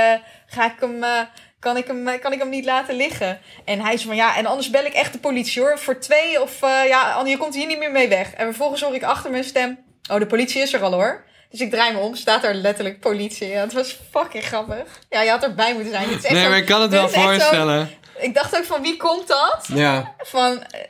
ga 0.46 0.72
ik 0.72 0.80
hem, 0.80 1.02
eh, 1.02 1.20
kan, 1.58 1.76
ik 1.76 1.86
hem, 1.86 2.08
eh, 2.08 2.20
kan 2.20 2.32
ik 2.32 2.38
hem 2.38 2.48
niet 2.48 2.64
laten 2.64 2.94
liggen. 2.96 3.40
En 3.64 3.80
hij 3.80 3.96
zei 3.96 4.06
van, 4.08 4.16
ja, 4.16 4.36
en 4.36 4.46
anders 4.46 4.70
bel 4.70 4.84
ik 4.84 4.92
echt 4.92 5.12
de 5.12 5.18
politie 5.18 5.62
hoor. 5.62 5.78
Voor 5.78 5.98
twee 5.98 6.42
of, 6.42 6.62
eh, 6.62 6.86
ja, 6.88 7.22
je 7.24 7.36
komt 7.36 7.54
hier 7.54 7.66
niet 7.66 7.78
meer 7.78 7.90
mee 7.92 8.08
weg. 8.08 8.32
En 8.32 8.44
vervolgens 8.46 8.80
hoor 8.82 8.94
ik 8.94 9.02
achter 9.02 9.30
mijn 9.30 9.44
stem, 9.44 9.78
oh, 10.10 10.18
de 10.18 10.26
politie 10.26 10.62
is 10.62 10.72
er 10.72 10.82
al 10.82 10.92
hoor. 10.92 11.24
Dus 11.50 11.60
ik 11.60 11.70
draai 11.70 11.92
me 11.92 11.98
om, 11.98 12.14
staat 12.14 12.44
er 12.44 12.54
letterlijk 12.54 13.00
politie. 13.00 13.48
Ja, 13.48 13.60
het 13.60 13.72
was 13.72 13.98
fucking 14.10 14.44
grappig. 14.44 15.00
Ja, 15.08 15.20
je 15.22 15.30
had 15.30 15.42
erbij 15.42 15.72
moeten 15.74 15.92
zijn. 15.92 16.08
Het 16.08 16.18
is 16.18 16.24
echt 16.24 16.34
Nee, 16.34 16.48
maar 16.48 16.58
ik 16.58 16.66
kan 16.66 16.80
het 16.80 16.90
wel 16.90 17.02
echt 17.04 17.12
zo- 17.14 17.20
voorstellen. 17.20 17.90
ik 18.18 18.34
dacht 18.34 18.56
ook 18.56 18.64
van, 18.64 18.82
wie 18.82 18.96
komt 18.96 19.28
dat? 19.28 19.68
Ja. 19.74 20.14
Van, 20.18 20.62
eh, 20.62 20.80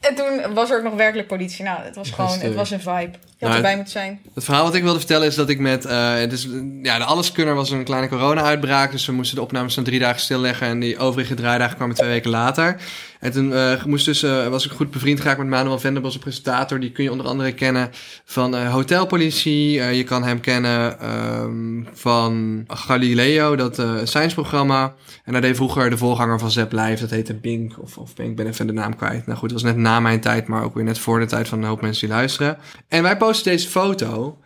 en 0.00 0.14
toen 0.14 0.54
was 0.54 0.70
er 0.70 0.76
ook 0.76 0.82
nog 0.82 0.94
werkelijk 0.94 1.28
politie. 1.28 1.64
Nou, 1.64 1.82
het 1.82 1.96
was 1.96 2.10
gewoon, 2.10 2.38
het 2.38 2.54
was 2.54 2.70
een 2.70 2.80
vibe. 2.80 3.18
Je 3.38 3.44
had 3.46 3.54
Nou, 3.54 3.54
erbij 3.54 3.74
moeten 3.74 3.92
zijn. 3.92 4.20
Het 4.34 4.44
verhaal 4.44 4.64
wat 4.64 4.74
ik 4.74 4.82
wilde 4.82 4.98
vertellen 4.98 5.26
is 5.26 5.34
dat 5.34 5.48
ik 5.48 5.58
met... 5.58 5.82
het 6.18 6.32
is, 6.32 6.48
ja, 6.82 6.98
de 6.98 7.04
Alleskunner 7.04 7.54
was 7.54 7.70
een 7.70 7.84
kleine 7.84 8.08
corona-uitbraak. 8.08 8.90
Dus 8.90 9.06
we 9.06 9.12
moesten 9.12 9.36
de 9.36 9.42
opnames 9.42 9.74
dan 9.74 9.84
drie 9.84 9.98
dagen 9.98 10.20
stilleggen. 10.20 10.66
En 10.66 10.80
die 10.80 10.98
overige 10.98 11.34
draaidagen 11.34 11.76
kwamen 11.76 11.94
twee 11.94 12.08
weken 12.08 12.30
later. 12.30 12.76
En 13.20 13.32
toen 13.32 13.54
eh, 13.54 13.84
moest 13.84 14.04
dus, 14.04 14.22
eh, 14.22 14.48
was 14.48 14.64
ik 14.64 14.70
goed 14.70 14.90
bevriend 14.90 15.20
geraakt 15.20 15.38
met 15.38 15.46
Manuel 15.46 15.78
Venderbos, 15.78 16.14
een 16.14 16.20
presentator. 16.20 16.80
Die 16.80 16.92
kun 16.92 17.04
je 17.04 17.10
onder 17.10 17.26
andere 17.26 17.52
kennen 17.52 17.90
van 18.24 18.56
eh, 18.56 18.72
Hotelpolitie. 18.72 19.82
Je 19.82 20.04
kan 20.04 20.24
hem 20.24 20.40
kennen 20.40 21.00
ehm, 21.00 21.82
van 21.92 22.64
Galileo, 22.68 23.56
dat 23.56 23.82
science-programma. 24.04 24.94
En 25.24 25.32
hij 25.32 25.40
deed 25.40 25.56
vroeger 25.56 25.90
de 25.90 25.96
voorganger 25.96 26.38
van 26.38 26.50
Zep 26.50 26.72
Live. 26.72 27.00
Dat 27.00 27.10
heette 27.10 27.34
Bink 27.34 27.82
of, 27.82 27.98
of 27.98 28.18
ik 28.18 28.36
ben 28.36 28.46
even 28.46 28.66
de 28.66 28.72
naam 28.72 28.96
kwijt. 28.96 29.26
Nou 29.26 29.38
goed, 29.38 29.50
het 29.50 29.62
was 29.62 29.72
net 29.72 29.82
na 29.82 30.00
mijn 30.00 30.20
tijd, 30.20 30.46
maar 30.46 30.62
ook 30.62 30.74
weer 30.74 30.84
net 30.84 30.98
voor 30.98 31.20
de 31.20 31.26
tijd 31.26 31.48
van 31.48 31.58
een 31.58 31.68
hoop 31.68 31.80
mensen 31.80 32.06
die 32.06 32.16
luisteren. 32.16 32.58
En 32.88 33.02
wij 33.02 33.16
posten 33.26 33.52
deze 33.52 33.68
foto, 33.68 34.38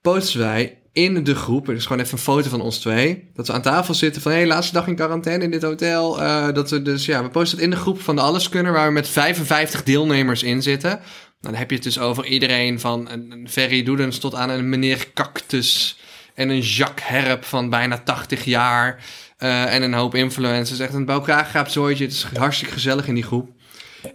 posten 0.00 0.40
wij 0.40 0.82
in 0.92 1.24
de 1.24 1.34
groep. 1.34 1.66
Het 1.66 1.76
is 1.76 1.86
gewoon 1.86 2.02
even 2.02 2.12
een 2.12 2.24
foto 2.24 2.48
van 2.48 2.60
ons 2.60 2.78
twee. 2.78 3.30
Dat 3.34 3.46
we 3.46 3.52
aan 3.52 3.62
tafel 3.62 3.94
zitten 3.94 4.22
van, 4.22 4.32
hé, 4.32 4.38
hey, 4.38 4.46
laatste 4.46 4.72
dag 4.72 4.86
in 4.86 4.94
quarantaine 4.94 5.44
in 5.44 5.50
dit 5.50 5.62
hotel. 5.62 6.22
Eh, 6.22 6.52
dat 6.52 6.70
we 6.70 6.82
dus, 6.82 7.04
ja, 7.04 7.22
we 7.22 7.28
posten 7.28 7.58
het 7.58 7.66
in 7.66 7.70
de 7.70 7.76
groep 7.76 8.00
van 8.00 8.16
de 8.16 8.22
Alleskunner, 8.22 8.72
waar 8.72 8.86
we 8.86 8.92
met 8.92 9.08
55 9.08 9.82
deelnemers 9.82 10.42
in 10.42 10.62
zitten. 10.62 10.90
Nou, 10.90 11.00
dan 11.40 11.54
heb 11.54 11.70
je 11.70 11.76
het 11.76 11.84
dus 11.84 11.98
over 11.98 12.26
iedereen 12.26 12.80
van 12.80 13.10
een, 13.10 13.46
Ferry 13.50 13.82
Doedens 13.82 14.18
tot 14.18 14.34
aan 14.34 14.50
een 14.50 14.68
meneer 14.68 15.10
Cactus. 15.14 15.98
En 16.34 16.48
een 16.48 16.60
Jacques 16.60 17.08
Herp 17.08 17.44
van 17.44 17.70
bijna 17.70 17.98
80 17.98 18.44
jaar. 18.44 19.04
eh, 19.36 19.74
en 19.74 19.82
een 19.82 19.94
hoop 19.94 20.14
influencers. 20.14 20.78
Echt 20.78 20.94
een 20.94 21.04
bij 21.04 21.14
elkaar 21.14 21.70
zooitje. 21.70 22.04
Het 22.04 22.12
is 22.12 22.26
hartstikke 22.36 22.72
gezellig 22.72 23.06
in 23.06 23.14
die 23.14 23.24
groep. 23.24 23.50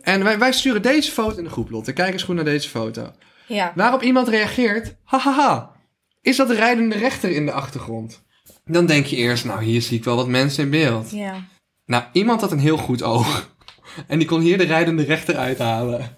En 0.02 0.24
wij, 0.24 0.40
wij 0.40 0.52
sturen 0.52 0.82
deze 0.82 1.12
foto 1.12 1.38
in 1.38 1.44
de 1.44 1.50
groep, 1.50 1.70
Lotte. 1.70 1.94
Kijk 1.94 2.14
eens 2.14 2.24
goed 2.24 2.36
naar 2.36 2.44
deze 2.44 2.70
foto. 2.70 3.12
Ja. 3.54 3.72
Waarop 3.76 4.02
iemand 4.02 4.28
reageert, 4.28 4.96
hahaha, 5.04 5.72
is 6.22 6.36
dat 6.38 6.48
de 6.48 6.56
rijdende 6.56 6.98
rechter 6.98 7.32
in 7.32 7.46
de 7.46 7.52
achtergrond? 7.52 8.24
Dan 8.66 8.86
denk 8.86 9.06
je 9.06 9.16
eerst, 9.16 9.46
nou 9.46 9.64
hier 9.64 9.82
zie 9.82 9.98
ik 9.98 10.04
wel 10.04 10.16
wat 10.16 10.28
mensen 10.28 10.64
in 10.64 10.70
beeld. 10.70 11.12
Ja. 11.12 11.36
Nou, 11.86 12.04
iemand 12.12 12.42
had 12.42 12.52
een 12.52 12.60
heel 12.60 12.78
goed 12.78 13.04
oog. 13.04 13.52
En 14.08 14.18
die 14.20 14.28
kon 14.28 14.40
hier 14.42 14.58
de 14.58 14.64
rijdende 14.64 15.04
rechter 15.04 15.36
uithalen. 15.38 16.18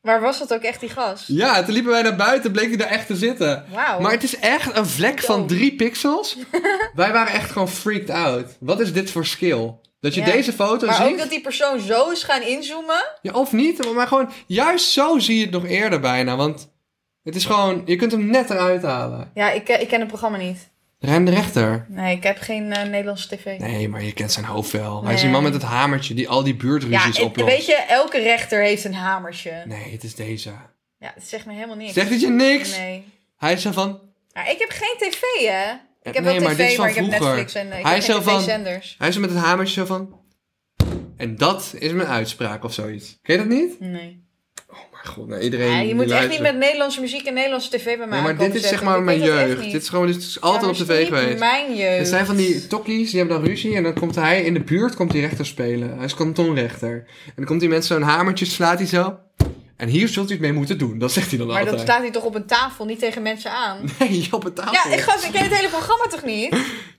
Waar 0.00 0.20
was 0.20 0.38
dat 0.38 0.54
ook 0.54 0.62
echt, 0.62 0.80
die 0.80 0.88
gast? 0.88 1.24
Ja, 1.28 1.62
toen 1.64 1.72
liepen 1.74 1.90
wij 1.92 2.02
naar 2.02 2.16
buiten, 2.16 2.52
bleek 2.52 2.68
hij 2.68 2.76
daar 2.76 2.88
echt 2.88 3.06
te 3.06 3.16
zitten. 3.16 3.64
Maar 4.00 4.10
het 4.10 4.22
is 4.22 4.38
echt 4.38 4.76
een 4.76 4.86
vlek 4.86 5.20
van 5.20 5.46
drie 5.46 5.74
pixels. 5.76 6.36
wij 6.94 7.12
waren 7.12 7.32
echt 7.32 7.50
gewoon 7.50 7.68
freaked 7.68 8.10
out. 8.10 8.56
Wat 8.60 8.80
is 8.80 8.92
dit 8.92 9.10
voor 9.10 9.26
skill? 9.26 9.74
Dat 10.00 10.14
je 10.14 10.20
Ja. 10.20 10.26
deze 10.26 10.52
foto 10.52 10.86
Maar 10.86 10.94
ziet. 10.94 11.06
ook 11.06 11.18
dat 11.18 11.30
die 11.30 11.40
persoon 11.40 11.80
zo 11.80 12.10
is 12.10 12.22
gaan 12.22 12.42
inzoomen. 12.42 13.04
Ja, 13.22 13.32
of 13.32 13.52
niet, 13.52 13.94
maar 13.94 14.06
gewoon 14.06 14.30
juist 14.46 14.90
zo 14.90 15.18
zie 15.18 15.36
je 15.36 15.42
het 15.42 15.50
nog 15.52 15.66
eerder 15.66 16.00
bijna. 16.00 16.36
Want 16.36 16.68
het 17.26 17.34
is 17.36 17.44
gewoon, 17.44 17.82
je 17.84 17.96
kunt 17.96 18.12
hem 18.12 18.26
net 18.26 18.50
eruit 18.50 18.82
halen. 18.82 19.30
Ja, 19.34 19.50
ik, 19.50 19.68
ik 19.68 19.88
ken 19.88 19.98
het 20.00 20.08
programma 20.08 20.36
niet. 20.38 20.68
Rem 20.98 21.24
de 21.24 21.30
rechter. 21.30 21.86
Nee, 21.88 22.16
ik 22.16 22.22
heb 22.22 22.38
geen 22.40 22.72
eh, 22.72 22.88
Nederlandse 22.88 23.28
tv. 23.28 23.58
Nee, 23.58 23.88
maar 23.88 24.02
je 24.02 24.12
kent 24.12 24.32
zijn 24.32 24.44
hoofd 24.44 24.70
wel. 24.70 25.04
Hij 25.04 25.14
is 25.14 25.20
die 25.20 25.30
man 25.30 25.42
met 25.42 25.52
het 25.52 25.62
hamertje 25.62 26.14
die 26.14 26.28
al 26.28 26.42
die 26.42 26.52
ja, 26.54 26.58
buurtruzies 26.60 27.18
en, 27.18 27.24
oplost. 27.24 27.48
weet 27.50 27.66
je, 27.66 27.74
elke 27.74 28.18
rechter 28.18 28.62
heeft 28.62 28.84
een 28.84 28.94
hamertje. 28.94 29.62
Nee, 29.66 29.92
het 29.92 30.04
is 30.04 30.14
deze. 30.14 30.50
Ja, 30.98 31.12
het 31.14 31.26
zegt 31.26 31.46
me 31.46 31.52
helemaal 31.52 31.76
niks. 31.76 31.92
Zegt 31.92 32.10
het 32.10 32.20
je 32.20 32.28
niks? 32.28 32.76
Nee. 32.76 33.04
Hij 33.36 33.52
is 33.52 33.62
zo 33.62 33.72
van... 33.72 34.00
Ja, 34.32 34.46
ik 34.46 34.58
heb 34.58 34.70
geen 34.70 35.10
tv, 35.10 35.20
hè? 35.48 35.72
Ik 36.02 36.14
heb 36.14 36.24
Nee, 36.24 36.34
wel 36.34 36.42
maar 36.42 36.56
dit 36.56 36.66
is 36.66 36.72
tv, 36.72 36.76
van 36.76 36.84
maar 36.84 36.94
ik 36.94 36.96
heb. 37.12 37.20
Netflix 37.20 37.54
en 37.54 37.72
ik 37.78 37.84
Hij 37.84 37.96
is 37.96 38.04
zo 38.04 38.20
van- 38.20 38.38
tv-zenders. 38.38 38.94
Hij 38.98 39.08
is 39.08 39.14
zo 39.14 39.20
met 39.20 39.30
het 39.30 39.38
hamertje 39.38 39.74
zo 39.74 39.86
van... 39.86 40.20
En 41.16 41.36
dat 41.36 41.74
is 41.78 41.92
mijn 41.92 42.08
uitspraak 42.08 42.64
of 42.64 42.72
zoiets. 42.72 43.18
Ken 43.22 43.34
je 43.34 43.40
dat 43.40 43.50
niet? 43.50 43.80
Nee. 43.80 44.24
God, 45.06 45.28
nou, 45.28 45.40
iedereen 45.40 45.70
Ja, 45.70 45.78
je 45.80 45.94
moet 45.94 46.10
echt 46.10 46.28
niet 46.28 46.40
met 46.40 46.56
Nederlandse 46.56 47.00
muziek 47.00 47.26
en 47.26 47.34
Nederlandse 47.34 47.70
tv 47.70 47.84
bij 47.98 48.06
mij 48.06 48.22
maar 48.22 48.36
dit 48.36 48.54
is 48.54 48.68
zeg 48.68 48.82
maar 48.82 49.02
mijn 49.02 49.18
dat 49.18 49.28
jeugd. 49.28 49.62
Dit 49.72 49.82
is 49.82 49.88
gewoon 49.88 50.06
dit 50.06 50.16
is 50.16 50.40
altijd 50.40 50.76
Ja, 50.76 50.82
op 50.82 50.88
maar 50.88 50.96
tv 50.96 51.06
geweest. 51.06 51.38
mijn 51.38 51.76
jeugd. 51.76 51.98
Het 51.98 52.08
zijn 52.08 52.26
van 52.26 52.36
die 52.36 52.66
tokkies, 52.66 53.10
die 53.10 53.18
hebben 53.18 53.36
dan 53.38 53.46
ruzie 53.48 53.76
en 53.76 53.82
dan 53.82 53.94
komt 53.94 54.14
hij 54.14 54.42
in 54.42 54.54
de 54.54 54.60
buurt, 54.60 54.94
komt 54.96 55.10
die 55.12 55.20
rechter 55.20 55.46
spelen. 55.46 55.96
Hij 55.96 56.04
is 56.04 56.14
kantonrechter. 56.14 57.04
En 57.26 57.32
dan 57.36 57.44
komt 57.44 57.60
die 57.60 57.68
met 57.68 57.84
zo'n 57.86 58.02
hamertje, 58.02 58.44
slaat 58.44 58.78
hij 58.78 58.86
zo. 58.88 59.16
En 59.76 59.88
hier 59.88 60.08
zult 60.08 60.28
u 60.28 60.32
het 60.32 60.40
mee 60.40 60.52
moeten 60.52 60.78
doen, 60.78 60.98
dat 60.98 61.12
zegt 61.12 61.28
hij 61.28 61.38
dan 61.38 61.46
Maar 61.46 61.56
dan 61.56 61.68
altijd. 61.68 61.88
staat 61.88 62.00
hij 62.00 62.10
toch 62.10 62.24
op 62.24 62.34
een 62.34 62.46
tafel, 62.46 62.84
niet 62.84 62.98
tegen 62.98 63.22
mensen 63.22 63.50
aan. 63.50 63.78
Nee, 63.98 64.28
op 64.30 64.42
het 64.44 64.54
tafel. 64.54 64.72
Ja, 64.72 64.96
ik, 64.96 65.00
gast, 65.00 65.24
ik 65.24 65.32
ken 65.32 65.42
het 65.42 65.54
hele 65.56 65.68
programma 65.68 66.04
toch 66.10 66.24
niet? 66.24 66.56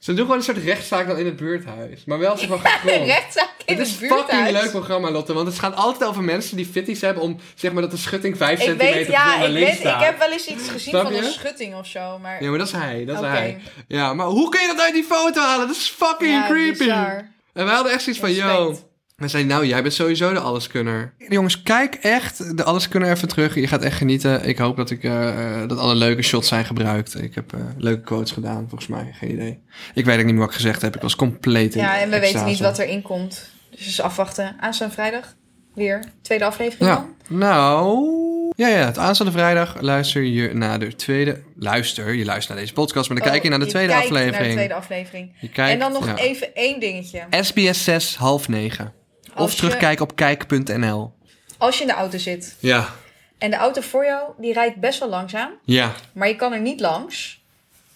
Ze 0.08 0.14
doen 0.14 0.22
gewoon 0.22 0.38
een 0.38 0.44
soort 0.44 0.58
rechtszaak 0.58 1.08
dan 1.08 1.18
in 1.18 1.26
het 1.26 1.36
buurthuis. 1.36 2.06
Maar 2.06 2.20
wel 2.20 2.38
zo 2.38 2.48
van 2.48 2.60
gegrond. 2.66 3.06
Rechtszaak 3.06 3.50
in 3.66 3.78
Het 3.78 3.78
het, 3.78 3.88
is 3.88 3.94
fucking 3.94 4.18
buurthuis. 4.28 4.52
leuk 4.62 4.72
programma, 4.72 5.12
Lotte. 5.12 5.34
Want 5.34 5.48
het 5.48 5.60
gaat 5.60 5.76
altijd 5.76 6.10
over 6.10 6.24
mensen 6.24 6.58
die 6.58 6.66
fitties 6.66 7.02
hebben 7.02 7.24
om, 7.24 7.38
zeg 7.56 7.72
maar, 7.72 7.82
dat 7.82 7.92
de 7.92 7.98
schutting 7.98 8.38
5 8.38 8.60
Ik 8.60 8.66
centimeter 8.66 8.96
weet, 8.98 9.08
ja, 9.08 9.26
naar 9.38 9.46
ik, 9.46 9.52
links 9.52 9.70
weet, 9.82 9.94
ik 9.94 10.00
heb 10.00 10.20
wel 10.20 10.32
eens 10.32 10.48
iets 10.48 10.70
gezien 10.70 10.90
Snap 10.94 11.04
van 11.04 11.14
je? 11.14 11.20
een 11.22 11.32
schutting 11.32 11.76
of 11.76 11.86
zo, 11.88 12.20
maar... 12.22 12.44
Ja, 12.44 12.50
maar 12.50 12.58
dat 12.58 12.68
is 12.68 12.74
hij. 12.74 13.06
Dat 13.06 13.16
is 13.24 13.28
hij. 13.28 13.58
Ja, 13.88 14.14
maar 14.14 14.26
hoe 14.28 14.50
kun 14.50 14.62
je 14.62 14.68
dat 14.68 14.82
uit 14.82 14.94
die 14.94 15.04
foto 15.04 15.42
halen? 15.42 15.68
Dat 15.68 15.76
is 15.76 15.94
fucking 15.98 16.32
Ja, 16.32 16.48
creepy. 16.48 16.78
bizar. 16.78 17.30
En 17.54 17.66
wij 17.66 17.74
hadden 17.74 17.92
echt 17.94 18.02
zoiets 18.02 18.22
van, 18.22 18.34
yo. 18.34 18.80
We 19.18 19.28
zeiden, 19.28 19.52
nou, 19.52 19.66
jij 19.66 19.82
bent 19.82 19.94
sowieso 19.94 20.34
de 20.34 20.40
alleskunner. 20.40 21.14
Jongens, 21.30 21.64
kijk 21.64 21.96
echt 21.96 22.58
de 22.58 22.64
alleskunner 22.64 23.12
even 23.12 23.28
terug. 23.28 23.56
Je 23.56 23.68
gaat 23.68 23.82
echt 23.82 23.98
genieten. 23.98 24.46
Ik 24.48 24.58
hoop 24.58 24.78
dat, 24.78 24.90
ik, 24.90 25.04
eh, 25.04 25.62
eh, 25.62 25.70
dat 25.70 25.78
alle 25.78 25.96
leuke 25.96 26.22
shots 26.22 26.48
zijn 26.48 26.66
gebruikt. 26.66 27.22
Ik 27.22 27.36
heb 27.36 27.54
eh, 27.54 27.60
leuke 27.78 28.02
quotes 28.02 28.32
gedaan, 28.32 28.66
volgens 28.70 28.88
mij. 28.90 29.10
Geen 29.14 29.32
idee. 29.32 29.60
Ik 29.94 30.06
weet 30.06 30.20
ook 30.20 30.24
niet 30.26 30.34
meer 30.34 30.44
wat 30.44 30.50
ik 30.50 30.56
gezegd 30.56 30.82
heb. 30.82 30.96
Ik 30.96 31.02
was 31.02 31.16
compleet 31.16 31.76
in 31.76 31.82
Ja, 31.82 32.00
en 32.00 32.10
we 32.10 32.20
weten 32.20 32.46
niet 32.46 32.60
wat 32.60 32.78
erin 32.80 33.02
komt. 33.02 33.50
Dus 33.70 34.02
afwachten. 34.02 34.56
Aanstaande 34.60 34.94
vrijdag 34.94 35.36
weer. 35.74 36.04
Tweede 36.22 36.46
aflevering 36.46 36.90
Ja, 36.90 36.96
dan. 37.28 37.40
nou... 37.40 38.26
Ja, 38.56 38.68
ja, 38.68 38.86
het 38.86 38.98
aanstaande 38.98 39.32
vrijdag 39.32 39.82
luister 39.82 40.22
je 40.24 40.54
naar 40.54 40.80
de 40.80 40.96
tweede... 40.96 41.42
Luister, 41.56 42.14
je 42.14 42.26
luistert 42.26 42.50
naar 42.50 42.60
deze 42.60 42.74
podcast, 42.74 43.10
maar 43.10 43.18
dan 43.18 43.30
kijk 43.30 43.44
je 43.44 43.50
naar 43.50 43.60
de 43.60 43.66
Oh, 43.66 43.72
tweede 43.72 43.92
kijkt 43.92 44.06
aflevering. 44.06 44.36
naar 44.40 44.48
de 44.48 44.56
tweede 44.56 44.74
aflevering. 44.74 45.32
Je 45.40 45.50
kijkt, 45.50 45.74
en 45.74 45.80
dan 45.80 45.92
nog 45.92 46.06
ja. 46.08 46.16
even 46.18 46.56
één 46.56 46.80
dingetje. 46.80 47.24
SBS 47.42 47.84
6, 47.84 48.16
half 48.16 48.48
negen. 48.48 48.94
Of 49.44 49.52
je- 49.52 49.58
terugkijken 49.58 50.04
op 50.04 50.16
kijk.nl. 50.16 51.14
Als 51.58 51.76
je 51.76 51.82
in 51.82 51.88
de 51.88 51.94
auto 51.94 52.18
zit 52.18 52.56
Ja, 52.60 52.90
en 53.38 53.50
de 53.50 53.56
auto 53.58 53.82
voor 53.82 54.06
jou, 54.06 54.32
die 54.38 54.54
rijdt 54.54 54.76
best 54.76 55.00
wel 55.00 55.10
langzaam. 55.10 55.52
ja. 55.64 55.92
Maar 56.14 56.28
je 56.28 56.36
kan 56.36 56.54
er 56.54 56.60
niet 56.62 56.80
langs. 56.80 57.42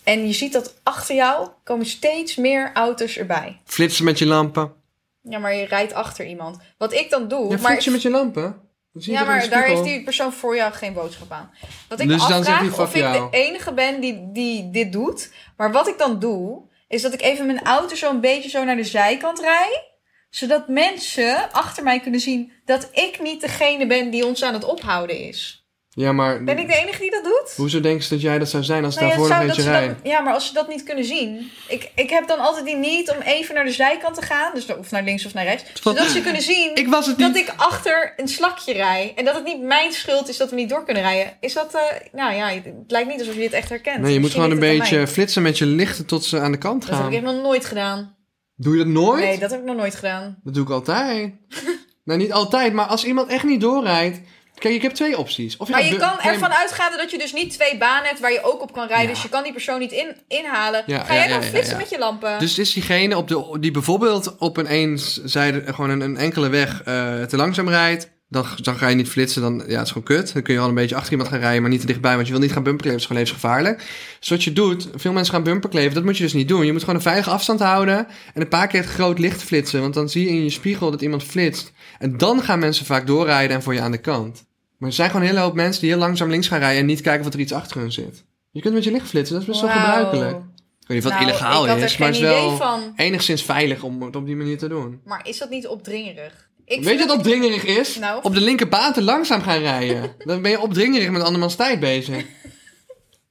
En 0.03 0.27
je 0.27 0.33
ziet 0.33 0.53
dat 0.53 0.75
achter 0.83 1.15
jou 1.15 1.47
komen 1.63 1.85
steeds 1.85 2.35
meer 2.35 2.71
auto's 2.73 3.17
erbij. 3.17 3.59
Flitsen 3.65 4.05
met 4.05 4.19
je 4.19 4.25
lampen. 4.25 4.73
Ja, 5.21 5.39
maar 5.39 5.53
je 5.55 5.65
rijdt 5.65 5.93
achter 5.93 6.25
iemand. 6.25 6.57
Wat 6.77 6.93
ik 6.93 7.09
dan 7.09 7.27
doe... 7.27 7.43
Ja, 7.43 7.47
maar 7.49 7.71
flits 7.71 7.85
je 7.85 7.91
met 7.91 8.01
je 8.01 8.09
lampen. 8.09 8.61
Ja, 8.93 9.23
maar 9.23 9.49
daar 9.49 9.65
heeft 9.65 9.83
die 9.83 10.03
persoon 10.03 10.33
voor 10.33 10.55
jou 10.55 10.73
geen 10.73 10.93
boodschap 10.93 11.31
aan. 11.31 11.51
Wat 11.89 11.99
ik 11.99 12.07
Dus 12.07 12.21
afvraag 12.21 12.79
of 12.79 12.89
"Fuck 12.91 12.95
ik 12.95 13.01
jou." 13.13 13.31
de 13.31 13.37
enige 13.37 13.73
ben 13.73 14.01
die, 14.01 14.31
die 14.31 14.71
dit 14.71 14.91
doet. 14.91 15.31
Maar 15.57 15.71
wat 15.71 15.87
ik 15.87 15.97
dan 15.97 16.19
doe, 16.19 16.61
is 16.87 17.01
dat 17.01 17.13
ik 17.13 17.21
even 17.21 17.45
mijn 17.45 17.63
auto 17.63 17.95
zo 17.95 18.09
een 18.09 18.19
beetje 18.21 18.49
zo 18.49 18.63
naar 18.63 18.75
de 18.75 18.83
zijkant 18.83 19.39
rij. 19.39 19.83
Zodat 20.31 20.67
mensen 20.67 21.51
achter 21.51 21.83
mij 21.83 21.99
kunnen 21.99 22.19
zien 22.19 22.51
dat 22.65 22.89
ik 22.91 23.19
niet 23.21 23.41
degene 23.41 23.87
ben 23.87 24.09
die 24.09 24.25
ons 24.25 24.43
aan 24.43 24.53
het 24.53 24.63
ophouden 24.63 25.17
is. 25.19 25.65
Ja, 25.93 26.11
maar... 26.11 26.43
Ben 26.43 26.57
ik 26.57 26.67
de 26.67 26.75
enige 26.75 26.99
die 26.99 27.11
dat 27.11 27.23
doet? 27.23 27.53
Hoezo 27.55 27.79
denk 27.79 28.01
je 28.01 28.09
dat 28.09 28.21
jij 28.21 28.39
dat 28.39 28.49
zou 28.49 28.63
zijn 28.63 28.85
als 28.85 28.95
Nou 28.95 29.07
ja, 29.07 29.11
daarvoor 29.11 29.29
nog 29.29 29.37
zou 29.37 29.49
eentje 29.49 29.63
dat 29.63 29.73
ze 29.73 29.85
rijdt? 29.85 29.99
ja, 30.03 30.19
maar 30.21 30.33
als 30.33 30.47
ze 30.47 30.53
dat 30.53 30.67
niet 30.67 30.83
kunnen 30.83 31.05
zien. 31.05 31.51
Ik, 31.67 31.91
ik 31.95 32.09
heb 32.09 32.27
dan 32.27 32.39
altijd 32.39 32.65
die 32.65 32.75
niet 32.75 33.09
om 33.11 33.21
even 33.21 33.55
naar 33.55 33.65
de 33.65 33.71
zijkant 33.71 34.15
te 34.15 34.21
gaan. 34.21 34.51
Dus 34.53 34.65
of 34.65 34.91
naar 34.91 35.03
links 35.03 35.25
of 35.25 35.33
naar 35.33 35.43
rechts. 35.43 35.81
Zodat 35.81 36.07
ze 36.07 36.21
kunnen 36.21 36.41
zien 36.41 36.75
Ik 36.75 36.87
was 36.87 37.05
het 37.07 37.17
dat 37.19 37.35
ik 37.35 37.53
achter 37.57 38.13
een 38.17 38.27
slakje 38.27 38.73
rij. 38.73 39.13
En 39.15 39.25
dat 39.25 39.35
het 39.35 39.43
niet 39.43 39.61
mijn 39.61 39.91
schuld 39.91 40.29
is 40.29 40.37
dat 40.37 40.49
we 40.49 40.55
niet 40.55 40.69
door 40.69 40.85
kunnen 40.85 41.03
rijden. 41.03 41.33
Is 41.39 41.53
dat, 41.53 41.75
eh, 41.75 41.81
nou 42.11 42.33
ja, 42.35 42.47
het 42.49 42.73
lijkt 42.87 43.09
niet 43.09 43.19
alsof 43.19 43.35
je 43.35 43.43
het 43.43 43.53
echt 43.53 43.69
herkent. 43.69 44.01
Nee, 44.01 44.13
je 44.13 44.19
moet 44.19 44.31
gewoon 44.31 44.51
een 44.51 44.59
beetje 44.59 45.07
flitsen 45.07 45.41
met 45.41 45.57
je 45.57 45.65
lichten 45.65 46.05
tot 46.05 46.25
ze 46.25 46.39
aan 46.39 46.51
de 46.51 46.57
kant 46.57 46.87
Dat 46.87 46.97
heb 46.97 47.11
ik 47.11 47.13
gaan. 47.13 47.23
nog 47.23 47.43
nooit 47.43 47.65
gedaan. 47.65 48.15
Doe 48.61 48.77
je 48.77 48.83
dat 48.83 48.93
nooit? 48.93 49.23
Nee, 49.23 49.39
dat 49.39 49.51
heb 49.51 49.59
ik 49.59 49.65
nog 49.65 49.75
nooit 49.75 49.95
gedaan. 49.95 50.37
Dat 50.43 50.53
doe 50.53 50.63
ik 50.63 50.69
altijd. 50.69 51.33
Nou, 52.03 52.19
niet 52.19 52.31
altijd, 52.31 52.73
maar 52.73 52.85
als 52.85 53.03
iemand 53.03 53.29
echt 53.29 53.43
niet 53.43 53.61
doorrijdt... 53.61 54.19
Kijk, 54.55 54.73
ik 54.73 54.81
heb 54.81 54.91
twee 54.91 55.17
opties. 55.17 55.57
Of 55.57 55.69
Maar 55.69 55.79
gaat 55.81 55.89
je 55.89 55.97
kan 55.97 56.13
je- 56.21 56.29
ervan 56.29 56.51
uitgaan 56.51 56.97
dat 56.97 57.11
je 57.11 57.17
dus 57.17 57.33
niet 57.33 57.51
twee 57.51 57.77
banen 57.77 58.07
hebt 58.07 58.19
waar 58.19 58.31
je 58.31 58.43
ook 58.43 58.61
op 58.61 58.73
kan 58.73 58.87
rijden. 58.87 59.07
Ja. 59.07 59.13
Dus 59.13 59.21
je 59.23 59.29
kan 59.29 59.43
die 59.43 59.51
persoon 59.51 59.79
niet 59.79 59.91
in, 59.91 60.15
inhalen. 60.27 60.83
Ja, 60.85 61.03
Ga 61.03 61.13
jij 61.13 61.27
ja, 61.27 61.33
dan 61.33 61.43
flitsen 61.43 61.77
met 61.77 61.89
je 61.89 61.97
lampen? 61.99 62.39
Dus 62.39 62.59
is 62.59 62.73
diegene 62.73 63.17
op 63.17 63.27
de, 63.27 63.57
die 63.59 63.71
bijvoorbeeld 63.71 64.37
op 64.37 64.57
een 64.57 64.65
eenzijde, 64.65 65.73
gewoon 65.73 65.89
een, 65.89 66.01
een 66.01 66.17
enkele 66.17 66.49
weg 66.49 66.81
eh, 66.83 67.23
te 67.23 67.37
langzaam 67.37 67.69
rijdt. 67.69 68.11
Dan, 68.31 68.45
dan 68.61 68.75
ga 68.75 68.87
je 68.87 68.95
niet 68.95 69.09
flitsen, 69.09 69.41
dan 69.41 69.63
ja, 69.67 69.77
het 69.77 69.85
is 69.85 69.87
gewoon 69.87 70.03
kut. 70.03 70.33
Dan 70.33 70.41
kun 70.41 70.53
je 70.53 70.59
wel 70.59 70.69
een 70.69 70.75
beetje 70.75 70.95
achter 70.95 71.11
iemand 71.11 71.29
gaan 71.29 71.39
rijden, 71.39 71.61
maar 71.61 71.71
niet 71.71 71.79
te 71.79 71.85
dichtbij, 71.85 72.13
want 72.15 72.25
je 72.27 72.31
wil 72.33 72.41
niet 72.41 72.51
gaan 72.51 72.63
bumperkleven, 72.63 72.99
dat 72.99 73.09
is 73.09 73.15
gewoon 73.15 73.21
levensgevaarlijk. 73.23 73.83
Dus 74.19 74.29
wat 74.29 74.43
je 74.43 74.53
doet, 74.53 74.89
veel 74.95 75.11
mensen 75.11 75.33
gaan 75.33 75.43
bumperkleven, 75.43 75.93
dat 75.93 76.03
moet 76.03 76.17
je 76.17 76.23
dus 76.23 76.33
niet 76.33 76.47
doen. 76.47 76.65
Je 76.65 76.71
moet 76.71 76.81
gewoon 76.81 76.95
een 76.95 77.01
veilige 77.01 77.29
afstand 77.29 77.59
houden 77.59 78.07
en 78.33 78.41
een 78.41 78.47
paar 78.47 78.67
keer 78.67 78.81
het 78.81 78.89
groot 78.89 79.19
licht 79.19 79.43
flitsen, 79.43 79.81
want 79.81 79.93
dan 79.93 80.09
zie 80.09 80.23
je 80.23 80.29
in 80.29 80.43
je 80.43 80.49
spiegel 80.49 80.91
dat 80.91 81.01
iemand 81.01 81.23
flitst. 81.23 81.71
En 81.99 82.17
dan 82.17 82.41
gaan 82.41 82.59
mensen 82.59 82.85
vaak 82.85 83.07
doorrijden 83.07 83.55
en 83.55 83.63
voor 83.63 83.73
je 83.73 83.81
aan 83.81 83.91
de 83.91 83.97
kant. 83.97 84.45
Maar 84.77 84.89
er 84.89 84.95
zijn 84.95 85.09
gewoon 85.09 85.25
een 85.25 85.31
hele 85.31 85.43
hoop 85.43 85.53
mensen 85.55 85.81
die 85.81 85.89
heel 85.89 85.99
langzaam 85.99 86.29
links 86.29 86.47
gaan 86.47 86.59
rijden 86.59 86.79
en 86.79 86.85
niet 86.85 87.01
kijken 87.01 87.27
of 87.27 87.33
er 87.33 87.39
iets 87.39 87.53
achter 87.53 87.79
hun 87.79 87.91
zit. 87.91 88.23
Je 88.51 88.61
kunt 88.61 88.73
met 88.73 88.83
je 88.83 88.91
licht 88.91 89.07
flitsen, 89.07 89.33
dat 89.33 89.43
is 89.43 89.49
best 89.49 89.61
wel 89.61 89.71
gebruikelijk. 89.71 90.37
Ik 90.81 90.87
weet 90.87 90.97
niet 90.97 91.05
of 91.05 91.11
het 91.11 91.19
Nou, 91.19 91.23
illegaal 91.31 91.65
is, 91.65 91.97
maar 91.97 92.07
het 92.07 92.17
is 92.17 92.23
wel 92.23 92.57
van. 92.57 92.93
enigszins 92.95 93.43
veilig 93.43 93.83
om 93.83 94.01
het 94.01 94.15
op 94.15 94.25
die 94.25 94.35
manier 94.35 94.57
te 94.57 94.67
doen. 94.67 95.01
Maar 95.05 95.27
is 95.27 95.37
dat 95.37 95.49
niet 95.49 95.67
opdringerig? 95.67 96.49
Ik 96.71 96.83
Weet 96.83 96.93
je 96.93 96.99
wat 96.99 97.07
dat- 97.07 97.17
opdringerig 97.17 97.65
is? 97.65 97.95
Nou? 97.95 98.19
Op 98.23 98.33
de 98.33 98.41
linkerbaan 98.41 98.93
te 98.93 99.01
langzaam 99.01 99.41
gaan 99.41 99.59
rijden. 99.59 100.15
Dan 100.25 100.41
ben 100.41 100.51
je 100.51 100.59
opdringerig 100.59 101.09
met 101.09 101.21
andermans 101.21 101.55
tijd 101.55 101.79
bezig. 101.79 102.25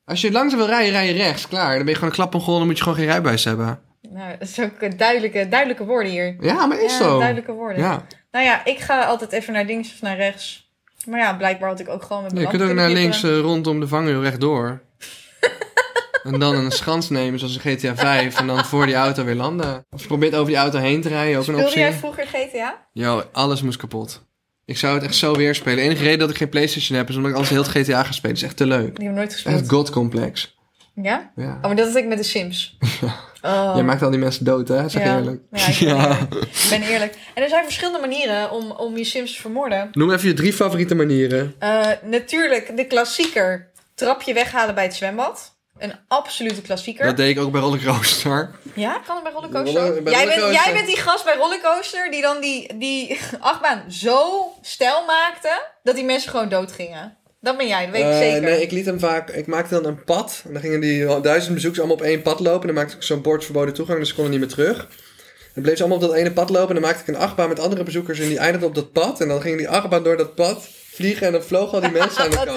Als 0.04 0.20
je 0.20 0.32
langzaam 0.32 0.58
wil 0.58 0.68
rijden, 0.68 0.90
rij 0.92 1.06
je 1.06 1.12
rechts. 1.12 1.48
Klaar. 1.48 1.68
Dan 1.74 1.78
ben 1.78 1.88
je 1.88 1.94
gewoon 1.94 2.08
een 2.08 2.30
klap 2.30 2.32
dan 2.32 2.66
moet 2.66 2.76
je 2.76 2.82
gewoon 2.82 2.98
geen 2.98 3.06
rijbewijs 3.06 3.44
hebben. 3.44 3.80
Nou, 4.10 4.38
dat 4.38 4.48
is 4.48 4.60
ook 4.60 4.98
duidelijke, 4.98 5.48
duidelijke 5.48 5.84
woorden 5.84 6.12
hier. 6.12 6.36
Ja, 6.40 6.66
maar 6.66 6.80
is 6.82 6.98
ja, 6.98 7.04
zo. 7.04 7.18
duidelijke 7.18 7.52
woorden. 7.52 7.82
Ja. 7.82 8.06
Nou 8.30 8.44
ja, 8.44 8.64
ik 8.64 8.78
ga 8.78 9.04
altijd 9.04 9.32
even 9.32 9.52
naar 9.52 9.64
links 9.64 9.92
of 9.92 10.00
naar 10.00 10.16
rechts. 10.16 10.70
Maar 11.06 11.18
ja, 11.18 11.34
blijkbaar 11.34 11.68
had 11.68 11.80
ik 11.80 11.88
ook 11.88 12.02
gewoon 12.02 12.22
met 12.22 12.32
mijn 12.32 12.44
je 12.44 12.50
kunt 12.50 12.62
ook 12.62 12.76
naar 12.76 12.90
links 12.90 13.22
eh, 13.22 13.38
rondom 13.38 13.80
de 13.80 13.88
vangrail 13.88 14.22
rechtdoor. 14.22 14.80
En 16.22 16.38
dan 16.40 16.54
een 16.54 16.70
schans 16.70 17.10
nemen 17.10 17.38
zoals 17.38 17.58
in 17.58 17.76
GTA 17.76 17.96
5. 17.96 18.38
En 18.38 18.46
dan 18.46 18.64
voor 18.64 18.86
die 18.86 18.94
auto 18.94 19.24
weer 19.24 19.34
landen. 19.34 19.86
Of 19.90 20.00
je 20.00 20.06
probeert 20.06 20.34
over 20.34 20.46
die 20.46 20.56
auto 20.56 20.78
heen 20.78 21.00
te 21.00 21.08
rijden, 21.08 21.32
ook 21.32 21.38
een 21.38 21.42
Speelde 21.44 21.64
optie. 21.64 21.80
jij 21.80 21.92
vroeger 21.92 22.26
GTA? 22.26 22.86
Yo, 22.92 23.22
alles 23.32 23.62
moest 23.62 23.78
kapot. 23.78 24.28
Ik 24.64 24.76
zou 24.78 24.94
het 24.94 25.02
echt 25.02 25.14
zo 25.16 25.32
weer 25.34 25.54
spelen. 25.54 25.76
De 25.76 25.82
enige 25.82 26.02
reden 26.02 26.18
dat 26.18 26.30
ik 26.30 26.36
geen 26.36 26.48
Playstation 26.48 26.98
heb 26.98 27.08
is 27.08 27.16
omdat 27.16 27.30
ik 27.30 27.36
alles 27.36 27.48
heel 27.48 27.62
het 27.62 27.68
GTA 27.70 28.02
ga 28.04 28.12
spelen. 28.12 28.34
Dat 28.34 28.42
is 28.42 28.48
echt 28.48 28.56
te 28.56 28.66
leuk. 28.66 28.96
Die 28.96 29.04
heb 29.04 29.12
ik 29.12 29.18
nooit 29.18 29.32
gespeeld. 29.32 29.60
Echt 29.60 29.68
God-complex. 29.70 30.58
Ja? 30.94 31.30
Ja. 31.36 31.54
Oh, 31.56 31.62
maar 31.62 31.76
dat 31.76 31.86
had 31.86 31.96
ik 31.96 32.06
met 32.06 32.18
de 32.18 32.24
Sims. 32.24 32.76
Oh. 33.42 33.72
Jij 33.74 33.84
maakt 33.84 34.02
al 34.02 34.10
die 34.10 34.18
mensen 34.18 34.44
dood, 34.44 34.68
hè? 34.68 34.88
Zeg 34.88 35.02
Ja. 35.04 35.16
eerlijk. 35.16 35.40
Ja, 35.50 35.66
ik 35.68 35.78
ben 35.78 35.88
eerlijk. 35.98 36.34
Ik 36.34 36.66
ben 36.70 36.82
eerlijk. 36.82 37.16
En 37.34 37.42
er 37.42 37.48
zijn 37.48 37.64
verschillende 37.64 37.98
manieren 38.00 38.50
om, 38.50 38.70
om 38.70 38.96
je 38.96 39.04
Sims 39.04 39.34
te 39.34 39.40
vermoorden. 39.40 39.88
Noem 39.92 40.12
even 40.12 40.28
je 40.28 40.34
drie 40.34 40.52
favoriete 40.52 40.94
manieren. 40.94 41.54
Eh, 41.58 41.86
natuurlijk 42.04 42.72
de 42.76 42.84
klassieker. 42.86 43.70
Trapje 43.94 44.34
weghalen 44.34 44.74
bij 44.74 44.84
het 44.84 44.94
zwembad. 44.94 45.58
Een 45.80 45.94
absolute 46.08 46.62
klassieker. 46.62 47.04
Dat 47.06 47.16
deed 47.16 47.36
ik 47.36 47.42
ook 47.42 47.52
bij 47.52 47.60
Rollercoaster. 47.60 48.50
Ja, 48.74 48.98
kan 49.06 49.14
het 49.14 49.24
bij 49.24 49.32
Rollercoaster 49.32 49.80
Roller- 49.82 50.02
bij 50.02 50.12
jij, 50.12 50.24
bent, 50.26 50.36
Rollercoaster. 50.38 50.64
jij 50.72 50.74
bent 50.74 50.86
die 50.86 50.96
gast 51.04 51.24
bij 51.24 51.36
Rollercoaster 51.36 52.10
die 52.10 52.22
dan 52.22 52.40
die, 52.40 52.78
die 52.78 53.18
achtbaan 53.40 53.84
zo 53.92 54.50
stijl 54.62 55.04
maakte... 55.06 55.62
dat 55.82 55.94
die 55.94 56.04
mensen 56.04 56.30
gewoon 56.30 56.48
dood 56.48 56.72
gingen. 56.72 57.16
Dat 57.40 57.56
ben 57.56 57.66
jij, 57.66 57.82
dat 57.84 57.90
weet 57.92 58.02
ik 58.04 58.10
Eh, 58.10 58.18
zeker. 58.18 58.40
nee, 58.40 58.62
ik 58.62 58.70
liet 58.70 58.86
hem 58.86 58.98
vaak... 59.00 59.30
Ik 59.30 59.46
maakte 59.46 59.74
dan 59.74 59.84
een 59.84 60.04
pad. 60.04 60.42
En 60.46 60.52
dan 60.52 60.62
gingen 60.62 60.80
die 60.80 61.20
duizend 61.20 61.54
bezoekers 61.54 61.78
allemaal 61.82 61.98
op 61.98 62.02
één 62.10 62.22
pad 62.22 62.40
lopen. 62.40 62.60
En 62.68 62.74
dan 62.74 62.74
maakte 62.84 62.96
ik 62.96 63.02
zo'n 63.02 63.22
bord 63.22 63.44
verboden 63.44 63.74
toegang. 63.74 63.98
Dus 63.98 64.08
ze 64.08 64.14
konden 64.14 64.32
niet 64.32 64.40
meer 64.40 64.50
terug. 64.50 64.88
Dan 65.54 65.62
bleef 65.62 65.76
ze 65.76 65.82
allemaal 65.82 66.02
op 66.02 66.08
dat 66.08 66.14
ene 66.18 66.32
pad 66.32 66.50
lopen. 66.50 66.68
En 66.68 66.74
dan 66.74 66.90
maakte 66.90 67.00
ik 67.02 67.08
een 67.08 67.22
achtbaan 67.22 67.48
met 67.48 67.60
andere 67.60 67.82
bezoekers. 67.82 68.18
En 68.18 68.28
die 68.28 68.38
eindigden 68.38 68.68
op 68.68 68.74
dat 68.74 68.92
pad. 68.92 69.20
En 69.20 69.28
dan 69.28 69.40
ging 69.40 69.56
die 69.56 69.68
achtbaan 69.68 70.02
door 70.02 70.16
dat 70.16 70.34
pad 70.34 70.68
vliegen. 70.92 71.26
En 71.26 71.32
dan 71.32 71.42
vlogen 71.42 71.72
al 71.74 71.80
die 71.80 71.98
mensen 72.00 72.22
aan 72.22 72.30
de 72.30 72.36
kant. 72.36 72.50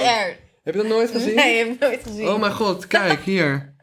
Heb 0.63 0.73
je 0.73 0.81
dat 0.81 0.89
nooit 0.89 1.11
gezien? 1.11 1.35
Nee, 1.35 1.57
heb 1.57 1.67
ik 1.67 1.79
nooit 1.79 2.01
gezien. 2.03 2.27
Oh 2.27 2.39
mijn 2.39 2.53
god, 2.53 2.87
kijk, 2.87 3.21
hier. 3.23 3.75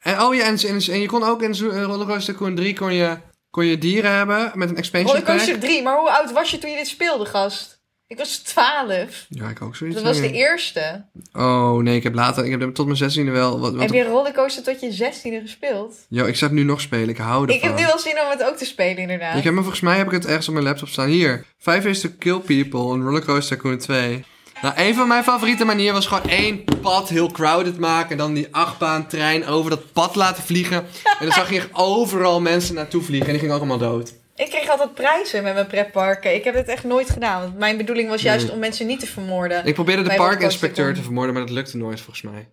En, 0.00 0.20
oh 0.20 0.34
ja, 0.34 0.44
en, 0.44 0.58
en, 0.58 0.80
en 0.80 1.00
je 1.00 1.06
kon 1.06 1.22
ook 1.22 1.42
in 1.42 1.54
Rollercoaster 1.54 2.34
Tycoon 2.34 2.54
3 2.54 2.74
kon 2.74 2.94
je, 2.94 3.16
kon 3.50 3.64
je 3.64 3.78
dieren 3.78 4.12
hebben 4.12 4.52
met 4.54 4.70
een 4.70 4.76
expansion 4.76 5.14
pack. 5.14 5.26
Rollercoaster 5.26 5.60
3, 5.60 5.82
maar 5.82 5.98
hoe 5.98 6.10
oud 6.10 6.32
was 6.32 6.50
je 6.50 6.58
toen 6.58 6.70
je 6.70 6.76
dit 6.76 6.88
speelde, 6.88 7.24
gast? 7.24 7.78
Ik 8.06 8.18
was 8.18 8.38
12. 8.38 9.26
Ja, 9.28 9.48
ik 9.48 9.62
ook 9.62 9.76
zoiets. 9.76 9.96
Dat 9.96 10.06
was 10.06 10.20
de 10.20 10.32
eerste. 10.32 11.04
Oh 11.32 11.76
nee, 11.76 11.96
ik 11.96 12.02
heb 12.02 12.14
later, 12.14 12.44
ik 12.44 12.60
heb 12.60 12.74
tot 12.74 12.86
mijn 12.86 12.98
zestiende 12.98 13.30
wel. 13.30 13.60
Wat, 13.60 13.72
wat, 13.72 13.80
Heb 13.80 13.92
je 13.92 14.04
Rollercoaster 14.04 14.62
tot 14.62 14.80
je 14.80 15.12
16e 15.12 15.42
gespeeld? 15.42 16.06
Yo, 16.08 16.26
ik 16.26 16.36
zou 16.36 16.50
het 16.50 16.60
nu 16.60 16.66
nog 16.66 16.80
spelen, 16.80 17.08
ik 17.08 17.16
hou 17.16 17.42
ervan. 17.42 17.56
Ik 17.56 17.62
heb 17.62 17.76
nu 17.76 17.86
wel 17.86 17.98
zin 17.98 18.20
om 18.20 18.30
het 18.30 18.42
ook 18.42 18.56
te 18.56 18.64
spelen, 18.64 18.96
inderdaad. 18.96 19.36
Ik 19.36 19.44
heb 19.44 19.52
me, 19.52 19.60
volgens 19.60 19.80
mij 19.80 19.96
heb 19.96 20.06
ik 20.06 20.12
het 20.12 20.26
ergens 20.26 20.48
op 20.48 20.54
mijn 20.54 20.66
laptop 20.66 20.88
staan. 20.88 21.08
Hier, 21.08 21.44
Five 21.58 21.82
Ways 21.82 22.00
to 22.00 22.08
Kill 22.18 22.38
People, 22.38 22.94
een 22.94 23.02
Rollercoaster 23.02 23.56
Tycoon 23.56 23.78
2. 23.78 24.24
Nou, 24.62 24.74
een 24.76 24.94
van 24.94 25.08
mijn 25.08 25.22
favoriete 25.24 25.64
manieren 25.64 25.94
was 25.94 26.06
gewoon 26.06 26.28
één 26.30 26.64
pad 26.82 27.08
heel 27.08 27.30
crowded 27.30 27.78
maken. 27.78 28.10
En 28.10 28.16
dan 28.16 28.34
die 28.34 28.48
achtbaantrein 28.50 29.46
over 29.46 29.70
dat 29.70 29.92
pad 29.92 30.14
laten 30.14 30.42
vliegen. 30.42 30.76
En 31.18 31.26
dan 31.26 31.32
zag 31.32 31.50
je 31.50 31.56
echt 31.56 31.68
overal 31.72 32.40
mensen 32.40 32.74
naartoe 32.74 33.02
vliegen. 33.02 33.26
En 33.26 33.32
die 33.32 33.40
gingen 33.40 33.54
ook 33.54 33.60
allemaal 33.60 33.90
dood. 33.90 34.14
Ik 34.36 34.50
kreeg 34.50 34.68
altijd 34.68 34.94
prijzen 34.94 35.42
met 35.42 35.54
mijn 35.54 35.66
pretparken. 35.66 36.34
Ik 36.34 36.44
heb 36.44 36.54
het 36.54 36.68
echt 36.68 36.84
nooit 36.84 37.10
gedaan. 37.10 37.40
Want 37.42 37.58
mijn 37.58 37.76
bedoeling 37.76 38.08
was 38.08 38.22
juist 38.22 38.44
Nee. 38.44 38.54
om 38.54 38.58
mensen 38.60 38.86
niet 38.86 39.00
te 39.00 39.06
vermoorden. 39.06 39.66
Ik 39.66 39.74
probeerde 39.74 40.02
de 40.02 40.14
parkinspecteur 40.14 40.94
te 40.94 41.02
vermoorden, 41.02 41.34
maar 41.34 41.42
dat 41.46 41.54
lukte 41.54 41.76
nooit 41.76 42.00
volgens 42.00 42.22
mij. 42.32 42.48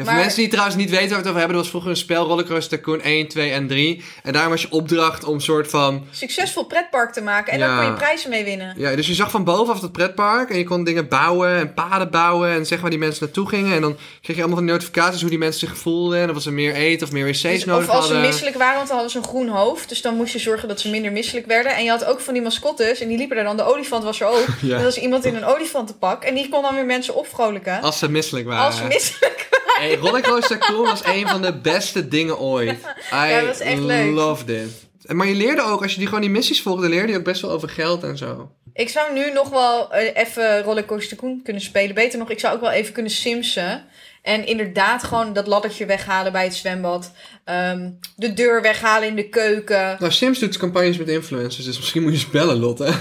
Ja, 0.00 0.06
voor 0.06 0.14
Maar- 0.14 0.22
mensen 0.24 0.40
die 0.40 0.50
trouwens 0.50 0.76
niet 0.76 0.90
weten 0.90 1.08
waar 1.08 1.10
we 1.10 1.16
het 1.16 1.26
over 1.26 1.38
hebben, 1.38 1.54
dat 1.56 1.62
was 1.64 1.70
vroeger 1.70 1.90
een 1.90 1.96
spel 1.96 2.26
Rollercoaster 2.26 2.78
Tycoon 2.78 3.00
1, 3.02 3.28
2 3.28 3.50
en 3.50 3.66
3. 3.68 4.04
En 4.22 4.32
daarom 4.32 4.50
was 4.50 4.62
je 4.62 4.70
opdracht 4.70 5.24
om 5.24 5.40
soort 5.40 5.68
van... 5.70 6.06
Succesvol 6.10 6.64
pretpark 6.64 7.12
te 7.12 7.20
maken. 7.22 7.52
En 7.52 7.58
Ja. 7.58 7.66
daar 7.66 7.76
kon 7.76 7.86
je 7.86 7.92
prijzen 7.98 8.30
mee 8.30 8.44
winnen. 8.44 8.74
Ja, 8.76 8.94
dus 8.96 9.06
je 9.06 9.14
zag 9.14 9.30
van 9.30 9.44
bovenaf 9.44 9.80
het 9.80 9.92
pretpark 9.92 10.50
en 10.50 10.58
je 10.58 10.64
kon 10.64 10.84
dingen 10.84 11.08
bouwen 11.08 11.56
en 11.56 11.74
paden 11.74 12.10
bouwen 12.10 12.48
en 12.50 12.58
zeggen 12.60 12.80
waar 12.80 12.90
die 12.90 12.98
mensen 12.98 13.24
naartoe 13.24 13.48
gingen. 13.48 13.74
En 13.74 13.80
dan 13.80 13.96
kreeg 14.22 14.36
je 14.36 14.42
allemaal 14.42 14.56
van 14.58 14.66
die 14.66 14.74
notificaties 14.74 15.20
hoe 15.20 15.30
die 15.30 15.38
mensen 15.38 15.68
zich 15.68 15.78
voelden 15.78 16.18
en 16.20 16.30
of 16.36 16.42
ze 16.42 16.50
meer 16.50 16.74
eten 16.74 17.06
of 17.06 17.12
meer 17.12 17.26
wc's 17.26 17.42
Dus 17.42 17.64
nodig 17.64 17.88
of 17.88 17.94
als 17.94 18.06
ze 18.06 18.12
hadden. 18.12 18.30
misselijk 18.30 18.56
waren, 18.56 18.76
want 18.76 18.86
dan 18.88 18.96
hadden 18.96 19.12
ze 19.14 19.18
een 19.18 19.32
groen 19.32 19.48
hoofd. 19.48 19.88
Dus 19.88 20.02
dan 20.02 20.14
moest 20.14 20.32
je 20.32 20.38
zorgen 20.38 20.68
dat 20.68 20.80
ze 20.80 20.90
minder 20.90 21.12
misselijk 21.12 21.46
werden. 21.46 21.76
En 21.76 21.84
je 21.84 21.90
had 21.90 22.04
ook 22.04 22.20
van 22.20 22.34
die 22.34 22.42
mascottes. 22.42 23.00
En 23.00 23.08
die 23.08 23.18
liepen 23.18 23.36
er 23.36 23.44
dan. 23.44 23.56
De 23.56 23.62
olifant 23.62 24.04
was 24.04 24.20
er 24.20 24.26
ook. 24.26 24.46
Ja. 24.60 24.74
Dat 24.76 24.84
was 24.84 24.98
iemand 24.98 25.24
in 25.24 25.34
een 25.34 25.44
olifantenpak. 25.44 26.24
En 26.24 26.34
die 26.34 26.48
kon 26.48 26.62
dan 26.62 26.74
weer 26.74 26.84
mensen 26.84 27.14
opvrolijken. 27.14 27.80
Als 27.82 27.98
ze 27.98 28.10
misselijk 28.10 28.46
waren. 28.46 28.64
Als 28.64 28.76
ze 28.76 28.84
misselijk 28.84 29.48
Hey, 29.80 29.96
Rollercoaster 29.96 30.58
Tycoon 30.58 30.84
was 30.84 31.04
een 31.04 31.28
van 31.28 31.42
de 31.42 31.52
beste 31.52 32.08
dingen 32.08 32.38
ooit. 32.38 32.78
I 33.12 33.34
dat 33.34 33.46
was 33.46 33.60
echt 33.60 33.80
leuk. 33.80 34.12
loved 34.12 34.48
it. 34.48 34.88
Maar 35.06 35.26
je 35.26 35.34
leerde 35.34 35.62
ook, 35.62 35.82
als 35.82 35.92
je 35.92 35.98
die 35.98 36.06
gewoon 36.06 36.20
die 36.20 36.30
missies 36.30 36.62
volgde, 36.62 36.88
leerde 36.88 37.12
je 37.12 37.18
ook 37.18 37.24
best 37.24 37.40
wel 37.40 37.50
over 37.50 37.68
geld 37.68 38.02
en 38.02 38.16
zo. 38.16 38.50
Ik 38.72 38.88
zou 38.88 39.12
nu 39.12 39.32
nog 39.32 39.48
wel 39.48 39.92
eh, 39.92 40.22
even 40.22 40.62
Rollercoaster 40.62 41.16
Tycoon 41.16 41.40
kunnen 41.42 41.62
spelen. 41.62 41.94
Beter 41.94 42.18
nog, 42.18 42.30
ik 42.30 42.40
zou 42.40 42.54
ook 42.54 42.60
wel 42.60 42.70
even 42.70 42.92
kunnen 42.92 43.12
simsen. 43.12 43.84
En 44.22 44.46
inderdaad 44.46 45.02
gewoon 45.04 45.32
dat 45.32 45.46
laddertje 45.46 45.86
weghalen 45.86 46.32
bij 46.32 46.44
het 46.44 46.54
zwembad. 46.54 47.12
Ehm, 47.44 47.90
de 48.16 48.32
deur 48.32 48.62
weghalen 48.62 49.08
in 49.08 49.16
de 49.16 49.28
keuken. 49.28 49.96
Nou, 49.98 50.12
Sims 50.12 50.38
doet 50.38 50.56
campagnes 50.56 50.96
met 50.98 51.08
influencers, 51.08 51.64
dus 51.66 51.76
misschien 51.78 52.02
moet 52.02 52.12
je 52.12 52.18
eens 52.18 52.30
bellen, 52.30 52.56
Lotte. 52.58 52.92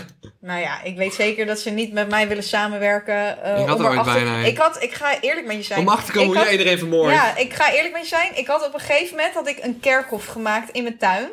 Nou 0.41 0.59
ja, 0.61 0.83
ik 0.83 0.97
weet 0.97 1.13
zeker 1.13 1.45
dat 1.45 1.59
ze 1.59 1.69
niet 1.69 1.93
met 1.93 2.09
mij 2.09 2.27
willen 2.27 2.43
samenwerken. 2.43 3.43
eh, 3.43 3.61
Ik 3.61 3.67
had 3.67 3.79
er 3.79 3.87
ooit 3.89 4.03
bijna. 4.03 4.37
Ik, 4.37 4.57
had, 4.57 4.83
ik 4.83 4.93
ga 4.93 5.19
eerlijk 5.21 5.47
met 5.47 5.55
je 5.55 5.63
zijn. 5.63 5.79
Om 5.79 5.87
achter 5.87 6.05
te 6.05 6.11
komen 6.11 6.27
hoe 6.27 6.35
had- 6.37 6.45
jij 6.45 6.53
iedereen 6.57 6.77
vermoordt. 6.77 7.13
Ja, 7.13 7.37
ik 7.37 7.53
ga 7.53 7.73
eerlijk 7.73 7.93
met 7.93 8.01
je 8.01 8.07
zijn. 8.07 8.37
Ik 8.37 8.47
had 8.47 8.67
op 8.67 8.73
een 8.73 8.79
gegeven 8.79 9.15
moment 9.15 9.33
had 9.33 9.47
ik 9.47 9.57
een 9.61 9.79
kerkhof 9.79 10.25
gemaakt 10.25 10.71
in 10.71 10.83
mijn 10.83 10.97
tuin. 10.97 11.27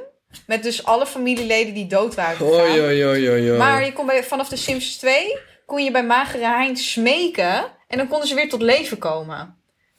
Met 0.46 0.62
dus 0.62 0.84
alle 0.84 1.06
familieleden 1.06 1.74
die 1.74 1.86
dood 1.86 2.14
waren 2.14 2.36
gegaan. 2.36 2.50
Oei, 2.70 2.80
oei, 2.80 3.04
oei, 3.06 3.28
oei, 3.30 3.48
oei. 3.48 3.58
Maar 3.58 3.84
je 3.84 3.92
kon 3.92 4.06
bij, 4.06 4.24
vanaf 4.24 4.48
de 4.48 4.56
Sims 4.56 4.96
2 4.96 5.38
kon 5.66 5.84
je 5.84 5.90
bij 5.90 6.04
Magere 6.04 6.44
Hein 6.44 6.76
smeken. 6.76 7.64
En 7.88 7.98
dan 7.98 8.08
konden 8.08 8.28
ze 8.28 8.34
weer 8.34 8.48
tot 8.48 8.62
leven 8.62 8.98
komen. 8.98 9.55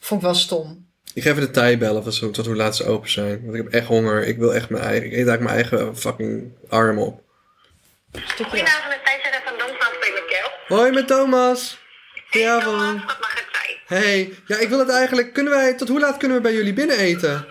Vond 0.08 0.22
ik 0.22 0.28
wel 0.28 0.36
stom. 0.36 0.88
Ik 1.14 1.24
ga 1.24 1.30
even 1.30 1.42
de 1.42 1.52
Thai 1.52 1.78
bellen 1.78 2.06
of 2.06 2.14
zo, 2.14 2.32
tot 2.32 2.46
hoe 2.46 2.56
laat 2.56 2.76
ze 2.76 2.86
open 2.86 3.10
zijn. 3.10 3.42
Want 3.46 3.56
ik 3.58 3.64
heb 3.64 3.74
echt 3.74 3.86
honger. 3.88 4.24
Ik 4.28 4.38
wil 4.38 4.54
echt 4.54 4.70
mijn 4.70 4.84
eigen... 4.84 5.06
Ik 5.06 5.12
eet 5.12 5.28
eigenlijk 5.28 5.42
mijn 5.42 5.56
eigen 5.56 5.98
fucking 5.98 6.52
arm 6.70 6.98
op. 7.00 7.22
Goedenavond, 8.12 8.88
met 8.88 9.00
Thijs 9.04 9.42
van 9.46 9.58
Domslaan 9.58 9.92
spreek 9.96 10.14
met 10.14 10.24
Kel. 10.28 10.78
Hoi, 10.78 10.92
met 10.92 11.08
Thomas. 11.08 11.78
Thomas, 12.32 12.64
Goedenavond. 12.64 13.06
wat 13.06 13.20
mag 13.20 13.34
het 13.34 13.46
zijn? 13.52 14.02
Hey, 14.04 14.34
ja, 14.48 14.58
ik 14.58 14.70
wil 14.70 14.80
het 14.80 14.90
eigenlijk... 14.90 15.34
Kunnen 15.34 15.54
wij... 15.54 15.74
Tot 15.74 15.88
hoe 15.88 16.00
laat 16.00 16.18
kunnen 16.18 16.38
we 16.38 16.44
bij 16.44 16.54
jullie 16.54 16.74
binnen 16.74 16.98
eten? 16.98 17.48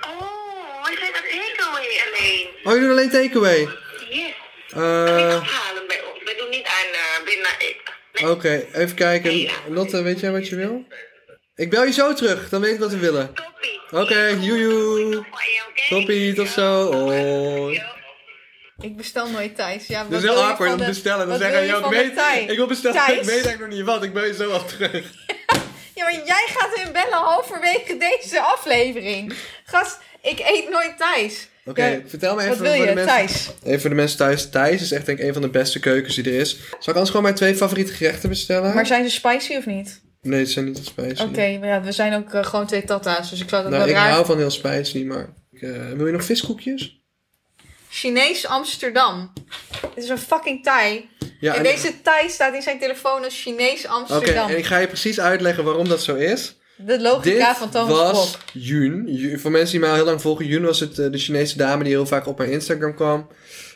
Oh, 0.00 0.84
wij 0.84 0.96
zijn 0.98 1.12
takeaway 1.12 1.86
alleen. 2.06 2.46
Oh, 2.64 2.72
jullie 2.72 2.80
doen 2.80 2.90
alleen 2.90 3.10
takeaway? 3.10 3.58
Yes. 4.08 4.34
Eh, 4.68 5.04
Kan 5.04 5.18
je 5.18 5.36
ophalen 5.40 5.86
bij 5.86 6.02
ons? 6.12 6.18
We 6.24 6.34
doen 6.38 6.50
niet 6.50 6.66
aan 6.66 6.88
uh, 6.92 7.24
binnen 7.24 7.50
eten. 7.58 7.92
Nee. 8.12 8.30
Oké, 8.30 8.66
even 8.72 8.94
kijken. 8.96 9.50
Lotte, 9.68 10.02
weet 10.02 10.20
jij 10.20 10.32
wat 10.32 10.48
je 10.48 10.56
wil? 10.56 10.84
Ik 11.54 11.70
bel 11.70 11.84
je 11.84 11.92
zo 11.92 12.14
terug, 12.14 12.48
dan 12.48 12.60
weet 12.60 12.74
ik 12.74 12.78
wat 12.80 12.90
we 12.90 12.98
willen. 12.98 13.30
Toppie. 13.34 13.80
Oké, 13.90 14.26
joejoe. 14.40 15.12
Voor 15.12 15.42
je, 15.42 15.62
oké? 15.68 15.82
Toppie, 15.88 16.34
tot 16.34 16.48
zo. 16.48 17.70
Ik 18.80 18.96
bestel 18.96 19.28
nooit 19.30 19.56
thuis. 19.56 19.86
Ja, 19.86 20.04
Dat 20.04 20.22
is 20.22 20.28
heel 20.28 20.42
awkward 20.42 20.72
om 20.72 20.78
te 20.78 20.84
bestellen. 20.84 21.28
Dan 21.28 21.38
zeggen 21.38 21.62
je, 21.62 21.76
ik 21.76 21.84
weet, 21.84 22.50
ik 22.50 22.56
wil 22.56 22.66
bestellen, 22.66 23.00
Thijs? 23.04 23.18
ik 23.18 23.24
weet 23.24 23.30
eigenlijk 23.32 23.58
nog 23.60 23.68
niet 23.68 23.84
wat. 23.86 24.02
Ik 24.02 24.12
bel 24.12 24.24
je 24.24 24.34
zo 24.34 24.50
al 24.50 24.64
terug. 24.64 25.04
Ja, 25.94 26.04
maar 26.04 26.14
jij 26.26 26.44
gaat 26.48 26.80
hun 26.82 26.92
bellen 26.92 27.18
halverwege 27.18 27.96
deze 27.98 28.40
aflevering. 28.40 29.32
Gast, 29.64 29.98
ik 30.22 30.38
eet 30.38 30.68
nooit 30.70 30.98
thuis. 30.98 31.48
Oké, 31.64 31.84
Ja, 31.84 32.00
vertel 32.06 32.34
me 32.34 32.40
even 32.40 32.52
Wat 32.52 32.60
wil 32.66 32.74
voor 32.74 32.80
je, 32.80 32.88
de 32.88 32.94
mensen. 32.94 33.14
Thijs? 33.16 33.50
Even 33.64 33.80
voor 33.80 33.90
de 33.90 33.96
mensen 33.96 34.18
thuis. 34.18 34.50
Thijs 34.50 34.82
is 34.82 34.92
echt 34.92 35.06
denk 35.06 35.18
ik 35.18 35.26
een 35.26 35.32
van 35.32 35.42
de 35.42 35.48
beste 35.50 35.80
keukens 35.80 36.14
die 36.14 36.24
er 36.24 36.40
is. 36.40 36.50
Zal 36.56 36.78
ik 36.80 36.86
anders 36.88 37.06
gewoon 37.08 37.22
mijn 37.22 37.34
twee 37.34 37.54
favoriete 37.56 37.92
gerechten 37.92 38.28
bestellen? 38.28 38.74
Maar 38.74 38.86
zijn 38.86 39.04
ze 39.04 39.10
spicy 39.10 39.56
of 39.56 39.66
niet? 39.66 40.00
Nee, 40.22 40.40
het 40.40 40.50
zijn 40.50 40.64
niet 40.64 40.74
te 40.74 40.84
spicy. 40.84 41.22
Oké, 41.22 41.58
maar 41.58 41.68
ja, 41.68 41.82
we 41.82 41.92
zijn 41.92 42.14
ook 42.14 42.32
eh, 42.32 42.44
gewoon 42.44 42.66
twee 42.66 42.84
tata's, 42.84 43.30
dus 43.30 43.40
ik 43.40 43.48
zou 43.48 43.62
dat 43.62 43.70
Nou, 43.70 43.82
wel 43.84 43.92
ik 43.92 43.98
raar... 44.00 44.10
hou 44.10 44.24
van 44.26 44.38
heel 44.38 44.50
spicy, 44.50 45.04
maar... 45.04 45.28
ik, 45.52 45.62
eh, 45.62 45.90
wil 45.96 46.06
je 46.06 46.12
nog 46.12 46.24
viskoekjes? 46.24 47.00
Chinees 47.88 48.46
Amsterdam. 48.46 49.32
Dit 49.94 50.04
is 50.04 50.10
een 50.10 50.18
fucking 50.18 50.62
Thai. 50.64 51.08
Ja, 51.40 51.54
en 51.54 51.62
deze 51.62 52.00
Thai 52.02 52.28
staat 52.28 52.54
in 52.54 52.62
zijn 52.62 52.78
telefoon 52.78 53.24
als 53.24 53.42
Chinees 53.42 53.84
Oké, 53.84 53.92
Amsterdam. 53.92 54.48
en 54.50 54.58
ik 54.58 54.64
ga 54.64 54.78
je 54.78 54.86
precies 54.86 55.20
uitleggen 55.20 55.64
waarom 55.64 55.88
dat 55.88 56.02
zo 56.02 56.14
is. 56.14 56.56
De 56.76 57.00
logica 57.00 57.48
Dit 57.48 57.56
van 57.56 57.70
Thomas 57.70 58.12
was. 58.12 58.38
Yun. 58.52 59.38
Voor 59.40 59.50
mensen 59.50 59.70
die 59.70 59.80
mij 59.80 59.88
al 59.88 59.94
heel 59.94 60.04
lang 60.04 60.20
volgen, 60.20 60.46
Yun 60.46 60.64
was 60.64 60.80
het, 60.80 60.98
eh, 60.98 61.10
de 61.10 61.18
Chinese 61.18 61.56
dame 61.56 61.84
die 61.84 61.92
heel 61.92 62.06
vaak 62.06 62.26
op 62.26 62.38
mijn 62.38 62.50
Instagram 62.50 62.94
kwam. 62.94 63.28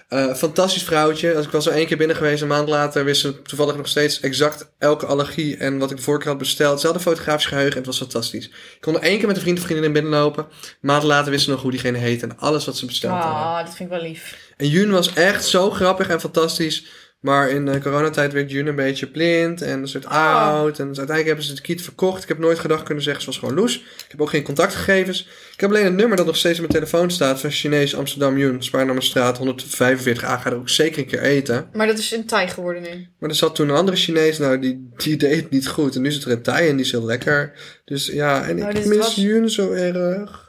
Eh, 0.08 0.34
fantastisch 0.34 0.82
vrouwtje. 0.82 1.34
Als 1.34 1.46
ik 1.46 1.50
was 1.50 1.66
er 1.66 1.72
één 1.72 1.86
keer 1.86 1.96
binnen 1.96 2.16
geweest, 2.16 2.42
een 2.42 2.48
maand 2.48 2.68
later 2.68 3.04
wist 3.04 3.20
ze 3.20 3.42
toevallig 3.42 3.76
nog 3.76 3.88
steeds 3.88 4.20
exact 4.20 4.70
elke 4.78 5.06
allergie 5.06 5.56
en 5.56 5.78
wat 5.78 5.90
ik 5.90 5.96
de 5.96 6.02
vorige 6.02 6.22
keer 6.22 6.30
had 6.30 6.40
besteld. 6.40 6.84
Een 6.84 7.00
fotografisch 7.00 7.46
geheugen 7.46 7.72
en 7.72 7.78
het 7.78 7.86
was 7.86 7.98
fantastisch. 7.98 8.46
Ik 8.46 8.80
kon 8.80 8.94
er 8.94 9.02
één 9.02 9.18
keer 9.18 9.26
met 9.26 9.36
een 9.36 9.42
vriend 9.42 9.58
of 9.58 9.64
vriendin 9.64 9.92
binnenlopen. 9.92 10.46
Maand 10.80 11.02
later 11.02 11.30
wist 11.30 11.44
ze 11.44 11.50
nog 11.50 11.62
hoe 11.62 11.70
diegene 11.70 11.98
heette 11.98 12.26
en 12.26 12.38
alles 12.38 12.64
wat 12.64 12.76
ze 12.76 12.86
besteld 12.86 13.22
hadden. 13.22 13.40
Ah, 13.40 13.64
dat 13.64 13.74
vind 13.74 13.90
ik 13.90 13.98
wel 13.98 14.08
lief. 14.08 14.52
En 14.56 14.68
Jun 14.68 14.90
was 14.90 15.12
echt 15.12 15.44
zo 15.44 15.70
grappig 15.70 16.08
en 16.08 16.20
fantastisch. 16.20 16.84
Maar 17.20 17.50
in 17.50 17.64
de 17.66 17.80
coronatijd 17.80 18.32
werd 18.32 18.50
Jun 18.50 18.66
een 18.66 18.74
beetje 18.74 19.06
blind 19.06 19.62
en 19.62 19.80
een 19.80 19.88
soort 19.88 20.04
Oh. 20.06 20.12
oud. 20.12 20.78
En 20.78 20.88
dus 20.88 20.98
uiteindelijk 20.98 21.26
hebben 21.26 21.44
ze 21.44 21.50
het 21.50 21.60
kiet 21.60 21.82
verkocht. 21.82 22.22
Ik 22.22 22.28
heb 22.28 22.38
nooit 22.38 22.58
gedacht 22.58 22.82
kunnen 22.82 23.02
zeggen, 23.04 23.22
ze 23.22 23.28
was 23.30 23.38
gewoon 23.38 23.54
loes. 23.54 23.76
Ik 23.76 24.04
heb 24.08 24.20
ook 24.20 24.30
geen 24.30 24.42
contactgegevens. 24.42 25.28
Ik 25.54 25.60
heb 25.60 25.70
alleen 25.70 25.86
een 25.86 25.94
nummer 25.94 26.16
dat 26.16 26.26
nog 26.26 26.36
steeds 26.36 26.60
op 26.60 26.68
mijn 26.68 26.72
telefoon 26.84 27.10
staat 27.10 27.40
van 27.40 27.50
Chinees 27.50 27.96
Amsterdam 27.96 28.38
Jun. 28.38 28.62
Spaarnummerstraat 28.62 29.38
145a. 29.38 30.14
Ga 30.40 30.46
er 30.46 30.54
ook 30.56 30.68
zeker 30.68 30.98
een 30.98 31.06
keer 31.06 31.22
eten. 31.22 31.68
Maar 31.72 31.86
dat 31.86 31.98
is 31.98 32.12
een 32.12 32.26
Thai 32.26 32.48
geworden 32.48 32.82
nu. 32.82 33.06
Maar 33.18 33.30
er 33.30 33.36
zat 33.36 33.54
toen 33.54 33.68
een 33.68 33.76
andere 33.76 33.96
Chinees, 33.96 34.38
nou 34.38 34.58
die, 34.58 34.88
die 34.96 35.16
deed 35.16 35.36
het 35.36 35.50
niet 35.50 35.68
goed. 35.68 35.94
En 35.94 36.02
nu 36.02 36.10
zit 36.12 36.24
er 36.24 36.30
een 36.30 36.42
Thai 36.42 36.68
en 36.68 36.76
die 36.76 36.84
is 36.84 36.90
heel 36.90 37.04
lekker. 37.04 37.52
Dus 37.84 38.06
ja, 38.06 38.48
en 38.48 38.62
Oh, 38.62 38.68
ik 38.68 38.74
dit 38.74 38.86
mis 38.86 38.96
was- 38.98 39.14
Jun 39.14 39.50
zo 39.50 39.72
erg. 39.72 40.44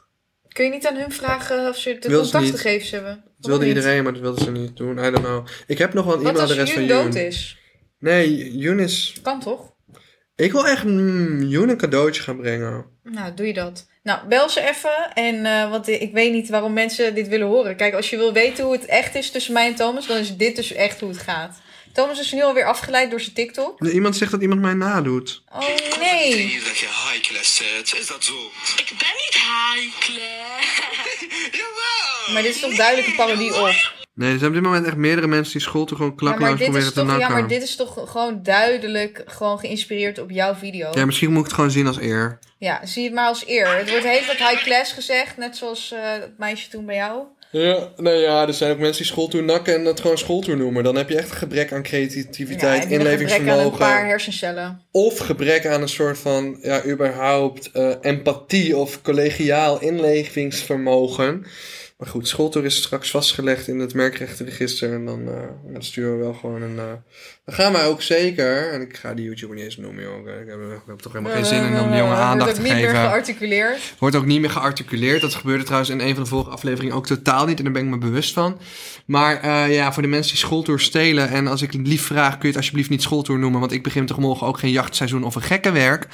Kun 0.47 0.65
je 0.65 0.72
niet 0.72 0.88
aan 0.88 0.95
hun 0.97 1.11
vragen 1.11 1.68
of 1.70 1.78
ze 1.78 1.97
de 1.99 2.11
contactgegevens 2.15 2.91
hebben? 2.91 3.24
Dat 3.38 3.46
wilde 3.50 3.68
iedereen, 3.68 4.04
maar 4.04 4.14
dat 4.14 4.22
wilden 4.22 4.44
ze 4.44 4.52
niet 4.52 4.78
doen. 4.78 4.98
I 4.98 5.02
don't 5.02 5.20
know. 5.20 5.48
Ik 5.68 5.78
heb 5.78 5.94
nog 5.94 6.06
wel 6.06 6.16
een 6.16 6.24
Wat 6.24 6.40
als 6.40 6.52
e-mailadres 6.52 6.74
van 6.76 6.86
Jun 6.86 6.96
Jun. 6.96 7.04
dood 7.06 7.16
is? 7.16 7.58
Nee, 8.00 8.58
Jun 8.58 8.80
is 8.80 9.16
Kan 9.22 9.40
toch? 9.40 9.76
Ik 10.36 10.52
wil 10.52 10.68
echt 10.68 10.84
mm, 10.84 11.44
Joen 11.44 11.70
een 11.70 11.78
cadeautje 11.78 12.22
gaan 12.22 12.38
brengen. 12.38 12.86
Nou, 13.04 13.34
doe 13.34 13.48
je 13.48 13.54
dat. 13.54 13.88
Nou, 14.04 14.28
bel 14.28 14.50
ze 14.50 14.62
even. 14.62 15.14
En 15.14 15.46
eh, 15.46 15.70
want 15.70 15.88
ik 15.88 16.14
weet 16.14 16.32
niet 16.32 16.50
waarom 16.50 16.74
mensen 16.74 17.16
dit 17.16 17.28
willen 17.28 17.48
horen. 17.48 17.76
Kijk, 17.76 17.94
als 17.94 18.10
je 18.10 18.18
wil 18.18 18.34
weten 18.34 18.64
hoe 18.64 18.74
het 18.74 18.86
echt 18.86 19.16
is 19.16 19.32
tussen 19.32 19.54
mij 19.54 19.68
en 19.68 19.76
Thomas, 19.76 20.08
dan 20.08 20.18
is 20.18 20.36
dit 20.38 20.56
dus 20.56 20.74
echt 20.74 21.00
hoe 21.00 21.10
het 21.10 21.18
gaat. 21.18 21.58
Thomas 21.94 22.20
is 22.20 22.32
nu 22.32 22.42
alweer 22.42 22.66
afgeleid 22.66 23.10
door 23.10 23.22
zijn 23.22 23.34
TikTok. 23.34 23.80
Nee, 23.80 23.94
Iemand 23.94 24.16
zegt 24.16 24.32
dat 24.32 24.42
iemand 24.42 24.62
mij 24.62 24.74
nadoet. 24.74 25.44
Oh 25.54 25.60
nee. 26.00 26.34
Hier 26.34 26.64
dat 26.64 26.78
je 26.78 26.86
high 26.86 27.28
class 27.30 27.56
zit. 27.56 28.00
Is 28.00 28.08
dat 28.08 28.24
zo? 28.24 28.34
Ik 28.78 28.94
ben 28.98 29.14
niet 29.26 29.34
high 29.34 30.00
class. 30.00 30.80
Jawel! 31.60 31.87
Maar 32.34 32.42
dit 32.42 32.56
is 32.56 32.62
toch 32.62 32.76
duidelijk 32.76 33.08
een 33.08 33.16
parodie 33.16 33.56
op. 33.62 33.96
Nee, 34.14 34.32
er 34.32 34.38
zijn 34.38 34.50
op 34.50 34.56
dit 34.56 34.64
moment 34.66 34.86
echt 34.86 34.96
meerdere 34.96 35.28
mensen 35.28 35.54
die 35.54 35.62
school 35.62 35.86
gewoon 35.86 36.00
Ja, 36.02 36.08
maar 36.08 36.16
klakloos 36.38 36.50
dit 36.50 36.58
proberen 36.58 36.88
is 36.88 36.94
te 36.94 37.00
toch, 37.00 37.10
ja, 37.10 37.18
nakken. 37.18 37.32
maar 37.40 37.48
dit 37.48 37.64
is 37.64 37.76
toch 37.76 38.12
gewoon 38.12 38.40
duidelijk 38.44 39.24
gewoon 39.26 39.60
geïnspireerd 39.60 40.20
op 40.20 40.32
jouw 40.32 40.56
video. 40.56 40.90
Ja, 40.94 41.06
misschien 41.06 41.30
moet 41.30 41.40
ik 41.40 41.46
het 41.46 41.54
gewoon 41.54 41.72
zien 41.72 41.88
als 41.88 42.00
eer. 42.00 42.40
Ja, 42.58 42.86
zie 42.86 43.04
het 43.04 43.14
maar 43.14 43.28
als 43.28 43.44
eer. 43.48 43.78
Het 43.78 43.90
wordt 43.90 44.06
heel 44.06 44.26
wat 44.28 44.50
high 44.50 44.64
class 44.64 44.92
gezegd, 44.92 45.38
net 45.38 45.58
zoals 45.58 45.92
eh 45.92 46.20
dat 46.20 46.30
meisje 46.38 46.70
toen 46.70 46.86
bij 46.86 46.96
jou. 46.96 47.22
Ja, 47.52 47.90
nee, 47.98 48.20
ja, 48.20 48.48
er 48.48 48.54
zijn 48.54 48.72
ook 48.72 48.78
mensen 48.80 49.04
die 49.04 49.12
schooltour 49.12 49.44
nakken 49.44 49.74
en 49.76 49.84
dat 49.84 50.00
gewoon 50.00 50.18
schooltour 50.18 50.58
noemen. 50.58 50.84
Dan 50.84 50.96
heb 50.96 51.10
je 51.10 51.18
echt 51.18 51.30
een 51.30 51.38
gebrek 51.38 51.72
aan 51.72 51.78
Ja, 51.78 51.84
creativiteit, 51.84 52.60
je 52.60 52.60
een 52.70 52.72
gebrek 52.72 52.90
aan 52.90 52.92
een 52.92 53.00
inlevingsvermogen. 53.00 53.78
paar 53.78 54.06
hersencellen. 54.06 54.82
Of 54.92 55.18
gebrek 55.18 55.66
aan 55.66 55.82
een 55.82 55.90
soort 55.90 56.18
van, 56.18 56.58
ja, 56.62 56.86
überhaupt 56.86 57.72
eh, 57.72 57.92
empathie 58.02 58.78
of 58.78 59.02
collegiaal 59.02 59.82
inlevingsvermogen. 59.82 61.46
Maar 61.98 62.08
goed, 62.08 62.28
schooltour 62.28 62.66
is 62.66 62.76
straks 62.76 63.12
vastgelegd 63.12 63.68
in 63.68 63.80
het 63.80 63.93
merkrechtenregister. 63.93 64.93
En 64.93 65.06
dan, 65.06 65.28
eh, 65.28 65.34
dan 65.74 65.84
sturen 65.84 66.18
we 66.18 66.24
wel 66.24 66.34
gewoon 66.34 66.62
een... 66.62 66.78
eh, 66.78 66.84
dan 67.45 67.56
gaan 67.56 67.72
wij 67.74 67.86
ook 67.86 68.02
zeker... 68.02 68.72
En 68.72 68.82
ik 68.82 68.98
ga 68.98 69.14
die 69.14 69.26
YouTuber 69.26 69.56
niet 69.56 69.66
eens 69.66 69.78
noemen, 69.78 70.04
joh. 70.04 70.20
Ik 70.20 70.48
heb, 70.48 70.60
ik 70.60 70.82
heb 70.88 71.00
toch 71.00 71.12
helemaal 71.14 71.34
geen 71.34 71.45
zin 71.45 71.64
in 71.64 71.80
om 71.80 71.89
die 71.89 71.98
jongen 71.98 72.16
Eh, 72.16 72.22
aandacht 72.22 72.56
te 72.56 72.56
wordt 72.56 72.58
ook 72.60 72.64
niet 72.64 72.74
meer 72.86 72.95
geven. 72.95 73.10
gearticuleerd. 73.10 73.93
Wordt 74.00 74.16
ook 74.16 74.26
niet 74.26 74.39
meer 74.41 74.50
gearticuleerd. 74.50 75.22
Dat 75.22 75.34
gebeurde 75.36 75.64
trouwens 75.64 75.89
in 75.91 76.00
een 76.00 76.14
van 76.14 76.24
de 76.24 76.30
vorige 76.30 76.50
afleveringen 76.50 76.95
ook 76.95 77.06
totaal 77.06 77.45
niet. 77.45 77.58
En 77.58 77.64
daar 77.64 77.74
ben 77.74 77.84
ik 77.84 77.89
me 77.89 77.98
bewust 77.98 78.34
van. 78.34 78.60
Maar 79.06 79.70
ja, 79.72 79.93
voor 79.93 80.02
de 80.02 80.08
mensen 80.10 80.32
die 80.32 80.41
schooltour 80.45 80.80
stelen. 80.80 81.30
En 81.30 81.48
als 81.48 81.62
ik 81.62 81.74
lief 81.74 82.02
vraag, 82.06 82.32
kun 82.32 82.39
je 82.41 82.48
het 82.48 82.58
alsjeblieft 82.58 82.89
niet 82.89 83.02
schooltour 83.02 83.39
noemen. 83.39 83.60
Want 83.60 83.72
ik 83.72 83.84
begin 83.84 84.06
toch 84.06 84.20
morgen 84.20 84.48
ook 84.48 84.60
geen 84.60 84.72
jachtseizoen 84.72 85.24
of 85.24 85.36
een 85.36 85.41
gekke 85.41 85.72
werk. 85.72 86.08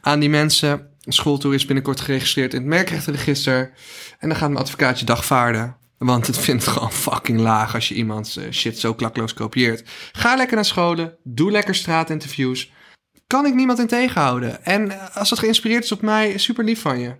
Aan 0.00 0.20
die 0.20 0.30
mensen. 0.30 0.88
Schooltour 1.12 1.54
is 1.54 1.64
binnenkort 1.64 2.00
geregistreerd 2.00 2.54
in 2.54 2.60
het 2.60 2.68
merkrechtenregister. 2.68 3.72
En 4.18 4.28
dan 4.28 4.38
gaat 4.38 4.48
mijn 4.48 4.62
advocaatje 4.64 5.04
dagvaarden. 5.04 5.76
Want 5.98 6.26
het 6.26 6.38
vindt 6.38 6.66
gewoon 6.66 6.92
fucking 6.92 7.40
laag 7.40 7.74
als 7.74 7.88
je 7.88 7.94
iemands 7.94 8.36
eh, 8.36 8.50
shit 8.50 8.78
zo 8.78 8.94
klakloos 8.94 9.34
kopieert. 9.34 9.88
Ga 10.12 10.36
lekker 10.36 10.54
naar 10.54 10.64
scholen. 10.64 11.16
Doe 11.22 11.50
lekker 11.50 11.74
straatinterviews. 11.74 12.70
Kan 13.26 13.46
ik 13.46 13.54
niemand 13.54 13.78
in 13.78 13.86
tegenhouden. 13.86 14.64
En 14.64 14.90
eh, 14.90 15.16
als 15.16 15.28
dat 15.28 15.38
geïnspireerd 15.38 15.84
is 15.84 15.92
op 15.92 16.02
mij, 16.02 16.38
super 16.38 16.64
lief 16.64 16.80
van 16.80 16.98
je. 16.98 17.14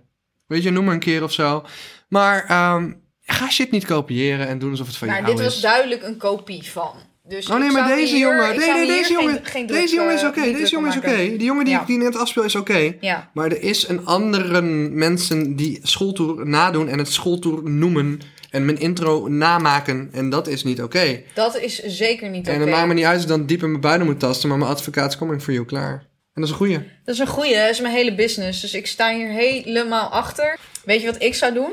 Weet 0.47 0.63
je, 0.63 0.71
noem 0.71 0.85
maar 0.85 0.93
een 0.93 0.99
keer 0.99 1.23
of 1.23 1.31
zo. 1.31 1.65
Maar 2.07 2.45
ehm, 2.45 2.93
ga 3.21 3.49
shit 3.49 3.71
niet 3.71 3.85
kopiëren 3.85 4.47
en 4.47 4.59
doen 4.59 4.71
alsof 4.71 4.87
het 4.87 4.95
van 4.97 5.07
Nou, 5.07 5.21
jou 5.21 5.35
dit 5.35 5.45
is. 5.45 5.51
was 5.53 5.61
duidelijk 5.61 6.03
een 6.03 6.17
kopie 6.17 6.71
van. 6.71 6.93
Dus 7.31 7.49
Oh 7.49 7.57
nee, 7.59 7.71
maar 7.71 7.87
deze 7.95 8.15
hier- 8.15 8.27
jongen, 8.27 8.57
nee, 8.57 8.71
nee, 8.73 8.87
deze 8.87 9.11
jongen, 9.13 9.39
geen 9.43 9.67
druk, 9.67 9.79
deze 9.81 9.95
jongen 9.95 10.13
is 10.13 10.21
eh, 10.21 10.27
oké, 10.27 10.39
niet 10.39 10.57
deze 10.57 10.71
jongen 10.71 10.89
is 10.89 10.97
oké. 10.97 11.07
maken. 11.07 11.37
Die 11.37 11.43
jongen 11.43 11.65
die, 11.65 11.73
Ja. 11.73 11.83
die 11.85 11.97
net 11.97 12.15
afspeelt 12.17 12.45
is 12.45 12.55
oké. 12.55 12.93
Ja. 12.99 13.29
Maar 13.33 13.45
er 13.51 13.61
is 13.61 13.87
een 13.87 14.05
andere 14.05 14.61
mensen 14.91 15.55
die 15.55 15.79
schooltour 15.83 16.47
nadoen 16.47 16.87
en 16.87 16.97
het 16.97 17.07
schooltour 17.11 17.69
noemen 17.69 18.19
en 18.49 18.65
mijn 18.65 18.79
intro 18.79 19.27
namaken 19.27 20.09
en 20.11 20.29
dat 20.29 20.47
is 20.47 20.63
niet 20.63 20.81
oké. 20.81 21.21
Dat 21.33 21.57
is 21.59 21.79
zeker 21.83 22.29
niet 22.29 22.41
oké. 22.47 22.51
En 22.55 22.59
het 22.61 22.69
maakt 22.69 22.87
me 22.87 22.93
niet 22.93 23.03
uit 23.05 23.13
als 23.13 23.23
ik 23.23 23.29
dan 23.29 23.45
diep 23.45 23.61
in 23.63 23.69
mijn 23.69 23.81
buiden 23.81 24.07
moet 24.07 24.19
tasten, 24.19 24.49
maar 24.49 24.57
mijn 24.57 24.71
advocaat 24.71 25.11
is 25.11 25.17
coming 25.17 25.41
for 25.41 25.53
you, 25.53 25.65
klaar. 25.65 25.91
En 26.33 26.41
dat 26.41 26.43
is 26.43 26.49
een 26.49 26.55
goeie. 26.55 26.77
Dat 27.05 27.13
is 27.15 27.19
een 27.19 27.27
goeie, 27.27 27.55
dat 27.55 27.69
is 27.69 27.79
mijn 27.81 27.93
hele 27.93 28.15
business. 28.15 28.61
Dus 28.61 28.73
ik 28.73 28.87
sta 28.87 29.13
hier 29.15 29.29
helemaal 29.29 30.09
achter. 30.09 30.57
Weet 30.85 31.01
je 31.01 31.07
wat 31.11 31.21
ik 31.21 31.35
zou 31.35 31.53
doen? 31.53 31.71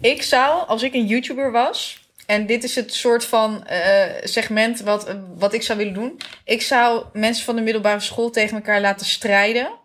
Ik 0.00 0.22
zou, 0.22 0.66
als 0.66 0.82
ik 0.82 0.94
een 0.94 1.06
YouTuber 1.06 1.52
was... 1.52 2.02
En 2.26 2.46
dit 2.46 2.64
is 2.64 2.74
het 2.74 2.94
soort 2.94 3.24
van 3.24 3.66
eh, 3.66 4.04
segment 4.22 4.80
wat, 4.80 5.16
wat 5.34 5.52
ik 5.52 5.62
zou 5.62 5.78
willen 5.78 5.94
doen. 5.94 6.20
Ik 6.44 6.62
zou 6.62 7.04
mensen 7.12 7.44
van 7.44 7.56
de 7.56 7.62
middelbare 7.62 8.00
school 8.00 8.30
tegen 8.30 8.56
elkaar 8.56 8.80
laten 8.80 9.06
strijden. 9.06 9.78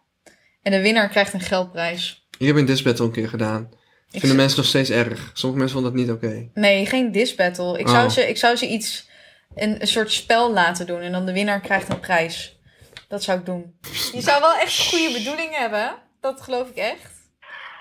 En 0.62 0.72
de 0.72 0.82
winnaar 0.82 1.10
krijgt 1.10 1.34
een 1.34 1.42
geldprijs. 1.42 2.28
Ik 2.38 2.48
heb 2.48 2.56
een 2.56 2.66
diss 2.66 2.82
battle 2.82 3.06
een 3.06 3.12
keer 3.12 3.30
gedaan. 3.30 3.70
Ik 4.12 4.20
Vinden 4.20 4.38
mensen 4.38 4.58
nog 4.58 4.68
steeds 4.68 4.90
erg. 4.90 5.32
Sommige 5.34 5.60
mensen 5.62 5.82
vonden 5.82 5.92
dat 5.92 6.02
niet 6.02 6.12
oké. 6.12 6.50
Nee, 6.54 6.86
geen 6.86 7.12
diss 7.12 7.36
battle. 7.36 7.80
Ik 7.80 7.88
zou, 7.88 8.06
Oh. 8.06 8.12
ze, 8.12 8.28
ik 8.30 8.38
zou 8.38 8.56
ze 8.56 8.68
iets, 8.68 9.10
een, 9.56 9.82
een 9.82 9.88
soort 9.88 10.12
spel 10.12 10.54
laten 10.54 10.86
doen. 10.86 11.02
En 11.02 11.12
dan 11.12 11.26
de 11.26 11.34
winnaar 11.34 11.60
krijgt 11.62 11.90
een 11.90 12.00
prijs. 12.00 12.58
Dat 13.08 13.24
zou 13.24 13.40
ik 13.40 13.46
doen. 13.46 13.80
Je 14.14 14.22
zou 14.22 14.42
wel 14.42 14.56
echt 14.56 14.88
goede 14.90 15.14
bedoelingen 15.14 15.60
hebben. 15.60 15.96
Dat 16.22 16.42
geloof 16.42 16.70
ik 16.70 16.76
echt. 16.76 17.12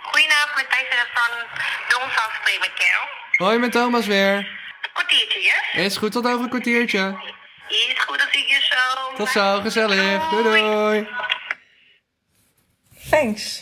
Goedenavond, 0.02 0.54
met 0.56 0.70
Thijs 0.70 0.86
van 1.14 1.30
bij 1.88 2.04
ons 2.04 2.16
afspreken 2.16 2.60
met 2.60 2.72
Carol. 2.74 3.08
Hoi, 3.38 3.58
met 3.58 3.72
Thomas 3.72 4.06
weer. 4.06 4.36
Een 4.36 4.46
kwartiertje, 4.92 5.40
ja? 5.74 5.80
Is 5.82 5.96
goed, 5.96 6.12
tot 6.12 6.26
over 6.26 6.40
een 6.42 6.48
kwartiertje. 6.48 7.16
Is 7.68 7.94
goed, 8.06 8.18
dan 8.18 8.26
zie 8.32 8.40
ik 8.40 8.48
je 8.48 8.58
zo. 8.70 9.16
Tot 9.16 9.28
zo, 9.28 9.60
gezellig. 9.60 10.28
Doei 10.28 10.42
doei. 10.42 11.06
Thanks. 13.10 13.58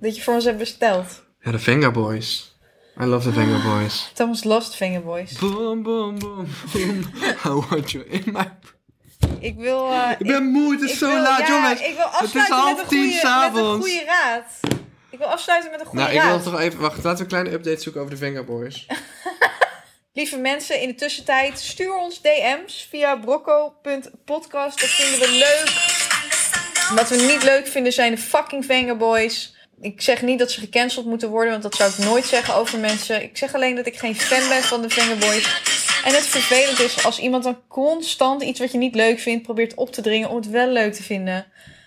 Dat 0.00 0.16
je 0.16 0.22
voor 0.22 0.34
ons 0.34 0.44
hebt 0.44 0.58
besteld. 0.58 1.24
Ja, 1.40 1.50
de 1.50 1.58
Venga 1.58 1.90
Boys. 1.90 2.52
I 3.00 3.04
love 3.04 3.28
the 3.28 3.32
Venga 3.34 3.62
Boys. 3.78 4.10
Thomas 4.14 4.44
lost 4.44 4.76
Fingerboys. 4.76 5.32
Boom, 5.38 5.82
boom, 5.82 6.18
boom, 6.18 6.46
boom. 6.72 7.00
I 7.46 7.48
want 7.68 7.90
you 7.90 8.04
in 8.08 8.22
my... 8.26 8.50
Ik 9.40 9.56
wil... 9.56 9.90
eh, 9.92 10.10
Ik 10.18 10.26
ben 10.26 10.44
moe, 10.44 10.72
het 10.72 10.80
is 10.82 10.90
ik 10.92 10.98
zo 10.98 11.06
wil- 11.08 11.22
laat, 11.22 11.38
ja, 11.38 11.46
jongens. 11.48 11.80
Ik 11.80 11.96
wil 11.96 12.04
Het 12.10 12.14
is 12.14 12.20
afsluiten 12.20 12.56
half 12.56 12.72
met, 12.76 12.82
een 12.82 12.88
tien 12.88 12.98
goede, 12.98 13.14
met 13.14 13.22
een 13.24 13.28
s'avonds. 13.30 13.86
goede 13.88 14.04
raad. 14.04 14.44
Ik 15.14 15.20
wil 15.20 15.28
afsluiten 15.28 15.70
met 15.70 15.80
een 15.80 15.86
goede 15.86 16.04
Nou, 16.04 16.14
ik 16.16 16.22
wil 16.22 16.42
toch 16.42 16.60
even... 16.60 16.80
Wacht, 16.80 16.96
laten 16.96 17.14
we 17.14 17.20
een 17.20 17.26
kleine 17.26 17.50
update 17.50 17.82
zoeken 17.82 18.00
over 18.00 18.12
de 18.12 18.20
Venga 18.20 18.42
Boys. 18.42 18.86
Lieve 20.12 20.36
mensen, 20.36 20.80
in 20.80 20.88
de 20.88 20.94
tussentijd 20.94 21.58
stuur 21.58 21.96
ons 21.96 22.20
DM's 22.20 22.86
via 22.90 23.16
brocco.podcast. 23.16 24.80
Dat 24.80 24.88
vinden 24.88 25.28
we 25.28 25.36
leuk. 25.36 25.72
Wat 26.98 27.08
we 27.08 27.26
niet 27.32 27.42
leuk 27.42 27.66
vinden 27.66 27.92
zijn 27.92 28.10
de 28.14 28.18
fucking 28.18 28.64
Vengaboys. 28.64 29.56
Ik 29.80 30.02
zeg 30.02 30.22
niet 30.22 30.38
dat 30.38 30.50
ze 30.50 30.60
gecanceld 30.60 31.06
moeten 31.06 31.28
worden, 31.28 31.50
want 31.50 31.62
dat 31.62 31.74
zou 31.74 31.90
ik 31.90 31.98
nooit 31.98 32.24
zeggen 32.24 32.54
over 32.54 32.78
mensen. 32.78 33.22
Ik 33.22 33.36
zeg 33.36 33.54
alleen 33.54 33.76
dat 33.76 33.86
ik 33.86 33.98
geen 33.98 34.16
fan 34.16 34.48
ben 34.48 34.62
van 34.62 34.82
de 34.82 34.90
Vengaboys. 34.90 35.62
En 36.04 36.14
het 36.14 36.26
vervelend 36.26 36.80
is 36.80 37.04
als 37.04 37.18
iemand 37.18 37.44
dan 37.44 37.62
constant 37.68 38.42
iets 38.42 38.60
wat 38.60 38.72
je 38.72 38.78
niet 38.78 38.94
leuk 38.94 39.18
vindt 39.18 39.42
probeert 39.42 39.74
op 39.74 39.92
te 39.92 40.02
dringen 40.02 40.28
om 40.28 40.36
het 40.36 40.48
wel 40.48 40.68
leuk 40.68 40.94
te 40.94 41.02
vinden. 41.02 41.46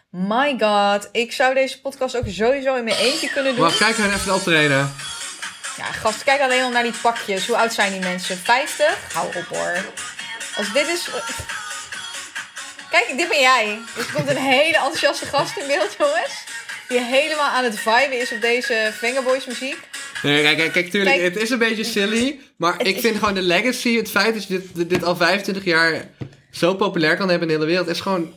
My 0.10 0.56
god, 0.60 1.10
ik 1.12 1.32
zou 1.32 1.54
deze 1.54 1.82
podcast 1.82 2.18
ook 2.18 2.24
sowieso 2.28 2.76
in 2.76 2.84
mijn 2.84 2.96
eentje 2.98 3.30
kunnen 3.30 3.56
doen. 3.56 3.64
Wacht, 3.64 3.78
kijk 3.78 3.98
even 3.98 4.26
de 4.26 4.34
optreden. 4.34 4.94
Ja, 5.78 5.84
gast, 5.84 6.24
kijk 6.24 6.42
alleen 6.42 6.64
al 6.64 6.70
naar 6.72 6.84
die 6.84 6.94
pakjes. 7.02 7.48
Hoe 7.48 7.58
oud 7.58 7.74
zijn 7.74 7.92
die 7.92 8.02
mensen? 8.02 8.38
50? 8.38 9.14
Hou 9.14 9.28
op 9.28 9.46
hoor. 9.50 9.86
Als 10.58 10.74
dit 10.74 10.88
is... 10.88 11.10
Kijk, 12.90 13.14
dit 13.18 13.28
ben 13.30 13.40
jij. 13.40 13.80
Dus 13.96 14.08
er 14.08 14.14
komt 14.14 14.30
een 14.30 14.38
hele 14.38 14.76
enthousiaste 14.78 15.26
gast 15.26 15.58
in 15.58 15.68
beeld, 15.68 15.96
jongens. 16.00 16.44
Die 16.88 17.00
helemaal 17.02 17.50
aan 17.50 17.64
het 17.64 17.80
viben 17.80 18.20
is 18.20 18.32
op 18.32 18.42
deze 18.42 18.92
Fingerboys 18.98 19.46
muziek. 19.46 19.78
Nee, 20.24 20.42
kijk, 20.44 20.58
kijk, 20.58 20.72
kijk, 20.72 20.90
tuurlijk, 20.92 21.16
Kijk. 21.18 21.34
het 21.34 21.44
is 21.44 21.50
een 21.50 21.58
beetje 21.58 21.84
silly. 21.84 22.40
Maar 22.58 22.82
ik 22.82 22.96
is- 22.96 23.02
vind 23.02 23.18
gewoon 23.18 23.34
de 23.34 23.42
legacy, 23.42 23.96
het 23.98 24.10
feit 24.10 24.34
dat 24.34 24.48
je 24.48 24.68
dit, 24.74 24.90
dit 24.90 25.04
al 25.04 25.16
25 25.16 25.64
jaar 25.64 26.08
zo 26.52 26.74
populair 26.76 27.18
kan 27.18 27.30
hebben 27.30 27.48
in 27.50 27.54
de 27.54 27.60
hele 27.60 27.72
wereld, 27.76 27.96
is 27.96 28.02
gewoon 28.02 28.34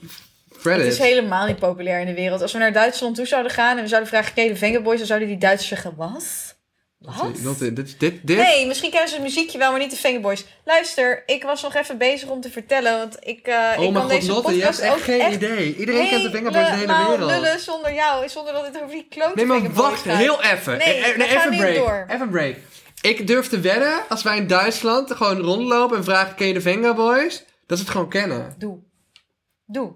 Het 0.62 0.80
is 0.92 0.98
helemaal 0.98 1.46
niet 1.46 1.58
populair 1.58 2.00
in 2.00 2.06
de 2.06 2.14
wereld. 2.14 2.42
Als 2.42 2.52
we 2.52 2.58
naar 2.58 2.72
Duitsland 2.72 3.16
toe 3.16 3.26
zouden 3.26 3.52
gaan 3.52 3.76
en 3.76 3.82
we 3.82 3.88
zouden 3.88 4.08
vragen, 4.10 4.34
ken 4.34 4.44
je 4.44 4.50
de 4.50 4.56
Fingerboys? 4.56 4.98
Dan 4.98 5.06
zouden 5.06 5.28
die 5.28 5.38
Duitsers 5.38 5.68
zeggen, 5.68 5.94
wat? 5.96 6.58
Wat? 6.98 7.40
Wat, 7.40 7.58
dit, 7.58 7.76
dit, 7.76 8.00
dit, 8.00 8.26
dit? 8.26 8.36
Nee, 8.36 8.66
misschien 8.66 8.90
kennen 8.90 9.08
ze 9.08 9.14
het 9.14 9.24
muziekje 9.24 9.58
wel, 9.58 9.70
maar 9.70 9.80
niet 9.80 9.90
de 9.90 9.96
Fingerboys. 9.96 10.44
Luister, 10.64 11.22
ik 11.26 11.42
was 11.42 11.62
nog 11.62 11.74
even 11.74 11.98
bezig 11.98 12.28
om 12.28 12.40
te 12.40 12.50
vertellen, 12.50 12.98
want 12.98 13.16
ik, 13.20 13.46
eh 13.46 13.54
oh 13.78 13.84
ik 13.84 13.92
kan 13.92 14.02
god, 14.02 14.10
deze 14.10 14.32
Lotte, 14.32 14.56
je 14.56 14.62
hebt 14.62 14.76
podcast 14.76 14.94
echt 14.94 15.04
geen 15.04 15.20
echt 15.20 15.34
idee. 15.34 15.76
Iedereen 15.76 16.08
kent 16.08 16.22
de 16.22 16.30
Fingerboys 16.30 16.68
in 16.68 16.86
de 16.86 16.94
hele 16.94 17.08
wereld. 17.08 17.30
lullen 17.30 17.60
zonder 17.60 17.94
jou, 17.94 18.28
zonder 18.28 18.52
dat 18.52 18.66
het 18.66 18.76
over 18.76 18.90
die 18.90 19.06
klote 19.08 19.32
Nee, 19.34 19.44
maar 19.44 19.72
wacht, 19.72 20.00
gaat. 20.02 20.16
heel 20.16 20.42
even. 20.42 20.78
Nee, 20.78 20.94
Eh, 20.94 21.08
eh, 21.20 21.30
even 21.32 21.56
break. 21.56 21.74
door. 21.74 22.06
Even 22.08 22.30
break. 22.30 22.56
Ik 23.00 23.26
durf 23.26 23.48
te 23.48 23.60
wedden, 23.60 24.00
als 24.08 24.22
wij 24.22 24.36
in 24.36 24.46
Duitsland 24.46 25.12
gewoon 25.12 25.38
rondlopen 25.38 25.96
en 25.96 26.04
vragen, 26.04 26.34
ken 26.34 26.46
je 26.46 26.52
de 26.52 26.60
Fingerboys? 26.60 27.44
Dat 27.66 27.78
ze 27.78 27.84
het 27.84 27.92
gewoon 27.92 28.08
kennen. 28.08 28.54
Doe. 28.58 28.78
Doe. 29.66 29.92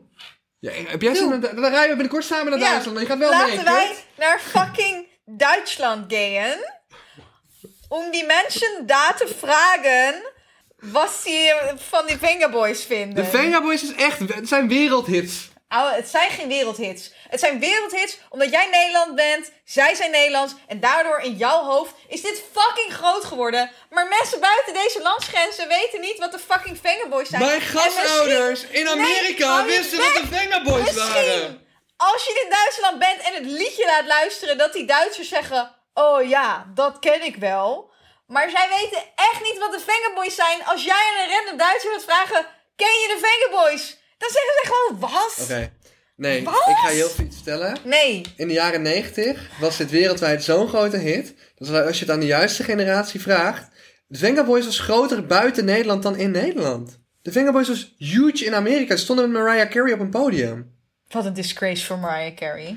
Ja, 0.65 0.73
heb 0.73 1.03
jij 1.03 1.15
zin 1.15 1.29
Dan 1.29 1.41
dan 1.41 1.65
rijden 1.71 1.81
we 1.81 1.89
binnenkort 1.89 2.25
samen 2.25 2.51
naar 2.51 2.59
Duitsland. 2.59 3.01
Je 3.01 3.07
gaat 3.07 3.19
wel 3.19 3.31
Laten 3.31 3.55
mee, 3.55 3.65
wij 3.65 3.87
kut. 3.87 4.05
naar 4.17 4.41
fucking 4.41 5.07
Duitsland 5.25 6.13
gaan. 6.15 6.59
Om 7.89 8.11
die 8.11 8.27
mensen 8.27 8.87
daar 8.87 9.17
te 9.17 9.35
vragen 9.39 10.23
wat 10.81 11.21
ze 11.25 11.73
van 11.77 12.07
die 12.07 12.19
Fingerboys 12.19 12.85
vinden. 12.85 13.15
De 13.25 13.31
Fingerboys 13.39 13.83
is 13.83 13.95
echt, 13.95 14.19
het 14.19 14.49
zijn 14.49 14.69
wereldhits. 14.69 15.49
Ouwe, 15.75 15.95
het 15.95 16.09
zijn 16.09 16.31
geen 16.31 16.49
wereldhits. 16.49 17.11
Het 17.29 17.41
zijn 17.41 17.59
wereldhits 17.61 18.19
omdat 18.29 18.51
jij 18.51 18.69
Nederland 18.71 19.15
bent, 19.15 19.51
zij 19.65 19.95
zijn 19.95 20.11
Nederlands 20.11 20.55
en 20.67 20.81
daardoor 20.81 21.21
in 21.21 21.37
jouw 21.37 21.63
hoofd 21.63 21.93
is 22.09 22.23
dit 22.23 22.43
fucking 22.53 22.93
groot 22.95 23.25
geworden. 23.25 23.71
Maar 23.91 24.07
mensen 24.09 24.41
buiten 24.41 24.75
deze 24.75 25.03
landsgrenzen 25.03 25.69
weten 25.69 26.01
niet 26.01 26.19
wat 26.19 26.33
de 26.33 26.39
fucking 26.39 26.79
Fingerboys 26.83 27.29
zijn. 27.29 27.43
Mijn 27.43 27.61
gastouders 27.61 28.61
misschien- 28.61 28.81
in 28.81 28.89
Amerika 28.89 29.65
wisten 29.65 29.99
dat 29.99 30.15
de 30.15 30.21
Misschien, 30.65 31.13
waren. 31.13 31.67
als 31.97 32.25
je 32.25 32.41
in 32.45 32.51
Duitsland 32.51 32.99
bent 32.99 33.21
en 33.21 33.35
het 33.35 33.47
liedje 33.47 33.87
laat 33.87 34.07
luisteren, 34.07 34.59
dat 34.59 34.73
die 34.73 34.87
Duitsers 34.87 35.29
zeggen: 35.29 35.75
Oh 35.95 36.29
ja, 36.29 36.67
dat 36.75 36.99
ken 36.99 37.23
ik 37.23 37.37
wel. 37.37 37.93
Maar 38.27 38.51
zij 38.51 38.69
weten 38.69 39.03
echt 39.15 39.43
niet 39.43 39.59
wat 39.59 39.73
de 39.73 39.81
Fingerboys 39.81 40.35
zijn. 40.35 40.65
Als 40.65 40.85
jij 40.85 41.03
aan 41.11 41.23
een 41.25 41.37
random 41.37 41.57
Duitser 41.57 41.93
gaat 41.93 42.05
vragen: 42.05 42.47
Ken 42.77 43.01
je 43.01 43.09
de 43.09 43.27
Fingerboys? 43.27 44.03
Dan 44.19 44.29
zeggen 44.31 44.53
ze 44.63 44.67
gewoon: 44.73 45.01
Wat? 45.01 45.37
Oké. 45.43 45.73
Nee, 46.17 46.45
Wat? 46.45 46.55
ik 46.69 46.77
ga 46.77 46.89
je 46.91 46.97
heel 46.97 47.09
veel 47.09 47.25
iets 47.25 47.35
vertellen. 47.37 47.77
Nee. 47.85 48.23
In 48.37 48.49
de 48.49 48.55
jaren 48.55 48.83
90 48.83 49.49
was 49.61 49.77
dit 49.77 49.91
wereldwijd 49.91 50.45
zo'n 50.45 50.69
grote 50.69 50.97
hit. 50.97 51.35
Dat 51.57 51.87
als 51.87 51.99
je 51.99 52.05
het 52.05 52.15
aan 52.15 52.21
de 52.21 52.27
juiste 52.27 52.63
generatie 52.65 53.21
vraagt. 53.21 53.69
De 54.07 54.19
Fingerboys 54.19 54.65
was 54.65 54.79
groter 54.79 55.27
buiten 55.27 55.65
Nederland 55.65 56.03
dan 56.03 56.17
in 56.17 56.31
Nederland. 56.31 56.99
De 57.23 57.33
Fingerboys 57.33 57.69
was 57.69 57.95
huge 57.99 58.45
in 58.45 58.55
Amerika. 58.55 58.97
Ze 58.97 59.03
stonden 59.03 59.33
met 59.33 59.43
Mariah 59.43 59.71
Carey 59.71 59.93
op 59.93 60.01
een 60.01 60.11
podium. 60.11 60.73
Wat 61.09 61.25
een 61.25 61.35
disgrace 61.35 61.85
voor 61.85 61.99
Mariah 61.99 62.35
Carey. 62.35 62.77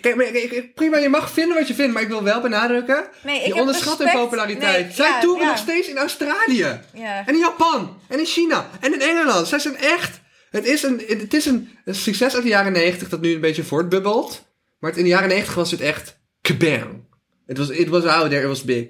Kijk, 0.00 0.16
maar, 0.16 0.24
ik- 0.26 0.50
ik- 0.52 0.74
prima, 0.74 0.96
je 0.98 1.08
mag 1.08 1.30
vinden 1.30 1.56
wat 1.56 1.68
je 1.68 1.74
vindt, 1.74 1.92
maar 1.92 2.02
ik 2.02 2.08
wil 2.08 2.22
wel 2.22 2.40
benadrukken. 2.40 3.04
Nee, 3.22 3.40
ik 3.40 3.46
je 3.46 3.54
onderschat 3.60 3.98
respect- 3.98 4.18
populariteit. 4.22 4.86
Nee, 4.86 4.94
Zij 4.94 5.08
ja, 5.08 5.20
toeren 5.20 5.42
ja. 5.44 5.48
nog 5.50 5.58
steeds 5.58 5.88
in 5.88 5.96
Australië. 5.98 6.80
Ja. 6.94 7.26
En 7.26 7.34
in 7.34 7.38
Japan. 7.38 8.00
En 8.08 8.18
in 8.18 8.24
China. 8.26 8.68
En 8.80 8.92
in 8.92 9.00
Engeland. 9.00 9.48
Zij 9.48 9.58
zijn 9.58 9.76
echt... 9.76 10.20
Het 10.50 10.64
is 10.66 10.82
een, 10.82 11.02
het 11.06 11.34
is 11.34 11.44
een, 11.46 11.78
een 11.84 11.94
succes 11.94 12.34
uit 12.34 12.42
de 12.42 12.48
jaren 12.48 12.72
90 12.72 13.08
dat 13.08 13.20
nu 13.20 13.34
een 13.34 13.40
beetje 13.40 13.64
voortbubbelt. 13.64 14.44
Maar 14.78 14.90
het, 14.90 14.98
in 14.98 15.04
de 15.04 15.10
jaren 15.10 15.28
90 15.28 15.54
was 15.54 15.70
het 15.70 15.80
echt 15.80 16.18
kabam. 16.40 17.08
Het 17.46 17.58
was, 17.58 17.68
it 17.68 17.88
was 17.88 18.04
out 18.04 18.30
there, 18.30 18.42
it 18.42 18.48
was 18.48 18.62
big. 18.64 18.86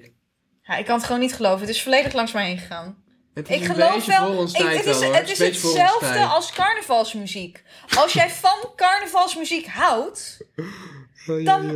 ja, 0.63 0.75
ik 0.77 0.85
kan 0.85 0.95
het 0.95 1.05
gewoon 1.05 1.21
niet 1.21 1.33
geloven. 1.35 1.59
Het 1.67 1.69
is 1.75 1.81
volledig 1.83 2.13
langs 2.13 2.31
mij 2.31 2.45
heen 2.45 2.57
gegaan. 2.57 3.03
Het 3.33 3.49
is 3.49 3.55
Ik 3.55 3.65
geloof 3.65 4.05
wel. 4.05 4.43
ik- 4.43 4.55
het 4.55 4.85
is, 4.85 4.99
wel, 4.99 5.13
het 5.13 5.29
is 5.29 5.39
ons 5.41 5.61
hetzelfde 5.63 6.19
als 6.25 6.51
carnavalsmuziek. 6.51 7.63
Als 7.97 8.13
jij 8.13 8.29
van 8.29 8.71
carnavalsmuziek 8.75 9.67
houdt, 9.67 10.37
Oh, 11.27 11.45
dan, 11.45 11.67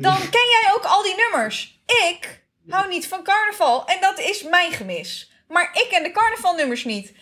dan 0.00 0.16
ken 0.30 0.48
jij 0.60 0.70
ook 0.76 0.84
al 0.84 1.02
die 1.02 1.14
nummers. 1.16 1.80
Ik 1.86 2.42
hou 2.68 2.88
niet 2.88 3.06
van 3.06 3.22
carnaval 3.24 3.86
en 3.86 3.96
dat 4.00 4.18
is 4.20 4.42
mijn 4.42 4.72
gemis. 4.72 5.32
Maar 5.48 5.70
ik 5.72 5.86
ken 5.90 6.02
de 6.02 6.10
carnavalnummers 6.10 6.84
niet. 6.84 7.12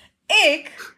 Ik 0.48 0.94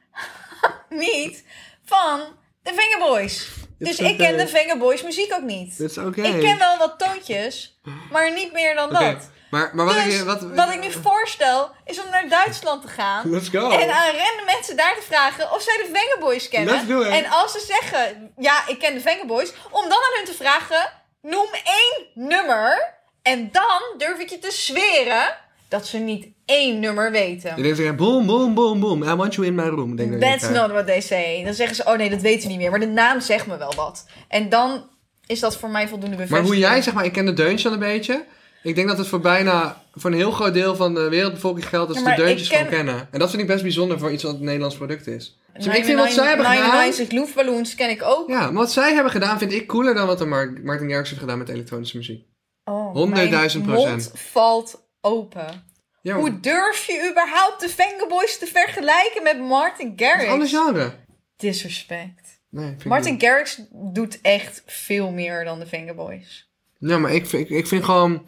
niet 0.89 1.45
van 1.85 2.21
de 2.63 2.73
Fingerboys. 2.75 3.49
Dus 3.79 3.99
ik 3.99 4.19
ken 4.19 4.37
de 4.37 4.49
Fingerboys 4.49 5.03
muziek 5.03 5.33
ook 5.33 5.43
niet. 5.43 5.79
Dat 5.79 5.91
is 5.91 5.99
oké. 5.99 6.23
Ik 6.23 6.41
ken 6.41 6.59
wel 6.59 6.79
wat 6.79 6.99
toontjes, 6.99 7.81
maar 8.11 8.33
niet 8.33 8.53
meer 8.53 8.75
dan 8.75 8.93
dat. 8.93 9.31
Maar, 9.51 9.71
maar 9.75 9.85
wat, 9.85 9.95
dus 9.95 10.19
ik, 10.19 10.25
wat, 10.25 10.43
wat 10.43 10.71
ik 10.71 10.81
nu 10.81 10.93
voorstel, 10.93 11.71
is 11.85 12.03
om 12.03 12.11
naar 12.11 12.29
Duitsland 12.29 12.83
te 12.83 12.89
gaan. 12.89 13.31
Let's 13.31 13.49
go. 13.49 13.71
En 13.71 13.91
aan 13.91 14.15
random 14.15 14.45
mensen 14.47 14.77
daar 14.77 14.95
te 14.95 15.03
vragen 15.03 15.53
of 15.53 15.63
zij 15.63 15.77
de 15.77 15.91
Vengaboys 15.93 16.49
kennen. 16.49 16.75
Let's 16.75 16.87
do 16.87 17.01
it. 17.01 17.09
En 17.09 17.31
als 17.31 17.53
ze 17.53 17.61
zeggen, 17.67 18.33
ja, 18.37 18.67
ik 18.67 18.79
ken 18.79 18.95
de 18.95 19.01
Vengaboys, 19.01 19.53
om 19.71 19.83
dan 19.83 19.99
aan 19.99 20.17
hun 20.17 20.25
te 20.25 20.35
vragen, 20.35 20.93
noem 21.23 21.49
één 21.53 22.07
nummer. 22.15 22.97
En 23.23 23.49
dan 23.53 23.83
durf 23.99 24.19
ik 24.19 24.29
je 24.29 24.39
te 24.39 24.51
zweren 24.51 25.37
dat 25.69 25.87
ze 25.87 25.99
niet 25.99 26.27
één 26.45 26.81
nummer 26.81 27.11
weten. 27.11 27.57
Ik 27.57 27.63
denk 27.63 27.77
ze 27.77 27.93
boom, 27.93 28.27
boom, 28.27 28.55
boom, 28.55 28.81
boom. 28.81 29.03
I 29.03 29.15
want 29.15 29.35
you 29.35 29.47
in 29.47 29.55
my 29.55 29.67
room. 29.67 29.97
Denk 29.97 30.13
ik 30.13 30.21
dat 30.21 30.31
That's 30.31 30.51
not 30.51 30.71
what 30.71 30.87
they 30.87 31.01
say. 31.01 31.45
Dan 31.45 31.55
zeggen 31.55 31.77
ze, 31.77 31.85
oh 31.85 31.97
nee, 31.97 32.11
dat 32.11 32.21
weten 32.21 32.43
we 32.43 32.49
niet 32.49 32.59
meer. 32.59 32.71
Maar 32.71 32.81
de 32.81 32.87
naam 32.87 33.21
zegt 33.21 33.47
me 33.47 33.57
wel 33.59 33.73
wat. 33.77 34.07
En 34.29 34.49
dan 34.49 34.89
is 35.27 35.41
dat 35.41 35.57
voor 35.57 35.71
mij 35.71 35.89
voldoende 35.89 36.17
Maar 36.17 36.27
bevestiging. 36.27 36.55
hoe 36.63 36.71
jij, 36.73 36.83
zeg 36.83 36.95
maar, 36.95 37.05
ik 37.05 37.13
ken 37.13 37.27
de 37.27 37.33
deuntjes 37.33 37.67
al 37.67 37.73
een 37.73 37.79
beetje. 37.79 38.25
Ik 38.63 38.75
denk 38.75 38.89
dat 38.89 38.99
het 38.99 39.07
voor 39.07 39.21
bijna, 39.21 39.83
voor 39.95 40.11
een 40.11 40.17
heel 40.17 40.31
groot 40.31 40.55
deel 40.55 40.77
van 40.77 40.95
de 40.95 41.09
wereldbevolking 41.09 41.69
geldt 41.69 41.89
dat 41.89 41.97
Ja, 41.97 42.03
ze 42.03 42.09
de 42.11 42.17
maar 42.17 42.27
deuntjes 42.27 42.49
ken- 42.49 42.69
kennen. 42.69 43.09
En 43.11 43.19
dat 43.19 43.31
vind 43.31 43.43
ik 43.43 43.49
best 43.49 43.63
bijzonder 43.63 43.99
voor 43.99 44.13
iets 44.13 44.23
wat 44.23 44.35
een 44.35 44.45
Nederlands 44.45 44.77
product 44.77 45.07
is. 45.07 45.39
Dus 45.55 45.67
ik 45.67 45.73
Nine 45.73 45.85
vind 45.85 45.99
wat 45.99 46.11
zij 46.13 46.27
hebben 46.29 46.47
gedaan... 46.47 46.93
Luftballons 47.09 47.75
ken 47.75 47.91
ik 47.91 48.03
ook. 48.03 48.29
Ja, 48.29 48.41
maar 48.41 48.53
wat 48.53 48.73
zij 48.73 48.95
hebben 48.95 49.13
gedaan 49.13 49.39
vind 49.39 49.53
ik 49.53 49.67
cooler 49.67 49.95
dan 49.95 50.07
wat 50.07 50.19
de 50.19 50.25
Mar- 50.25 50.53
Martin 50.63 50.89
Garrix 50.89 51.09
heeft 51.09 51.21
gedaan 51.21 51.39
met 51.39 51.49
elektronische 51.49 51.97
muziek. 51.97 52.25
Oh, 52.65 52.95
100.000 52.97 53.11
mijn 53.11 53.63
procent. 53.63 54.13
valt 54.15 54.88
open. 55.01 55.65
Ja, 56.03 56.13
maar 56.13 56.21
Hoe 56.21 56.41
durf 56.41 56.87
je 56.87 57.09
überhaupt 57.11 57.61
de 57.61 57.69
Vengaboys 57.69 58.39
te 58.39 58.47
vergelijken 58.47 59.23
met 59.23 59.39
Martin 59.41 59.93
Garrix? 59.97 60.51
genre. 60.51 60.93
Disrespect. 61.37 62.41
Nee, 62.51 62.77
Martin 62.85 63.13
niet. 63.13 63.23
Garrix 63.23 63.63
doet 63.93 64.21
echt 64.23 64.63
veel 64.67 65.11
meer 65.11 65.45
dan 65.45 65.59
de 65.59 65.67
Vengaboys. 65.67 66.51
Ja, 66.79 66.99
maar 66.99 67.15
ik 67.15 67.27
vind, 67.27 67.43
ik, 67.51 67.57
ik 67.57 67.67
vind 67.67 67.85
gewoon 67.85 68.27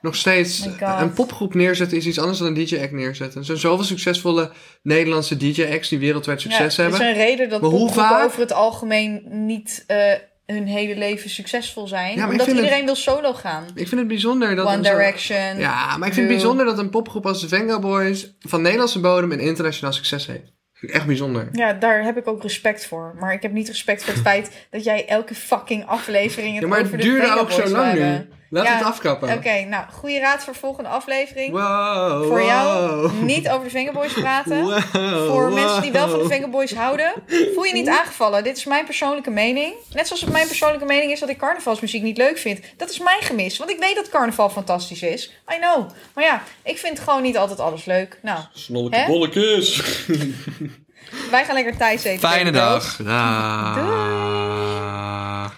nog 0.00 0.16
steeds 0.16 0.60
God. 0.62 0.80
een 1.00 1.12
popgroep 1.12 1.54
neerzetten 1.54 1.96
is 1.96 2.06
iets 2.06 2.18
anders 2.18 2.38
dan 2.38 2.46
een 2.46 2.54
DJ-act 2.66 2.92
neerzetten. 2.92 3.40
Er 3.40 3.46
zijn 3.46 3.58
zoveel 3.58 3.84
succesvolle 3.84 4.52
Nederlandse 4.82 5.36
DJ-acts 5.36 5.88
die 5.88 5.98
wereldwijd 5.98 6.40
succes 6.40 6.76
ja, 6.76 6.82
hebben. 6.82 7.00
Er 7.00 7.10
is 7.10 7.16
een 7.16 7.22
reden 7.22 7.48
dat 7.48 7.60
Maar 7.60 7.70
hoe 7.70 7.78
popgroepen 7.78 8.10
vaak- 8.10 8.24
over 8.24 8.40
het 8.40 8.52
algemeen 8.52 9.22
niet 9.46 9.84
eh, 9.86 10.12
hun 10.46 10.66
hele 10.66 10.96
leven 10.96 11.30
succesvol 11.30 11.86
zijn. 11.86 12.16
Ja, 12.16 12.28
omdat 12.28 12.46
iedereen 12.46 12.84
wil 12.84 12.94
solo 12.94 13.32
gaan. 13.32 13.64
Ik 13.74 13.88
vind 13.88 14.00
het 14.00 14.08
bijzonder 14.08 14.56
dat... 14.56 14.66
One 14.66 14.84
zo- 14.84 14.90
Direction. 14.90 15.58
Ja, 15.58 15.96
maar 15.96 16.08
ik 16.08 16.14
vind 16.14 16.26
het 16.28 16.36
bijzonder 16.36 16.66
dat 16.66 16.78
een 16.78 16.90
popgroep 16.90 17.26
als 17.26 17.40
de 17.40 17.48
Venga 17.48 17.78
Boys 17.78 18.36
van 18.40 18.62
Nederlandse 18.62 19.00
bodem 19.00 19.32
een 19.32 19.40
internationaal 19.40 19.92
succes 19.92 20.26
heeft. 20.26 20.52
Echt 20.80 21.06
bijzonder. 21.06 21.48
Ja, 21.52 21.72
daar 21.72 22.02
heb 22.04 22.16
ik 22.16 22.28
ook 22.28 22.42
respect 22.42 22.86
voor. 22.86 23.14
Maar 23.20 23.32
ik 23.32 23.42
heb 23.42 23.52
niet 23.52 23.68
respect 23.68 24.04
voor 24.04 24.12
het 24.14 24.22
feit 24.30 24.66
dat 24.70 24.84
jij 24.84 25.06
elke 25.08 25.34
fucking 25.34 25.86
aflevering 25.86 26.52
het 26.52 26.62
Ja, 26.62 26.68
maar 26.68 26.78
het 26.78 26.90
de 26.90 26.96
duurde 26.96 27.38
ook 27.38 27.50
zo 27.50 27.68
lang 27.68 27.92
nu. 27.98 28.28
Laat 28.50 28.66
Ja, 28.66 28.76
het 28.76 28.84
afkappen. 28.86 29.32
Oké, 29.32 29.60
nou, 29.64 29.84
goede 29.92 30.18
raad 30.18 30.44
voor 30.44 30.54
volgende 30.54 30.88
aflevering. 30.88 31.52
Wow, 31.52 32.26
Voor 32.26 32.42
jou 32.42 33.10
niet 33.12 33.48
over 33.48 33.64
de 33.64 33.70
Fingerboys 33.70 34.12
praten. 34.12 34.62
Wow, 34.62 35.28
Voor 35.30 35.52
mensen 35.52 35.82
die 35.82 35.92
wel 35.92 36.08
van 36.08 36.18
de. 36.18 36.26
Fingerboys 36.28 36.74
houden, 36.74 37.12
voel 37.54 37.64
je 37.64 37.72
niet 37.72 37.88
aangevallen. 37.88 38.44
Dit 38.44 38.56
is 38.56 38.64
mijn 38.64 38.84
persoonlijke 38.84 39.30
mening. 39.30 39.74
Net 39.92 40.06
zoals 40.06 40.22
het 40.22 40.32
mijn 40.32 40.46
persoonlijke 40.46 40.86
mening 40.86 41.12
is 41.12 41.20
dat 41.20 41.28
ik 41.28 41.38
carnavalsmuziek 41.38 42.02
niet 42.02 42.16
leuk 42.16 42.38
vind. 42.38 42.60
Dat 42.76 42.90
is 42.90 42.98
mijn 42.98 43.22
gemis, 43.22 43.58
want 43.58 43.70
ik 43.70 43.78
weet 43.78 43.94
dat 43.94 44.08
carnaval 44.08 44.50
fantastisch 44.50 45.02
is. 45.02 45.32
I 45.54 45.58
know. 45.60 45.90
Maar 46.14 46.24
ja, 46.24 46.42
ik 46.62 46.78
vind 46.78 47.00
gewoon 47.00 47.22
niet 47.22 47.36
altijd 47.36 47.60
alles 47.60 47.84
leuk. 47.84 48.18
Nou, 48.22 48.38
Snolleke 48.52 49.04
bolletjes. 49.06 49.82
wij 51.30 51.44
gaan 51.44 51.54
lekker 51.54 51.76
thuis 51.76 52.04
eten. 52.04 52.28
Fijne. 52.28 52.50
Dag. 52.50 52.96
Doei. 53.76 55.48